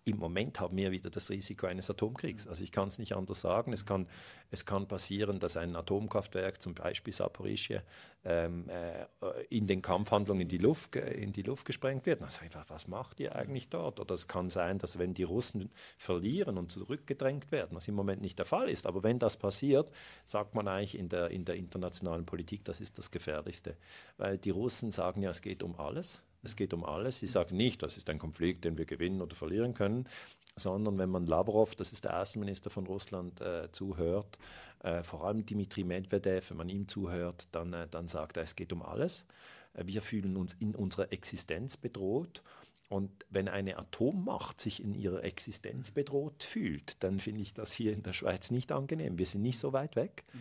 im 0.04 0.18
Moment 0.18 0.60
haben 0.60 0.76
wir 0.76 0.90
wieder 0.90 1.10
das 1.10 1.30
Risiko 1.30 1.66
eines 1.66 1.90
Atomkriegs. 1.90 2.46
Also 2.46 2.64
ich 2.64 2.72
kann 2.72 2.88
es 2.88 2.98
nicht 2.98 3.14
anders 3.14 3.40
sagen. 3.40 3.72
Es 3.72 3.84
kann, 3.84 4.06
es 4.50 4.64
kann 4.64 4.88
passieren, 4.88 5.38
dass 5.38 5.56
ein 5.56 5.76
Atomkraftwerk, 5.76 6.60
zum 6.62 6.74
Beispiel 6.74 7.12
Saporischje, 7.12 7.82
ähm, 8.24 8.68
äh, 8.68 9.06
in 9.48 9.66
den 9.66 9.82
Kampfhandlungen 9.82 10.42
in 10.42 10.48
die 10.48 10.58
Luft, 10.58 10.96
in 10.96 11.32
die 11.32 11.42
Luft 11.42 11.64
gesprengt 11.64 12.06
wird. 12.06 12.22
Also, 12.22 12.40
was 12.68 12.88
macht 12.88 13.20
ihr 13.20 13.34
eigentlich 13.34 13.68
dort? 13.68 14.00
Oder 14.00 14.14
es 14.14 14.28
kann 14.28 14.48
sein, 14.48 14.78
dass 14.78 14.98
wenn 14.98 15.14
die 15.14 15.22
Russen 15.22 15.70
verlieren 15.96 16.58
und 16.58 16.70
zurückgedrängt 16.70 17.52
werden, 17.52 17.76
was 17.76 17.88
im 17.88 17.94
Moment 17.94 18.22
nicht 18.22 18.38
der 18.38 18.46
Fall 18.46 18.68
ist, 18.68 18.86
aber 18.86 19.02
wenn 19.02 19.18
das 19.18 19.36
passiert, 19.36 19.90
sagt 20.24 20.54
man 20.54 20.68
eigentlich 20.68 20.98
in 20.98 21.08
der, 21.08 21.30
in 21.30 21.44
der 21.44 21.56
internationalen 21.56 22.26
Politik, 22.26 22.64
das 22.64 22.80
ist 22.80 22.98
das 22.98 23.10
Gefährlichste. 23.10 23.76
Weil 24.16 24.38
die 24.38 24.50
Russen 24.50 24.92
sagen 24.92 25.22
ja, 25.22 25.30
es 25.30 25.42
geht 25.42 25.62
um 25.62 25.78
alles. 25.78 26.22
Es 26.42 26.56
geht 26.56 26.72
um 26.72 26.84
alles. 26.84 27.20
Sie 27.20 27.26
sagen 27.26 27.56
nicht, 27.56 27.82
das 27.82 27.96
ist 27.96 28.08
ein 28.08 28.18
Konflikt, 28.18 28.64
den 28.64 28.78
wir 28.78 28.86
gewinnen 28.86 29.20
oder 29.20 29.36
verlieren 29.36 29.74
können, 29.74 30.08
sondern 30.56 30.98
wenn 30.98 31.10
man 31.10 31.26
Lavrov, 31.26 31.74
das 31.74 31.92
ist 31.92 32.04
der 32.04 32.20
Außenminister 32.20 32.70
von 32.70 32.86
Russland, 32.86 33.40
äh, 33.40 33.70
zuhört, 33.72 34.38
äh, 34.82 35.02
vor 35.02 35.24
allem 35.24 35.44
Dmitri 35.44 35.84
Medvedev, 35.84 36.50
wenn 36.50 36.56
man 36.56 36.68
ihm 36.68 36.88
zuhört, 36.88 37.48
dann, 37.52 37.72
äh, 37.72 37.88
dann 37.88 38.08
sagt 38.08 38.36
er, 38.36 38.44
es 38.44 38.56
geht 38.56 38.72
um 38.72 38.82
alles. 38.82 39.26
Äh, 39.74 39.86
wir 39.86 40.02
fühlen 40.02 40.36
uns 40.36 40.54
in 40.54 40.74
unserer 40.74 41.12
Existenz 41.12 41.76
bedroht. 41.76 42.42
Und 42.88 43.24
wenn 43.30 43.48
eine 43.48 43.78
Atommacht 43.78 44.60
sich 44.60 44.82
in 44.82 44.94
ihrer 44.94 45.22
Existenz 45.22 45.92
bedroht 45.92 46.42
fühlt, 46.42 47.02
dann 47.04 47.20
finde 47.20 47.42
ich 47.42 47.54
das 47.54 47.72
hier 47.72 47.92
in 47.92 48.02
der 48.02 48.14
Schweiz 48.14 48.50
nicht 48.50 48.72
angenehm. 48.72 49.16
Wir 49.16 49.26
sind 49.26 49.42
nicht 49.42 49.58
so 49.58 49.72
weit 49.72 49.94
weg. 49.94 50.24
Mhm. 50.32 50.38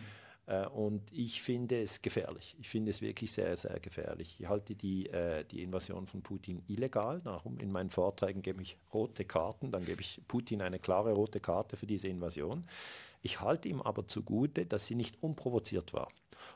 Äh, 0.50 0.66
und 0.66 1.12
ich 1.12 1.40
finde 1.42 1.80
es 1.80 2.02
gefährlich. 2.02 2.56
Ich 2.58 2.68
finde 2.68 2.90
es 2.90 3.00
wirklich 3.00 3.30
sehr, 3.32 3.56
sehr 3.56 3.78
gefährlich. 3.78 4.36
Ich 4.40 4.48
halte 4.48 4.74
die, 4.74 5.08
äh, 5.08 5.44
die 5.44 5.62
Invasion 5.62 6.06
von 6.06 6.22
Putin 6.22 6.62
illegal. 6.66 7.20
Darum 7.20 7.58
in 7.58 7.70
meinen 7.70 7.90
Vorträgen 7.90 8.42
gebe 8.42 8.60
ich 8.60 8.76
rote 8.92 9.24
Karten. 9.24 9.70
Dann 9.70 9.84
gebe 9.84 10.00
ich 10.00 10.20
Putin 10.26 10.60
eine 10.60 10.80
klare 10.80 11.12
rote 11.12 11.38
Karte 11.40 11.76
für 11.76 11.86
diese 11.86 12.08
Invasion. 12.08 12.66
Ich 13.22 13.40
halte 13.40 13.68
ihm 13.68 13.80
aber 13.80 14.08
zugute, 14.08 14.66
dass 14.66 14.86
sie 14.86 14.96
nicht 14.96 15.22
unprovoziert 15.22 15.92
war. 15.92 16.08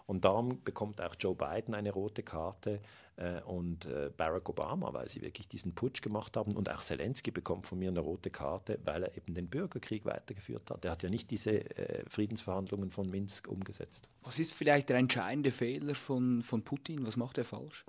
Und 0.07 0.25
darum 0.25 0.62
bekommt 0.62 1.01
auch 1.01 1.14
Joe 1.18 1.35
Biden 1.35 1.75
eine 1.75 1.92
rote 1.92 2.23
Karte 2.23 2.81
äh, 3.16 3.40
und 3.42 3.87
äh, 3.87 4.11
Barack 4.16 4.49
Obama, 4.49 4.92
weil 4.92 5.09
sie 5.09 5.23
wirklich 5.23 5.49
diesen 5.49 5.75
Putsch 5.75 6.03
gemacht 6.03 6.37
haben. 6.37 6.57
Und 6.57 6.70
auch 6.70 6.81
Zelensky 6.81 7.31
bekommt 7.31 7.66
von 7.66 7.79
mir 7.79 7.90
eine 7.90 8.01
rote 8.01 8.31
Karte, 8.31 8.79
weil 8.85 9.05
er 9.05 9.16
eben 9.16 9.35
den 9.35 9.49
Bürgerkrieg 9.49 10.05
weitergeführt 10.05 10.70
hat. 10.70 10.85
Er 10.85 10.92
hat 10.92 11.03
ja 11.03 11.11
nicht 11.11 11.31
diese 11.31 11.53
äh, 11.77 12.05
Friedensverhandlungen 12.09 12.90
von 12.90 13.09
Minsk 13.11 13.49
umgesetzt. 13.49 14.09
Was 14.23 14.38
ist 14.38 14.55
vielleicht 14.55 14.88
der 14.88 14.97
entscheidende 14.97 15.51
Fehler 15.51 15.94
von, 15.94 16.42
von 16.42 16.62
Putin? 16.62 17.07
Was 17.07 17.16
macht 17.16 17.38
er 17.38 17.44
falsch? 17.44 17.85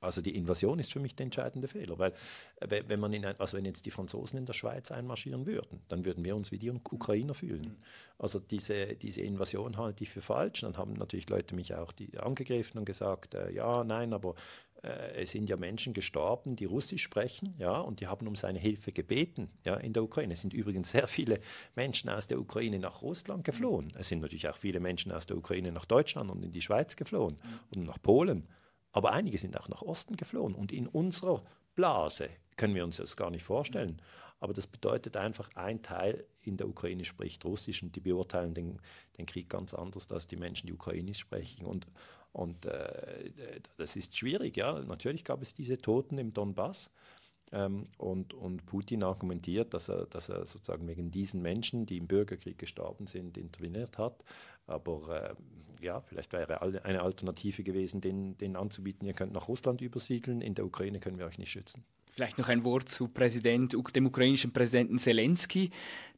Also 0.00 0.22
die 0.22 0.34
Invasion 0.34 0.78
ist 0.78 0.92
für 0.92 1.00
mich 1.00 1.14
der 1.14 1.24
entscheidende 1.24 1.68
Fehler, 1.68 1.98
weil 1.98 2.12
äh, 2.56 2.82
wenn 2.86 3.00
man 3.00 3.12
in 3.12 3.24
ein, 3.24 3.38
also 3.38 3.56
wenn 3.56 3.64
jetzt 3.64 3.84
die 3.86 3.90
Franzosen 3.90 4.38
in 4.38 4.46
der 4.46 4.54
Schweiz 4.54 4.90
einmarschieren 4.90 5.46
würden, 5.46 5.82
dann 5.88 6.04
würden 6.04 6.24
wir 6.24 6.36
uns 6.36 6.50
wie 6.50 6.58
die 6.58 6.70
Ukrainer 6.70 7.34
fühlen. 7.34 7.76
Also 8.18 8.38
diese, 8.38 8.96
diese 8.96 9.20
Invasion 9.20 9.76
halte 9.76 10.02
ich 10.02 10.10
für 10.10 10.22
falsch. 10.22 10.60
Dann 10.60 10.76
haben 10.76 10.94
natürlich 10.94 11.28
Leute 11.28 11.54
mich 11.54 11.74
auch 11.74 11.92
die 11.92 12.18
angegriffen 12.18 12.78
und 12.78 12.84
gesagt, 12.84 13.34
äh, 13.34 13.50
ja, 13.50 13.84
nein, 13.84 14.12
aber 14.12 14.34
äh, 14.82 15.22
es 15.22 15.30
sind 15.30 15.48
ja 15.48 15.56
Menschen 15.56 15.92
gestorben, 15.92 16.56
die 16.56 16.64
Russisch 16.64 17.02
sprechen, 17.02 17.54
ja, 17.58 17.78
und 17.78 18.00
die 18.00 18.06
haben 18.06 18.26
um 18.26 18.36
seine 18.36 18.58
Hilfe 18.58 18.92
gebeten, 18.92 19.50
ja, 19.64 19.76
in 19.76 19.92
der 19.92 20.02
Ukraine. 20.02 20.32
Es 20.32 20.40
sind 20.40 20.54
übrigens 20.54 20.90
sehr 20.90 21.08
viele 21.08 21.40
Menschen 21.74 22.08
aus 22.08 22.26
der 22.26 22.40
Ukraine 22.40 22.78
nach 22.78 23.02
Russland 23.02 23.44
geflohen. 23.44 23.92
Es 23.98 24.08
sind 24.08 24.20
natürlich 24.20 24.48
auch 24.48 24.56
viele 24.56 24.80
Menschen 24.80 25.12
aus 25.12 25.26
der 25.26 25.36
Ukraine 25.36 25.72
nach 25.72 25.84
Deutschland 25.84 26.30
und 26.30 26.42
in 26.42 26.52
die 26.52 26.62
Schweiz 26.62 26.96
geflohen 26.96 27.36
und 27.70 27.84
nach 27.84 28.00
Polen. 28.00 28.48
Aber 28.92 29.12
einige 29.12 29.38
sind 29.38 29.58
auch 29.58 29.68
nach 29.68 29.82
Osten 29.82 30.16
geflohen. 30.16 30.54
Und 30.54 30.72
in 30.72 30.86
unserer 30.86 31.42
Blase 31.74 32.28
können 32.56 32.74
wir 32.74 32.84
uns 32.84 32.96
das 32.96 33.16
gar 33.16 33.30
nicht 33.30 33.44
vorstellen. 33.44 34.00
Aber 34.40 34.52
das 34.52 34.66
bedeutet 34.66 35.16
einfach, 35.16 35.50
ein 35.54 35.82
Teil 35.82 36.24
in 36.40 36.56
der 36.56 36.68
Ukraine 36.68 37.04
spricht 37.04 37.44
Russisch 37.44 37.82
und 37.82 37.94
die 37.94 38.00
beurteilen 38.00 38.54
den, 38.54 38.78
den 39.18 39.26
Krieg 39.26 39.48
ganz 39.48 39.74
anders 39.74 40.10
als 40.10 40.26
die 40.26 40.36
Menschen, 40.36 40.66
die 40.66 40.72
Ukrainisch 40.72 41.18
sprechen. 41.18 41.66
Und, 41.66 41.86
und 42.32 42.66
äh, 42.66 43.60
das 43.76 43.96
ist 43.96 44.16
schwierig. 44.16 44.56
Ja. 44.56 44.80
Natürlich 44.80 45.24
gab 45.24 45.42
es 45.42 45.54
diese 45.54 45.78
Toten 45.78 46.18
im 46.18 46.32
Donbass. 46.32 46.90
Ähm, 47.52 47.88
und, 47.98 48.32
und 48.32 48.64
Putin 48.64 49.02
argumentiert, 49.02 49.74
dass 49.74 49.88
er, 49.88 50.06
dass 50.06 50.28
er 50.28 50.46
sozusagen 50.46 50.86
wegen 50.86 51.10
diesen 51.10 51.42
Menschen, 51.42 51.84
die 51.84 51.98
im 51.98 52.06
Bürgerkrieg 52.06 52.58
gestorben 52.58 53.06
sind, 53.06 53.36
interveniert 53.36 53.98
hat. 53.98 54.24
Aber 54.66 55.30
äh, 55.30 55.34
ja, 55.80 56.00
vielleicht 56.02 56.32
wäre 56.32 56.60
eine 56.84 57.02
Alternative 57.02 57.62
gewesen, 57.62 58.00
den, 58.00 58.36
den 58.38 58.56
anzubieten, 58.56 59.06
ihr 59.06 59.14
könnt 59.14 59.32
nach 59.32 59.48
Russland 59.48 59.80
übersiedeln, 59.80 60.40
in 60.40 60.54
der 60.54 60.64
Ukraine 60.64 61.00
können 61.00 61.18
wir 61.18 61.26
euch 61.26 61.38
nicht 61.38 61.50
schützen. 61.50 61.84
Vielleicht 62.12 62.38
noch 62.38 62.48
ein 62.48 62.64
Wort 62.64 62.88
zu 62.88 63.06
Präsident, 63.06 63.76
dem 63.94 64.06
ukrainischen 64.06 64.52
Präsidenten 64.52 64.98
Zelensky, 64.98 65.70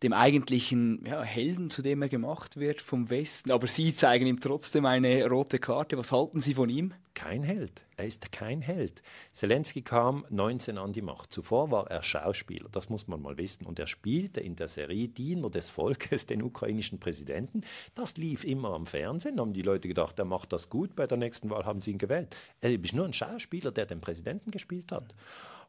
dem 0.03 0.15
eigentlichen 0.15 1.05
ja, 1.05 1.23
Helden, 1.23 1.69
zu 1.69 1.83
dem 1.83 2.01
er 2.01 2.09
gemacht 2.09 2.57
wird 2.57 2.81
vom 2.81 3.11
Westen. 3.11 3.51
Aber 3.51 3.67
Sie 3.67 3.95
zeigen 3.95 4.27
ihm 4.27 4.41
trotzdem 4.41 4.87
eine 4.87 5.29
rote 5.29 5.59
Karte. 5.59 5.99
Was 5.99 6.11
halten 6.11 6.41
Sie 6.41 6.55
von 6.55 6.71
ihm? 6.71 6.95
Kein 7.13 7.43
Held. 7.43 7.85
Er 7.99 8.07
ist 8.07 8.33
kein 8.33 8.63
Held. 8.63 9.03
Zelensky 9.33 9.83
kam 9.83 10.25
19 10.31 10.79
an 10.79 10.95
die 10.95 11.03
Macht. 11.03 11.31
Zuvor 11.31 11.71
war 11.71 11.91
er 11.91 12.03
Schauspieler, 12.03 12.71
das 12.73 12.89
muss 12.89 13.07
man 13.07 13.21
mal 13.21 13.37
wissen. 13.37 13.67
Und 13.67 13.79
er 13.79 13.87
spielte 13.87 14.41
in 14.41 14.57
der 14.57 14.69
Serie 14.69 15.09
Diener 15.09 15.51
des 15.51 15.69
Volkes 15.69 16.25
den 16.25 16.43
ukrainischen 16.43 17.01
Präsidenten. 17.01 17.61
Das 17.95 18.17
lief 18.17 18.45
immer 18.45 18.73
am 18.73 18.87
Fernsehen. 18.87 19.37
Da 19.37 19.43
haben 19.43 19.53
die 19.53 19.61
Leute 19.61 19.89
gedacht, 19.89 20.19
er 20.19 20.25
macht 20.25 20.55
das 20.55 20.71
gut. 20.71 20.97
Bei 20.97 21.07
der 21.07 21.19
nächsten 21.19 21.51
Wahl 21.51 21.67
haben 21.67 21.83
sie 21.83 21.91
ihn 21.91 21.99
gewählt. 21.99 22.35
Er 22.63 22.73
ist 22.73 22.95
nur 22.95 23.05
ein 23.05 23.13
Schauspieler, 23.13 23.71
der 23.71 23.85
den 23.85 24.01
Präsidenten 24.01 24.51
gespielt 24.51 24.91
hat. 24.91 25.15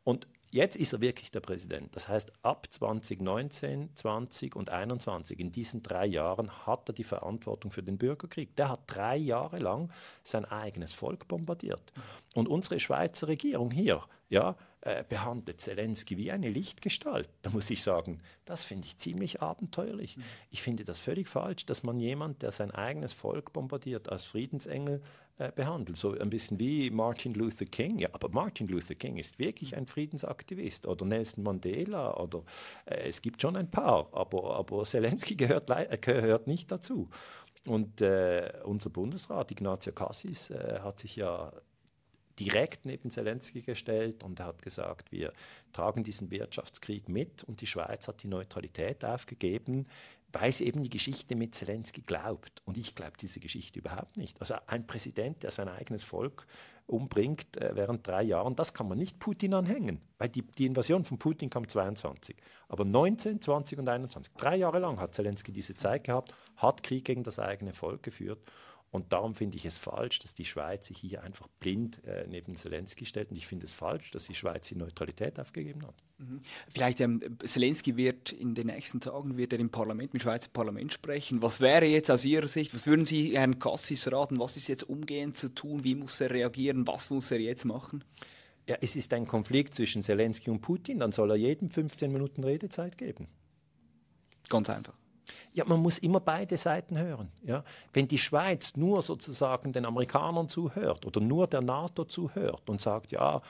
Und 0.03 0.27
jetzt 0.51 0.75
ist 0.75 0.93
er 0.93 1.01
wirklich 1.01 1.31
der 1.31 1.39
Präsident. 1.39 1.95
Das 1.95 2.07
heißt, 2.07 2.31
ab 2.43 2.67
2019, 2.69 3.89
20 3.95 4.55
und 4.55 4.69
21, 4.69 5.39
in 5.39 5.51
diesen 5.51 5.83
drei 5.83 6.05
Jahren, 6.05 6.65
hat 6.65 6.89
er 6.89 6.93
die 6.93 7.03
Verantwortung 7.03 7.71
für 7.71 7.83
den 7.83 7.97
Bürgerkrieg. 7.97 8.55
Der 8.55 8.69
hat 8.69 8.81
drei 8.87 9.17
Jahre 9.17 9.59
lang 9.59 9.91
sein 10.23 10.45
eigenes 10.45 10.93
Volk 10.93 11.27
bombardiert. 11.27 11.91
Und 12.35 12.47
unsere 12.47 12.79
Schweizer 12.79 13.27
Regierung 13.27 13.71
hier, 13.71 14.03
ja, 14.29 14.55
äh, 14.81 15.05
behandelt 15.07 15.61
Zelensky 15.61 16.17
wie 16.17 16.31
eine 16.31 16.49
Lichtgestalt. 16.49 17.29
Da 17.41 17.49
muss 17.51 17.69
ich 17.69 17.83
sagen, 17.83 18.19
das 18.43 18.65
finde 18.65 18.87
ich 18.87 18.97
ziemlich 18.97 19.41
abenteuerlich. 19.41 20.17
Ich 20.49 20.61
finde 20.61 20.83
das 20.83 20.99
völlig 20.99 21.29
falsch, 21.29 21.65
dass 21.65 21.83
man 21.83 21.99
jemand, 21.99 22.41
der 22.41 22.51
sein 22.51 22.71
eigenes 22.71 23.13
Volk 23.13 23.53
bombardiert, 23.53 24.09
als 24.09 24.25
Friedensengel 24.25 25.01
äh, 25.37 25.51
behandelt. 25.51 25.97
So 25.97 26.11
ein 26.17 26.29
bisschen 26.29 26.59
wie 26.59 26.89
Martin 26.89 27.33
Luther 27.33 27.65
King. 27.65 27.97
Ja, 27.99 28.09
aber 28.11 28.29
Martin 28.29 28.67
Luther 28.67 28.95
King 28.95 29.17
ist 29.17 29.39
wirklich 29.39 29.75
ein 29.75 29.87
Friedensaktivist 29.87 30.85
oder 30.85 31.05
Nelson 31.05 31.43
Mandela 31.43 32.15
oder 32.17 32.43
äh, 32.85 33.07
es 33.07 33.21
gibt 33.21 33.41
schon 33.41 33.55
ein 33.55 33.71
paar, 33.71 34.09
aber, 34.11 34.55
aber 34.55 34.83
Zelensky 34.83 35.35
gehört, 35.35 35.69
äh, 35.69 35.97
gehört 35.99 36.47
nicht 36.47 36.71
dazu. 36.71 37.09
Und 37.65 38.01
äh, 38.01 38.51
unser 38.63 38.89
Bundesrat 38.89 39.49
Ignazio 39.51 39.93
Cassis 39.93 40.49
äh, 40.49 40.79
hat 40.81 40.99
sich 40.99 41.15
ja 41.15 41.51
direkt 42.39 42.85
neben 42.85 43.09
Zelensky 43.09 43.61
gestellt 43.61 44.23
und 44.23 44.39
hat 44.39 44.61
gesagt, 44.61 45.11
wir 45.11 45.33
tragen 45.71 46.03
diesen 46.03 46.31
Wirtschaftskrieg 46.31 47.09
mit 47.09 47.43
und 47.43 47.61
die 47.61 47.67
Schweiz 47.67 48.07
hat 48.07 48.23
die 48.23 48.27
Neutralität 48.27 49.05
aufgegeben, 49.05 49.85
weil 50.33 50.51
sie 50.51 50.65
eben 50.65 50.83
die 50.83 50.89
Geschichte 50.89 51.35
mit 51.35 51.55
Zelensky 51.55 52.01
glaubt. 52.01 52.61
Und 52.65 52.77
ich 52.77 52.95
glaube 52.95 53.13
diese 53.19 53.39
Geschichte 53.39 53.79
überhaupt 53.79 54.17
nicht. 54.17 54.41
Also 54.41 54.55
ein 54.67 54.85
Präsident, 54.87 55.43
der 55.43 55.51
sein 55.51 55.69
eigenes 55.69 56.03
Volk 56.03 56.47
umbringt 56.85 57.55
äh, 57.57 57.75
während 57.75 58.05
drei 58.05 58.23
Jahren, 58.23 58.55
das 58.55 58.73
kann 58.73 58.89
man 58.89 58.97
nicht 58.97 59.19
Putin 59.19 59.53
anhängen, 59.53 60.01
weil 60.17 60.27
die, 60.27 60.41
die 60.41 60.65
Invasion 60.65 61.05
von 61.05 61.17
Putin 61.17 61.49
kam 61.49 61.67
22. 61.67 62.35
Aber 62.67 62.83
19, 62.83 63.39
20 63.39 63.79
und 63.79 63.87
21, 63.87 64.33
drei 64.35 64.57
Jahre 64.57 64.79
lang 64.79 64.99
hat 64.99 65.13
Zelensky 65.13 65.53
diese 65.53 65.75
Zeit 65.75 66.03
gehabt, 66.03 66.33
hat 66.57 66.83
Krieg 66.83 67.05
gegen 67.05 67.23
das 67.23 67.39
eigene 67.39 67.73
Volk 67.73 68.03
geführt 68.03 68.39
und 68.93 69.11
darum 69.11 69.33
finde 69.33 69.57
ich 69.57 69.65
es 69.65 69.79
falsch, 69.79 70.19
dass 70.19 70.35
die 70.35 70.45
Schweiz 70.45 70.85
sich 70.85 70.99
hier 70.99 71.23
einfach 71.23 71.47
blind 71.59 72.03
äh, 72.05 72.27
neben 72.29 72.55
Zelensky 72.55 73.07
stellt. 73.07 73.31
Und 73.31 73.37
ich 73.37 73.47
finde 73.47 73.65
es 73.65 73.73
falsch, 73.73 74.11
dass 74.11 74.27
die 74.27 74.35
Schweiz 74.35 74.67
die 74.67 74.75
Neutralität 74.75 75.39
aufgegeben 75.39 75.87
hat. 75.87 75.95
Mhm. 76.19 76.41
Vielleicht 76.69 77.01
ähm, 77.01 77.19
Zelensky 77.43 77.97
wird 77.97 78.31
in 78.31 78.53
den 78.53 78.67
nächsten 78.67 79.01
Tagen 79.01 79.35
wird 79.35 79.51
er 79.51 79.59
im 79.59 79.71
Parlament, 79.71 80.13
im 80.13 80.19
Schweizer 80.19 80.51
Parlament 80.53 80.93
sprechen. 80.93 81.41
Was 81.41 81.59
wäre 81.59 81.85
jetzt 81.85 82.11
aus 82.11 82.23
Ihrer 82.23 82.47
Sicht, 82.47 82.71
was 82.75 82.85
würden 82.85 83.03
Sie 83.03 83.35
Herrn 83.35 83.57
Cassis 83.57 84.11
raten? 84.11 84.37
Was 84.37 84.57
ist 84.57 84.67
jetzt 84.67 84.83
umgehend 84.83 85.37
zu 85.37 85.55
tun? 85.55 85.83
Wie 85.83 85.95
muss 85.95 86.21
er 86.21 86.29
reagieren? 86.29 86.85
Was 86.85 87.09
muss 87.09 87.31
er 87.31 87.39
jetzt 87.39 87.65
machen? 87.65 88.03
Ja, 88.69 88.77
es 88.79 88.95
ist 88.95 89.11
ein 89.13 89.25
Konflikt 89.25 89.73
zwischen 89.73 90.03
Zelensky 90.03 90.51
und 90.51 90.61
Putin. 90.61 90.99
Dann 90.99 91.11
soll 91.11 91.31
er 91.31 91.35
jedem 91.37 91.67
15 91.67 92.11
Minuten 92.11 92.43
Redezeit 92.43 92.95
geben. 92.99 93.27
Ganz 94.49 94.69
einfach. 94.69 94.93
Ja, 95.53 95.65
man 95.65 95.81
muss 95.81 95.97
immer 95.97 96.19
beide 96.19 96.57
Seiten 96.57 96.97
hören. 96.97 97.31
Ja? 97.43 97.63
Wenn 97.93 98.07
die 98.07 98.17
Schweiz 98.17 98.75
nur 98.75 99.01
sozusagen 99.01 99.71
den 99.71 99.85
Amerikanern 99.85 100.49
zuhört 100.49 101.05
oder 101.05 101.21
nur 101.21 101.47
der 101.47 101.61
NATO 101.61 102.05
zuhört 102.05 102.69
und 102.69 102.81
sagt, 102.81 103.11
ja, 103.11 103.41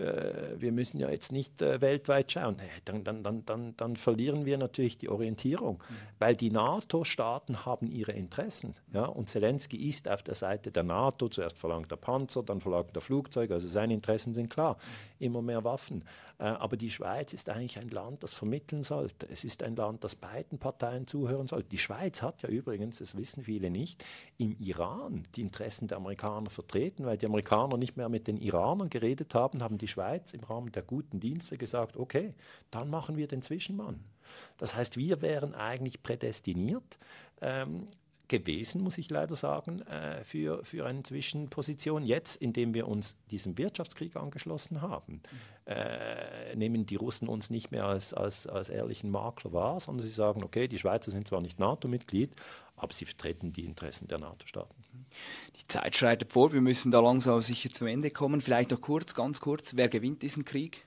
wir 0.00 0.72
müssen 0.72 0.98
ja 0.98 1.10
jetzt 1.10 1.32
nicht 1.32 1.60
äh, 1.62 1.80
weltweit 1.80 2.32
schauen, 2.32 2.56
dann, 2.84 3.04
dann, 3.04 3.22
dann, 3.22 3.44
dann, 3.44 3.76
dann 3.76 3.96
verlieren 3.96 4.44
wir 4.46 4.58
natürlich 4.58 4.98
die 4.98 5.08
Orientierung, 5.08 5.76
mhm. 5.76 5.94
weil 6.18 6.36
die 6.36 6.50
NATO-Staaten 6.50 7.64
haben 7.66 7.90
ihre 7.90 8.12
Interessen. 8.12 8.74
Ja? 8.92 9.04
Und 9.04 9.28
Zelensky 9.28 9.76
ist 9.88 10.08
auf 10.08 10.22
der 10.22 10.34
Seite 10.34 10.70
der 10.70 10.82
NATO, 10.82 11.28
zuerst 11.28 11.58
verlangt 11.58 11.90
er 11.90 11.96
Panzer, 11.96 12.42
dann 12.42 12.60
verlangt 12.60 12.96
er 12.96 13.00
Flugzeuge, 13.00 13.54
also 13.54 13.68
seine 13.68 13.94
Interessen 13.94 14.34
sind 14.34 14.50
klar, 14.50 14.74
mhm. 14.74 15.26
immer 15.26 15.42
mehr 15.42 15.64
Waffen. 15.64 16.04
Äh, 16.40 16.44
aber 16.44 16.76
die 16.76 16.90
Schweiz 16.90 17.34
ist 17.34 17.50
eigentlich 17.50 17.78
ein 17.78 17.90
Land, 17.90 18.22
das 18.22 18.32
vermitteln 18.32 18.82
sollte. 18.82 19.28
Es 19.30 19.44
ist 19.44 19.62
ein 19.62 19.76
Land, 19.76 20.02
das 20.04 20.14
beiden 20.16 20.58
Parteien 20.58 21.06
zuhören 21.06 21.46
sollte. 21.46 21.68
Die 21.68 21.78
Schweiz 21.78 22.22
hat 22.22 22.40
ja 22.42 22.48
übrigens, 22.48 22.98
das 22.98 23.16
wissen 23.16 23.44
viele 23.44 23.70
nicht, 23.70 24.02
im 24.38 24.56
Iran 24.58 25.24
die 25.34 25.42
Interessen 25.42 25.86
der 25.86 25.98
Amerikaner 25.98 26.48
vertreten, 26.48 27.04
weil 27.04 27.18
die 27.18 27.26
Amerikaner 27.26 27.76
nicht 27.76 27.96
mehr 27.98 28.08
mit 28.08 28.26
den 28.26 28.38
Iranern 28.38 28.88
geredet 28.88 29.34
haben, 29.34 29.62
haben 29.62 29.76
die 29.76 29.88
Schweiz 29.90 30.32
im 30.32 30.40
Rahmen 30.40 30.72
der 30.72 30.82
guten 30.82 31.20
Dienste 31.20 31.58
gesagt, 31.58 31.96
okay, 31.96 32.34
dann 32.70 32.88
machen 32.88 33.16
wir 33.16 33.28
den 33.28 33.42
Zwischenmann. 33.42 34.00
Das 34.56 34.74
heißt, 34.74 34.96
wir 34.96 35.20
wären 35.20 35.54
eigentlich 35.54 36.02
prädestiniert, 36.02 36.98
ähm, 37.42 37.88
gewesen, 38.30 38.80
muss 38.80 38.96
ich 38.96 39.10
leider 39.10 39.36
sagen, 39.36 39.82
äh, 39.82 40.24
für, 40.24 40.64
für 40.64 40.86
eine 40.86 41.02
Zwischenposition. 41.02 42.04
Jetzt, 42.04 42.36
indem 42.36 42.72
wir 42.72 42.88
uns 42.88 43.16
diesem 43.30 43.58
Wirtschaftskrieg 43.58 44.16
angeschlossen 44.16 44.80
haben, 44.80 45.20
äh, 45.66 46.54
nehmen 46.56 46.86
die 46.86 46.96
Russen 46.96 47.28
uns 47.28 47.50
nicht 47.50 47.72
mehr 47.72 47.84
als, 47.84 48.14
als, 48.14 48.46
als 48.46 48.70
ehrlichen 48.70 49.10
Makler 49.10 49.52
wahr, 49.52 49.80
sondern 49.80 50.06
sie 50.06 50.12
sagen, 50.12 50.42
okay, 50.44 50.68
die 50.68 50.78
Schweizer 50.78 51.10
sind 51.10 51.26
zwar 51.26 51.40
nicht 51.40 51.58
NATO-Mitglied, 51.58 52.34
aber 52.76 52.92
sie 52.94 53.04
vertreten 53.04 53.52
die 53.52 53.64
Interessen 53.64 54.06
der 54.06 54.18
NATO-Staaten. 54.18 54.82
Die 55.60 55.66
Zeit 55.66 55.96
schreitet 55.96 56.32
vor, 56.32 56.52
wir 56.52 56.60
müssen 56.60 56.90
da 56.90 57.00
langsam 57.00 57.40
sicher 57.40 57.70
zum 57.70 57.86
Ende 57.86 58.10
kommen. 58.10 58.40
Vielleicht 58.40 58.70
noch 58.70 58.80
kurz, 58.80 59.14
ganz 59.14 59.40
kurz, 59.40 59.76
wer 59.76 59.88
gewinnt 59.88 60.22
diesen 60.22 60.44
Krieg? 60.44 60.86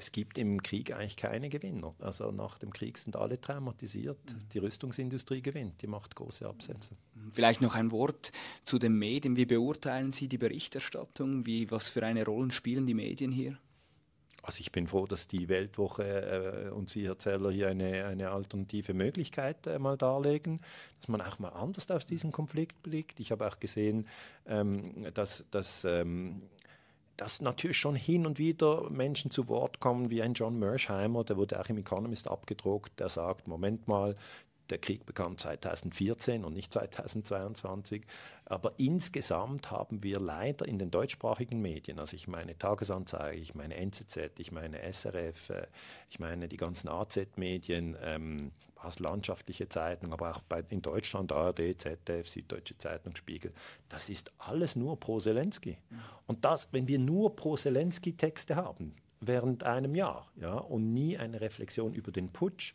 es 0.00 0.12
gibt 0.12 0.38
im 0.38 0.62
Krieg 0.62 0.92
eigentlich 0.92 1.16
keine 1.16 1.50
Gewinner. 1.50 1.94
Also 1.98 2.32
nach 2.32 2.58
dem 2.58 2.72
Krieg 2.72 2.96
sind 2.96 3.16
alle 3.16 3.38
traumatisiert. 3.38 4.18
Mhm. 4.32 4.48
Die 4.52 4.58
Rüstungsindustrie 4.58 5.42
gewinnt, 5.42 5.82
die 5.82 5.86
macht 5.86 6.16
große 6.16 6.48
Absätze. 6.48 6.96
Vielleicht 7.32 7.60
noch 7.60 7.74
ein 7.74 7.90
Wort 7.90 8.32
zu 8.62 8.78
den 8.78 8.94
Medien. 8.94 9.36
Wie 9.36 9.44
beurteilen 9.44 10.10
Sie 10.10 10.26
die 10.26 10.38
Berichterstattung? 10.38 11.44
Wie, 11.44 11.70
was 11.70 11.90
für 11.90 12.02
eine 12.02 12.24
Rolle 12.24 12.50
spielen 12.50 12.86
die 12.86 12.94
Medien 12.94 13.30
hier? 13.30 13.58
Also 14.42 14.60
ich 14.60 14.72
bin 14.72 14.86
froh, 14.86 15.06
dass 15.06 15.28
die 15.28 15.48
Weltwoche 15.48 16.68
äh, 16.68 16.70
und 16.70 16.88
Sie, 16.88 17.06
Herr 17.06 17.18
Zeller, 17.18 17.50
hier 17.50 17.68
eine, 17.68 18.06
eine 18.06 18.30
alternative 18.30 18.94
Möglichkeit 18.94 19.66
äh, 19.66 19.78
mal 19.78 19.96
darlegen, 19.96 20.60
dass 21.00 21.08
man 21.08 21.20
auch 21.20 21.38
mal 21.38 21.50
anders 21.50 21.90
aus 21.90 22.06
diesem 22.06 22.32
Konflikt 22.32 22.82
blickt. 22.82 23.20
Ich 23.20 23.32
habe 23.32 23.46
auch 23.46 23.60
gesehen, 23.60 24.06
ähm, 24.46 25.06
dass, 25.14 25.44
dass 25.50 25.84
ähm, 25.84 26.42
dass 27.20 27.42
natürlich 27.42 27.76
schon 27.76 27.96
hin 27.96 28.24
und 28.24 28.38
wieder 28.38 28.88
Menschen 28.88 29.30
zu 29.30 29.48
Wort 29.48 29.78
kommen, 29.78 30.08
wie 30.08 30.22
ein 30.22 30.32
John 30.32 30.58
Mersheimer, 30.58 31.22
der 31.22 31.36
wurde 31.36 31.60
auch 31.60 31.68
im 31.68 31.76
Economist 31.76 32.28
abgedruckt, 32.28 32.98
der 32.98 33.10
sagt, 33.10 33.46
Moment 33.46 33.86
mal, 33.88 34.14
der 34.70 34.78
Krieg 34.78 35.06
begann 35.06 35.36
2014 35.36 36.44
und 36.44 36.54
nicht 36.54 36.72
2022. 36.72 38.02
Aber 38.44 38.72
insgesamt 38.78 39.70
haben 39.70 40.02
wir 40.02 40.20
leider 40.20 40.66
in 40.66 40.78
den 40.78 40.90
deutschsprachigen 40.90 41.60
Medien, 41.60 41.98
also 41.98 42.16
ich 42.16 42.28
meine 42.28 42.56
Tagesanzeige, 42.56 43.38
ich 43.38 43.54
meine 43.54 43.76
NZZ, 43.76 44.38
ich 44.38 44.52
meine 44.52 44.80
SRF, 44.92 45.50
äh, 45.50 45.66
ich 46.08 46.18
meine 46.18 46.48
die 46.48 46.56
ganzen 46.56 46.88
AZ-Medien, 46.88 47.96
ähm, 48.02 48.52
landschaftliche 48.98 49.68
Zeitung, 49.68 50.12
aber 50.12 50.30
auch 50.30 50.40
bei, 50.42 50.64
in 50.70 50.80
Deutschland 50.82 51.32
ARD, 51.32 51.78
ZDF, 51.78 52.28
Süddeutsche 52.28 52.78
Zeitung, 52.78 53.14
Spiegel, 53.14 53.52
das 53.88 54.08
ist 54.08 54.32
alles 54.38 54.76
nur 54.76 54.98
pro 54.98 55.18
Zelensky. 55.18 55.76
Und 56.26 56.44
das, 56.44 56.68
wenn 56.72 56.88
wir 56.88 56.98
nur 56.98 57.36
pro 57.36 57.56
Zelensky-Texte 57.56 58.56
haben, 58.56 58.94
während 59.20 59.64
einem 59.64 59.94
Jahr, 59.94 60.30
ja, 60.36 60.54
und 60.54 60.92
nie 60.92 61.18
eine 61.18 61.40
Reflexion 61.40 61.92
über 61.92 62.10
den 62.10 62.32
Putsch 62.32 62.74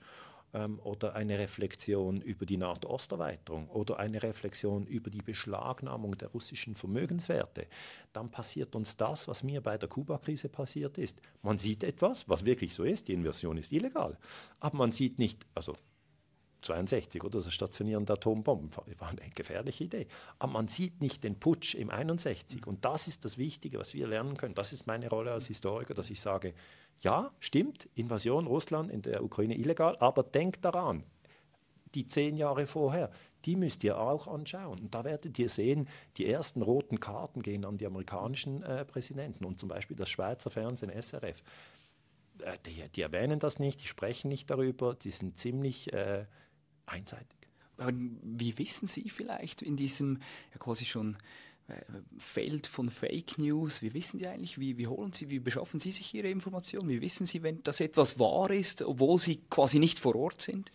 ähm, 0.56 0.80
oder 0.84 1.16
eine 1.16 1.38
Reflexion 1.38 2.22
über 2.22 2.45
die 2.45 2.58
Nordosterweiterung 2.58 3.70
oder 3.70 3.99
eine 3.99 4.24
Reflexion 4.24 4.88
über 4.88 5.10
die 5.10 5.22
Beschlagnahmung 5.22 6.18
der 6.18 6.30
russischen 6.30 6.76
Vermögenswerte, 6.76 7.68
dann 8.14 8.32
passiert 8.32 8.76
uns 8.76 8.95
das, 8.97 9.28
was 9.28 9.43
mir 9.43 9.62
bei 9.62 9.78
der 9.78 9.89
Kuba-Krise 9.89 10.49
passiert 10.49 10.97
ist. 10.97 11.22
Man 11.43 11.58
sieht 11.58 11.84
etwas, 11.84 12.28
was 12.30 12.45
wirklich 12.45 12.74
so 12.74 12.84
ist, 12.84 13.08
die 13.08 13.14
Inversion 13.14 13.58
ist 13.58 13.72
illegal, 13.72 14.18
aber 14.60 14.78
man 14.78 14.91
sieht 14.91 15.20
nicht, 15.20 15.45
also 15.53 15.76
62 16.66 17.24
oder 17.24 17.41
das 17.41 17.53
Stationieren 17.53 18.05
der 18.05 18.16
Atombomben 18.16 18.70
war 18.99 19.09
eine 19.09 19.30
gefährliche 19.34 19.86
Idee. 19.86 20.07
Aber 20.39 20.53
man 20.53 20.68
sieht 20.68 21.01
nicht 21.01 21.24
den 21.24 21.39
Putsch 21.39 21.76
im 21.76 21.89
61 21.89 22.66
und 22.68 22.84
das 22.84 23.07
ist 23.07 23.26
das 23.26 23.38
Wichtige, 23.38 23.80
was 23.80 23.93
wir 23.93 24.07
lernen 24.07 24.38
können. 24.38 24.55
Das 24.55 24.74
ist 24.74 24.88
meine 24.88 25.09
Rolle 25.09 25.32
als 25.32 25.47
Historiker, 25.47 25.93
dass 25.93 26.09
ich 26.09 26.20
sage, 26.20 26.53
ja, 27.01 27.32
stimmt, 27.39 27.89
Invasion 27.95 28.47
Russland 28.47 28.91
in 28.91 29.01
der 29.01 29.24
Ukraine 29.24 29.57
illegal, 29.57 29.97
aber 29.99 30.24
denkt 30.24 30.63
daran, 30.66 31.03
die 31.93 32.07
zehn 32.07 32.36
Jahre 32.36 32.68
vorher, 32.68 33.09
die 33.45 33.55
müsst 33.55 33.84
ihr 33.84 33.99
auch 33.99 34.28
anschauen. 34.28 34.80
Und 34.80 34.95
da 34.95 35.03
werdet 35.03 35.38
ihr 35.39 35.49
sehen, 35.49 35.88
die 36.18 36.28
ersten 36.28 36.61
roten 36.61 36.99
Karten 36.99 37.41
gehen 37.41 37.63
an 37.66 37.78
die 37.78 37.86
amerikanischen 37.86 38.63
äh, 38.63 38.86
Präsidenten 38.86 39.45
und 39.45 39.59
zum 39.59 39.70
Beispiel 39.70 39.95
das 39.95 40.09
Schweizer 40.09 40.49
Fernsehen 40.49 40.91
SRF. 40.91 41.41
Äh, 42.41 42.57
die, 42.66 42.89
die, 42.89 43.01
erwähnen 43.01 43.39
das 43.39 43.59
nicht, 43.59 43.82
die 43.82 43.88
sprechen 43.88 44.28
nicht 44.28 44.49
darüber, 44.49 44.95
die 44.95 45.11
sind 45.11 45.38
ziemlich 45.38 45.93
äh, 45.93 46.26
einseitig. 46.86 47.38
Wie 47.78 48.58
wissen 48.58 48.88
Sie 48.88 49.10
vielleicht 49.10 49.62
in 49.62 49.76
diesem 49.76 50.20
ja 50.54 50.60
quasi 50.60 50.86
schon 50.86 51.18
äh, 51.68 51.82
Feld 52.20 52.68
von 52.68 52.90
Fake 52.90 53.40
News. 53.40 53.82
Wie 53.82 53.94
wissen 53.96 54.20
Sie 54.20 54.28
eigentlich, 54.28 54.60
wie, 54.60 54.78
wie 54.78 54.86
holen 54.86 55.14
Sie, 55.14 55.32
wie 55.32 55.40
beschaffen 55.40 55.80
Sie 55.80 55.92
sich 55.92 56.14
Ihre 56.14 56.30
Informationen? 56.30 56.90
Wie 56.90 57.02
wissen 57.02 57.26
Sie, 57.26 57.42
wenn 57.42 57.64
das 57.64 57.80
etwas 57.80 58.20
wahr 58.20 58.52
ist, 58.52 58.84
obwohl 58.84 59.20
Sie 59.20 59.42
quasi 59.50 59.80
nicht 59.80 59.98
vor 59.98 60.16
Ort 60.16 60.44
sind? 60.44 60.72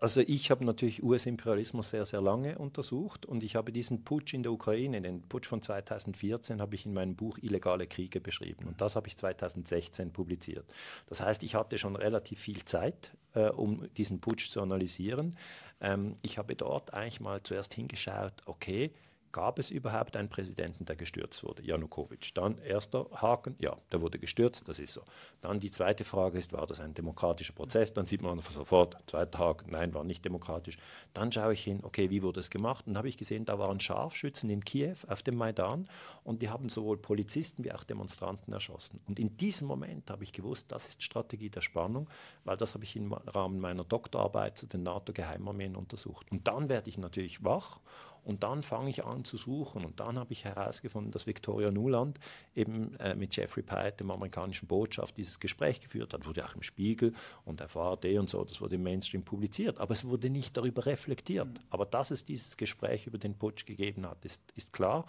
Also 0.00 0.20
ich 0.20 0.50
habe 0.50 0.64
natürlich 0.64 1.02
US-Imperialismus 1.02 1.90
sehr, 1.90 2.04
sehr 2.04 2.20
lange 2.20 2.58
untersucht 2.58 3.26
und 3.26 3.42
ich 3.42 3.56
habe 3.56 3.72
diesen 3.72 4.04
Putsch 4.04 4.34
in 4.34 4.42
der 4.42 4.52
Ukraine, 4.52 5.00
den 5.00 5.22
Putsch 5.22 5.46
von 5.46 5.62
2014, 5.62 6.60
habe 6.60 6.74
ich 6.74 6.86
in 6.86 6.94
meinem 6.94 7.16
Buch 7.16 7.38
Illegale 7.40 7.86
Kriege 7.86 8.20
beschrieben 8.20 8.66
und 8.66 8.80
das 8.80 8.96
habe 8.96 9.08
ich 9.08 9.16
2016 9.16 10.12
publiziert. 10.12 10.64
Das 11.06 11.20
heißt, 11.20 11.42
ich 11.42 11.54
hatte 11.54 11.78
schon 11.78 11.96
relativ 11.96 12.40
viel 12.40 12.64
Zeit, 12.64 13.12
äh, 13.34 13.48
um 13.48 13.88
diesen 13.96 14.20
Putsch 14.20 14.50
zu 14.50 14.60
analysieren. 14.60 15.36
Ähm, 15.80 16.16
ich 16.22 16.38
habe 16.38 16.56
dort 16.56 16.94
eigentlich 16.94 17.20
mal 17.20 17.42
zuerst 17.42 17.74
hingeschaut, 17.74 18.34
okay, 18.46 18.92
Gab 19.34 19.58
es 19.58 19.72
überhaupt 19.72 20.16
einen 20.16 20.28
Präsidenten, 20.28 20.84
der 20.84 20.94
gestürzt 20.94 21.42
wurde? 21.42 21.64
Janukowitsch. 21.64 22.30
Dann 22.34 22.56
erster 22.58 23.08
Haken, 23.14 23.56
ja, 23.58 23.76
der 23.90 24.00
wurde 24.00 24.20
gestürzt, 24.20 24.68
das 24.68 24.78
ist 24.78 24.92
so. 24.92 25.02
Dann 25.40 25.58
die 25.58 25.72
zweite 25.72 26.04
Frage 26.04 26.38
ist, 26.38 26.52
war 26.52 26.68
das 26.68 26.78
ein 26.78 26.94
demokratischer 26.94 27.52
Prozess? 27.52 27.92
Dann 27.92 28.06
sieht 28.06 28.22
man 28.22 28.38
sofort, 28.38 28.96
zweiter 29.08 29.40
Haken, 29.40 29.72
nein, 29.72 29.92
war 29.92 30.04
nicht 30.04 30.24
demokratisch. 30.24 30.78
Dann 31.14 31.32
schaue 31.32 31.52
ich 31.52 31.64
hin, 31.64 31.80
okay, 31.82 32.10
wie 32.10 32.22
wurde 32.22 32.38
es 32.38 32.48
gemacht? 32.48 32.86
Und 32.86 32.96
habe 32.96 33.08
ich 33.08 33.16
gesehen, 33.16 33.44
da 33.44 33.58
waren 33.58 33.80
Scharfschützen 33.80 34.48
in 34.50 34.64
Kiew 34.64 34.94
auf 35.08 35.20
dem 35.24 35.34
Maidan 35.34 35.88
und 36.22 36.40
die 36.40 36.50
haben 36.50 36.68
sowohl 36.68 36.96
Polizisten 36.96 37.64
wie 37.64 37.72
auch 37.72 37.82
Demonstranten 37.82 38.52
erschossen. 38.52 39.00
Und 39.08 39.18
in 39.18 39.36
diesem 39.36 39.66
Moment 39.66 40.12
habe 40.12 40.22
ich 40.22 40.32
gewusst, 40.32 40.70
das 40.70 40.90
ist 40.90 41.02
Strategie 41.02 41.50
der 41.50 41.60
Spannung, 41.60 42.08
weil 42.44 42.56
das 42.56 42.74
habe 42.74 42.84
ich 42.84 42.94
im 42.94 43.12
Rahmen 43.12 43.58
meiner 43.58 43.82
Doktorarbeit 43.82 44.58
zu 44.58 44.68
den 44.68 44.84
NATO-Geheimarmeen 44.84 45.74
untersucht. 45.74 46.30
Und 46.30 46.46
dann 46.46 46.68
werde 46.68 46.88
ich 46.88 46.98
natürlich 46.98 47.42
wach 47.42 47.80
Und 48.24 48.42
dann 48.42 48.62
fange 48.62 48.90
ich 48.90 49.04
an 49.04 49.24
zu 49.24 49.36
suchen 49.36 49.84
und 49.84 50.00
dann 50.00 50.18
habe 50.18 50.32
ich 50.32 50.44
herausgefunden, 50.44 51.12
dass 51.12 51.26
Victoria 51.26 51.70
Nuland 51.70 52.18
eben 52.54 52.94
äh, 52.96 53.14
mit 53.14 53.36
Jeffrey 53.36 53.62
Pyatt, 53.62 54.00
dem 54.00 54.10
amerikanischen 54.10 54.66
Botschaft, 54.66 55.16
dieses 55.16 55.38
Gespräch 55.38 55.80
geführt 55.80 56.14
hat. 56.14 56.26
Wurde 56.26 56.44
auch 56.44 56.54
im 56.54 56.62
Spiegel 56.62 57.12
und 57.44 57.60
der 57.60 57.72
VAD 57.74 58.04
und 58.18 58.28
so, 58.28 58.44
das 58.44 58.60
wurde 58.60 58.76
im 58.76 58.82
Mainstream 58.82 59.22
publiziert. 59.22 59.78
Aber 59.78 59.92
es 59.92 60.04
wurde 60.04 60.30
nicht 60.30 60.56
darüber 60.56 60.86
reflektiert. 60.86 61.48
Aber 61.70 61.86
dass 61.86 62.10
es 62.10 62.24
dieses 62.24 62.56
Gespräch 62.56 63.06
über 63.06 63.18
den 63.18 63.36
Putsch 63.36 63.66
gegeben 63.66 64.06
hat, 64.06 64.24
ist, 64.24 64.42
ist 64.56 64.72
klar. 64.72 65.06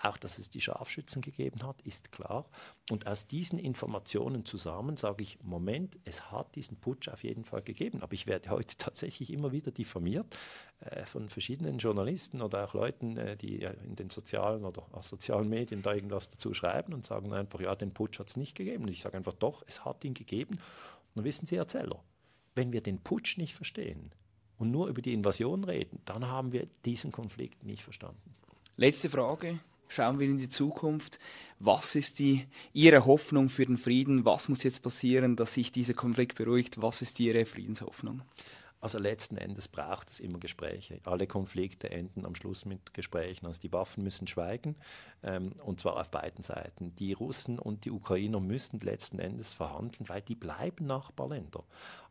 Auch, 0.00 0.16
dass 0.16 0.38
es 0.38 0.48
die 0.48 0.60
Scharfschützen 0.60 1.22
gegeben 1.22 1.64
hat, 1.64 1.82
ist 1.82 2.12
klar. 2.12 2.48
Und 2.88 3.08
aus 3.08 3.26
diesen 3.26 3.58
Informationen 3.58 4.44
zusammen 4.44 4.96
sage 4.96 5.24
ich, 5.24 5.42
Moment, 5.42 5.98
es 6.04 6.30
hat 6.30 6.54
diesen 6.54 6.76
Putsch 6.76 7.08
auf 7.08 7.24
jeden 7.24 7.44
Fall 7.44 7.62
gegeben. 7.62 8.00
Aber 8.02 8.12
ich 8.12 8.28
werde 8.28 8.50
heute 8.50 8.76
tatsächlich 8.78 9.32
immer 9.32 9.50
wieder 9.50 9.72
diffamiert 9.72 10.36
äh, 10.80 11.04
von 11.04 11.28
verschiedenen 11.28 11.78
Journalisten 11.78 12.42
oder 12.42 12.64
auch 12.64 12.74
Leuten, 12.74 13.16
äh, 13.16 13.36
die 13.36 13.62
äh, 13.62 13.74
in 13.84 13.96
den 13.96 14.10
sozialen 14.10 14.64
oder 14.64 14.86
sozialen 15.02 15.48
Medien 15.48 15.82
da 15.82 15.92
irgendwas 15.92 16.28
dazu 16.28 16.54
schreiben 16.54 16.94
und 16.94 17.04
sagen 17.04 17.32
einfach, 17.32 17.60
ja, 17.60 17.74
den 17.74 17.92
Putsch 17.92 18.20
hat 18.20 18.28
es 18.28 18.36
nicht 18.36 18.56
gegeben. 18.56 18.84
Und 18.84 18.90
ich 18.90 19.00
sage 19.00 19.16
einfach, 19.16 19.34
doch, 19.34 19.64
es 19.66 19.84
hat 19.84 20.04
ihn 20.04 20.14
gegeben. 20.14 20.54
Und 20.54 21.16
dann 21.16 21.24
wissen 21.24 21.46
Sie, 21.46 21.56
Erzähler, 21.56 22.04
wenn 22.54 22.72
wir 22.72 22.82
den 22.82 23.00
Putsch 23.00 23.36
nicht 23.36 23.54
verstehen 23.54 24.12
und 24.58 24.70
nur 24.70 24.86
über 24.86 25.02
die 25.02 25.12
Invasion 25.12 25.64
reden, 25.64 26.00
dann 26.04 26.28
haben 26.28 26.52
wir 26.52 26.68
diesen 26.84 27.10
Konflikt 27.10 27.64
nicht 27.64 27.82
verstanden. 27.82 28.36
Letzte 28.76 29.10
Frage. 29.10 29.58
Schauen 29.88 30.18
wir 30.18 30.26
in 30.26 30.38
die 30.38 30.48
Zukunft. 30.48 31.18
Was 31.60 31.94
ist 31.96 32.18
die, 32.18 32.46
Ihre 32.72 33.04
Hoffnung 33.06 33.48
für 33.48 33.66
den 33.66 33.78
Frieden? 33.78 34.24
Was 34.24 34.48
muss 34.48 34.62
jetzt 34.62 34.82
passieren, 34.82 35.34
dass 35.34 35.54
sich 35.54 35.72
dieser 35.72 35.94
Konflikt 35.94 36.36
beruhigt? 36.36 36.80
Was 36.80 37.02
ist 37.02 37.18
Ihre 37.18 37.44
Friedenshoffnung? 37.46 38.22
Also 38.80 38.98
letzten 38.98 39.36
Endes 39.36 39.66
braucht 39.66 40.10
es 40.10 40.20
immer 40.20 40.38
Gespräche. 40.38 41.00
Alle 41.04 41.26
Konflikte 41.26 41.90
enden 41.90 42.24
am 42.24 42.34
Schluss 42.34 42.64
mit 42.64 42.94
Gesprächen. 42.94 43.46
Also 43.46 43.60
die 43.60 43.72
Waffen 43.72 44.04
müssen 44.04 44.26
schweigen 44.26 44.76
ähm, 45.22 45.52
und 45.64 45.80
zwar 45.80 45.96
auf 45.96 46.10
beiden 46.10 46.42
Seiten. 46.44 46.94
Die 46.96 47.12
Russen 47.12 47.58
und 47.58 47.84
die 47.84 47.90
Ukrainer 47.90 48.40
müssen 48.40 48.78
letzten 48.80 49.18
Endes 49.18 49.52
verhandeln, 49.52 50.08
weil 50.08 50.22
die 50.22 50.36
bleiben 50.36 50.86
Nachbarländer. 50.86 51.64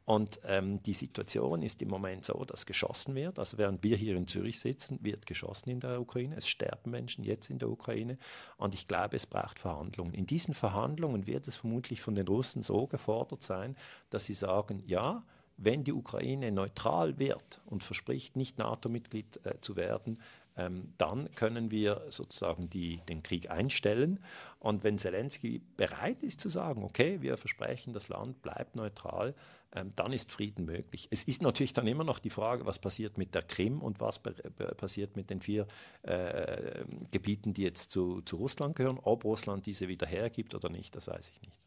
Und 0.08 0.40
ähm, 0.46 0.82
die 0.84 0.94
Situation 0.94 1.62
ist 1.62 1.82
im 1.82 1.90
Moment 1.90 2.24
so, 2.24 2.46
dass 2.46 2.66
geschossen 2.66 3.14
wird. 3.14 3.40
Also 3.40 3.58
während 3.58 3.84
wir 3.84 3.98
hier 3.98 4.16
in 4.16 4.26
Zürich 4.26 4.58
sitzen, 4.58 5.00
wird 5.02 5.26
geschossen 5.26 5.70
in 5.70 5.82
der 5.82 6.00
Ukraine. 6.00 6.38
Es 6.38 6.48
sterben 6.48 6.92
Menschen 6.92 7.26
jetzt 7.26 7.50
in 7.50 7.60
der 7.60 7.70
Ukraine. 7.70 8.18
Und 8.56 8.74
ich 8.74 8.88
glaube, 8.88 9.18
es 9.18 9.26
braucht 9.26 9.60
Verhandlungen. 9.60 10.14
In 10.14 10.26
diesen 10.26 10.54
Verhandlungen 10.54 11.28
wird 11.28 11.50
es 11.50 11.58
vermutlich 11.58 12.00
von 12.00 12.16
den 12.16 12.26
Russen 12.26 12.64
so 12.64 12.88
gefordert 12.88 13.44
sein, 13.44 13.76
dass 14.10 14.26
sie 14.26 14.34
sagen, 14.34 14.82
ja, 14.86 15.26
wenn 15.58 15.84
die 15.84 15.94
Ukraine 15.94 16.52
neutral 16.52 17.18
wird 17.18 17.62
und 17.66 17.84
verspricht, 17.84 18.36
nicht 18.36 18.58
NATO-Mitglied 18.58 19.40
äh, 19.44 19.60
zu 19.60 19.76
werden, 19.76 20.20
ähm, 20.56 20.94
dann 20.98 21.32
können 21.36 21.72
wir 21.72 22.06
sozusagen 22.10 22.70
die, 22.70 22.98
den 23.10 23.24
Krieg 23.24 23.50
einstellen. 23.50 24.20
Und 24.60 24.84
wenn 24.84 24.98
Zelensky 24.98 25.62
bereit 25.78 26.24
ist 26.24 26.42
zu 26.42 26.50
sagen, 26.50 26.84
okay, 26.84 27.22
wir 27.22 27.38
versprechen, 27.38 27.94
das 27.94 28.10
Land 28.10 28.42
bleibt 28.42 28.76
neutral, 28.76 29.36
ähm, 29.74 29.92
dann 29.96 30.14
ist 30.14 30.32
Frieden 30.32 30.66
möglich. 30.66 31.08
Es 31.12 31.24
ist 31.24 31.42
natürlich 31.42 31.74
dann 31.74 31.88
immer 31.88 32.04
noch 32.04 32.20
die 32.20 32.30
Frage, 32.30 32.66
was 32.66 32.80
passiert 32.80 33.18
mit 33.18 33.36
der 33.36 33.44
Krim 33.44 33.82
und 33.82 34.00
was 34.00 34.20
passiert 34.20 35.16
mit 35.16 35.30
den 35.30 35.42
vier 35.42 35.68
äh, 36.04 36.86
Gebieten, 37.12 37.54
die 37.54 37.64
jetzt 37.64 37.92
zu, 37.92 38.22
zu 38.22 38.38
Russland 38.38 38.76
gehören. 38.76 39.00
Ob 39.02 39.26
Russland 39.26 39.66
diese 39.66 39.88
wieder 39.88 40.08
hergibt 40.08 40.56
oder 40.56 40.70
nicht, 40.70 40.96
das 40.96 41.08
weiß 41.08 41.30
ich 41.30 41.42
nicht. 41.42 41.67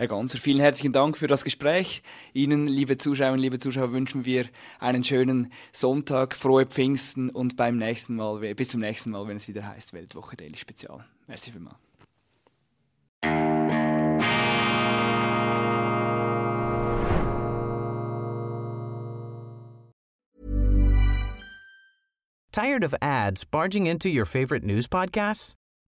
Herr 0.00 0.08
Ganser, 0.08 0.38
vielen 0.38 0.60
herzlichen 0.60 0.94
Dank 0.94 1.18
für 1.18 1.26
das 1.26 1.44
Gespräch. 1.44 2.02
Ihnen, 2.32 2.66
liebe 2.66 2.96
Zuschauerinnen, 2.96 3.38
liebe 3.38 3.58
Zuschauer, 3.58 3.92
wünschen 3.92 4.24
wir 4.24 4.46
einen 4.78 5.04
schönen 5.04 5.52
Sonntag, 5.72 6.34
frohe 6.34 6.64
Pfingsten 6.64 7.28
und 7.28 7.58
beim 7.58 7.76
nächsten 7.76 8.16
Mal, 8.16 8.54
bis 8.54 8.70
zum 8.70 8.80
nächsten 8.80 9.10
Mal, 9.10 9.28
wenn 9.28 9.36
es 9.36 9.46
wieder 9.46 9.68
heißt 9.68 9.92
Weltwoche 9.92 10.36
Daily 10.36 10.56
Spezial. 10.56 11.04
Merci 11.26 11.52
vielmals. 11.52 11.76
Tired 22.52 22.84
of 22.84 22.94
ads 23.02 23.44
barging 23.44 23.86
into 23.86 24.08
your 24.08 24.24
favorite 24.24 24.64
news 24.64 24.86
podcasts? 24.86 25.56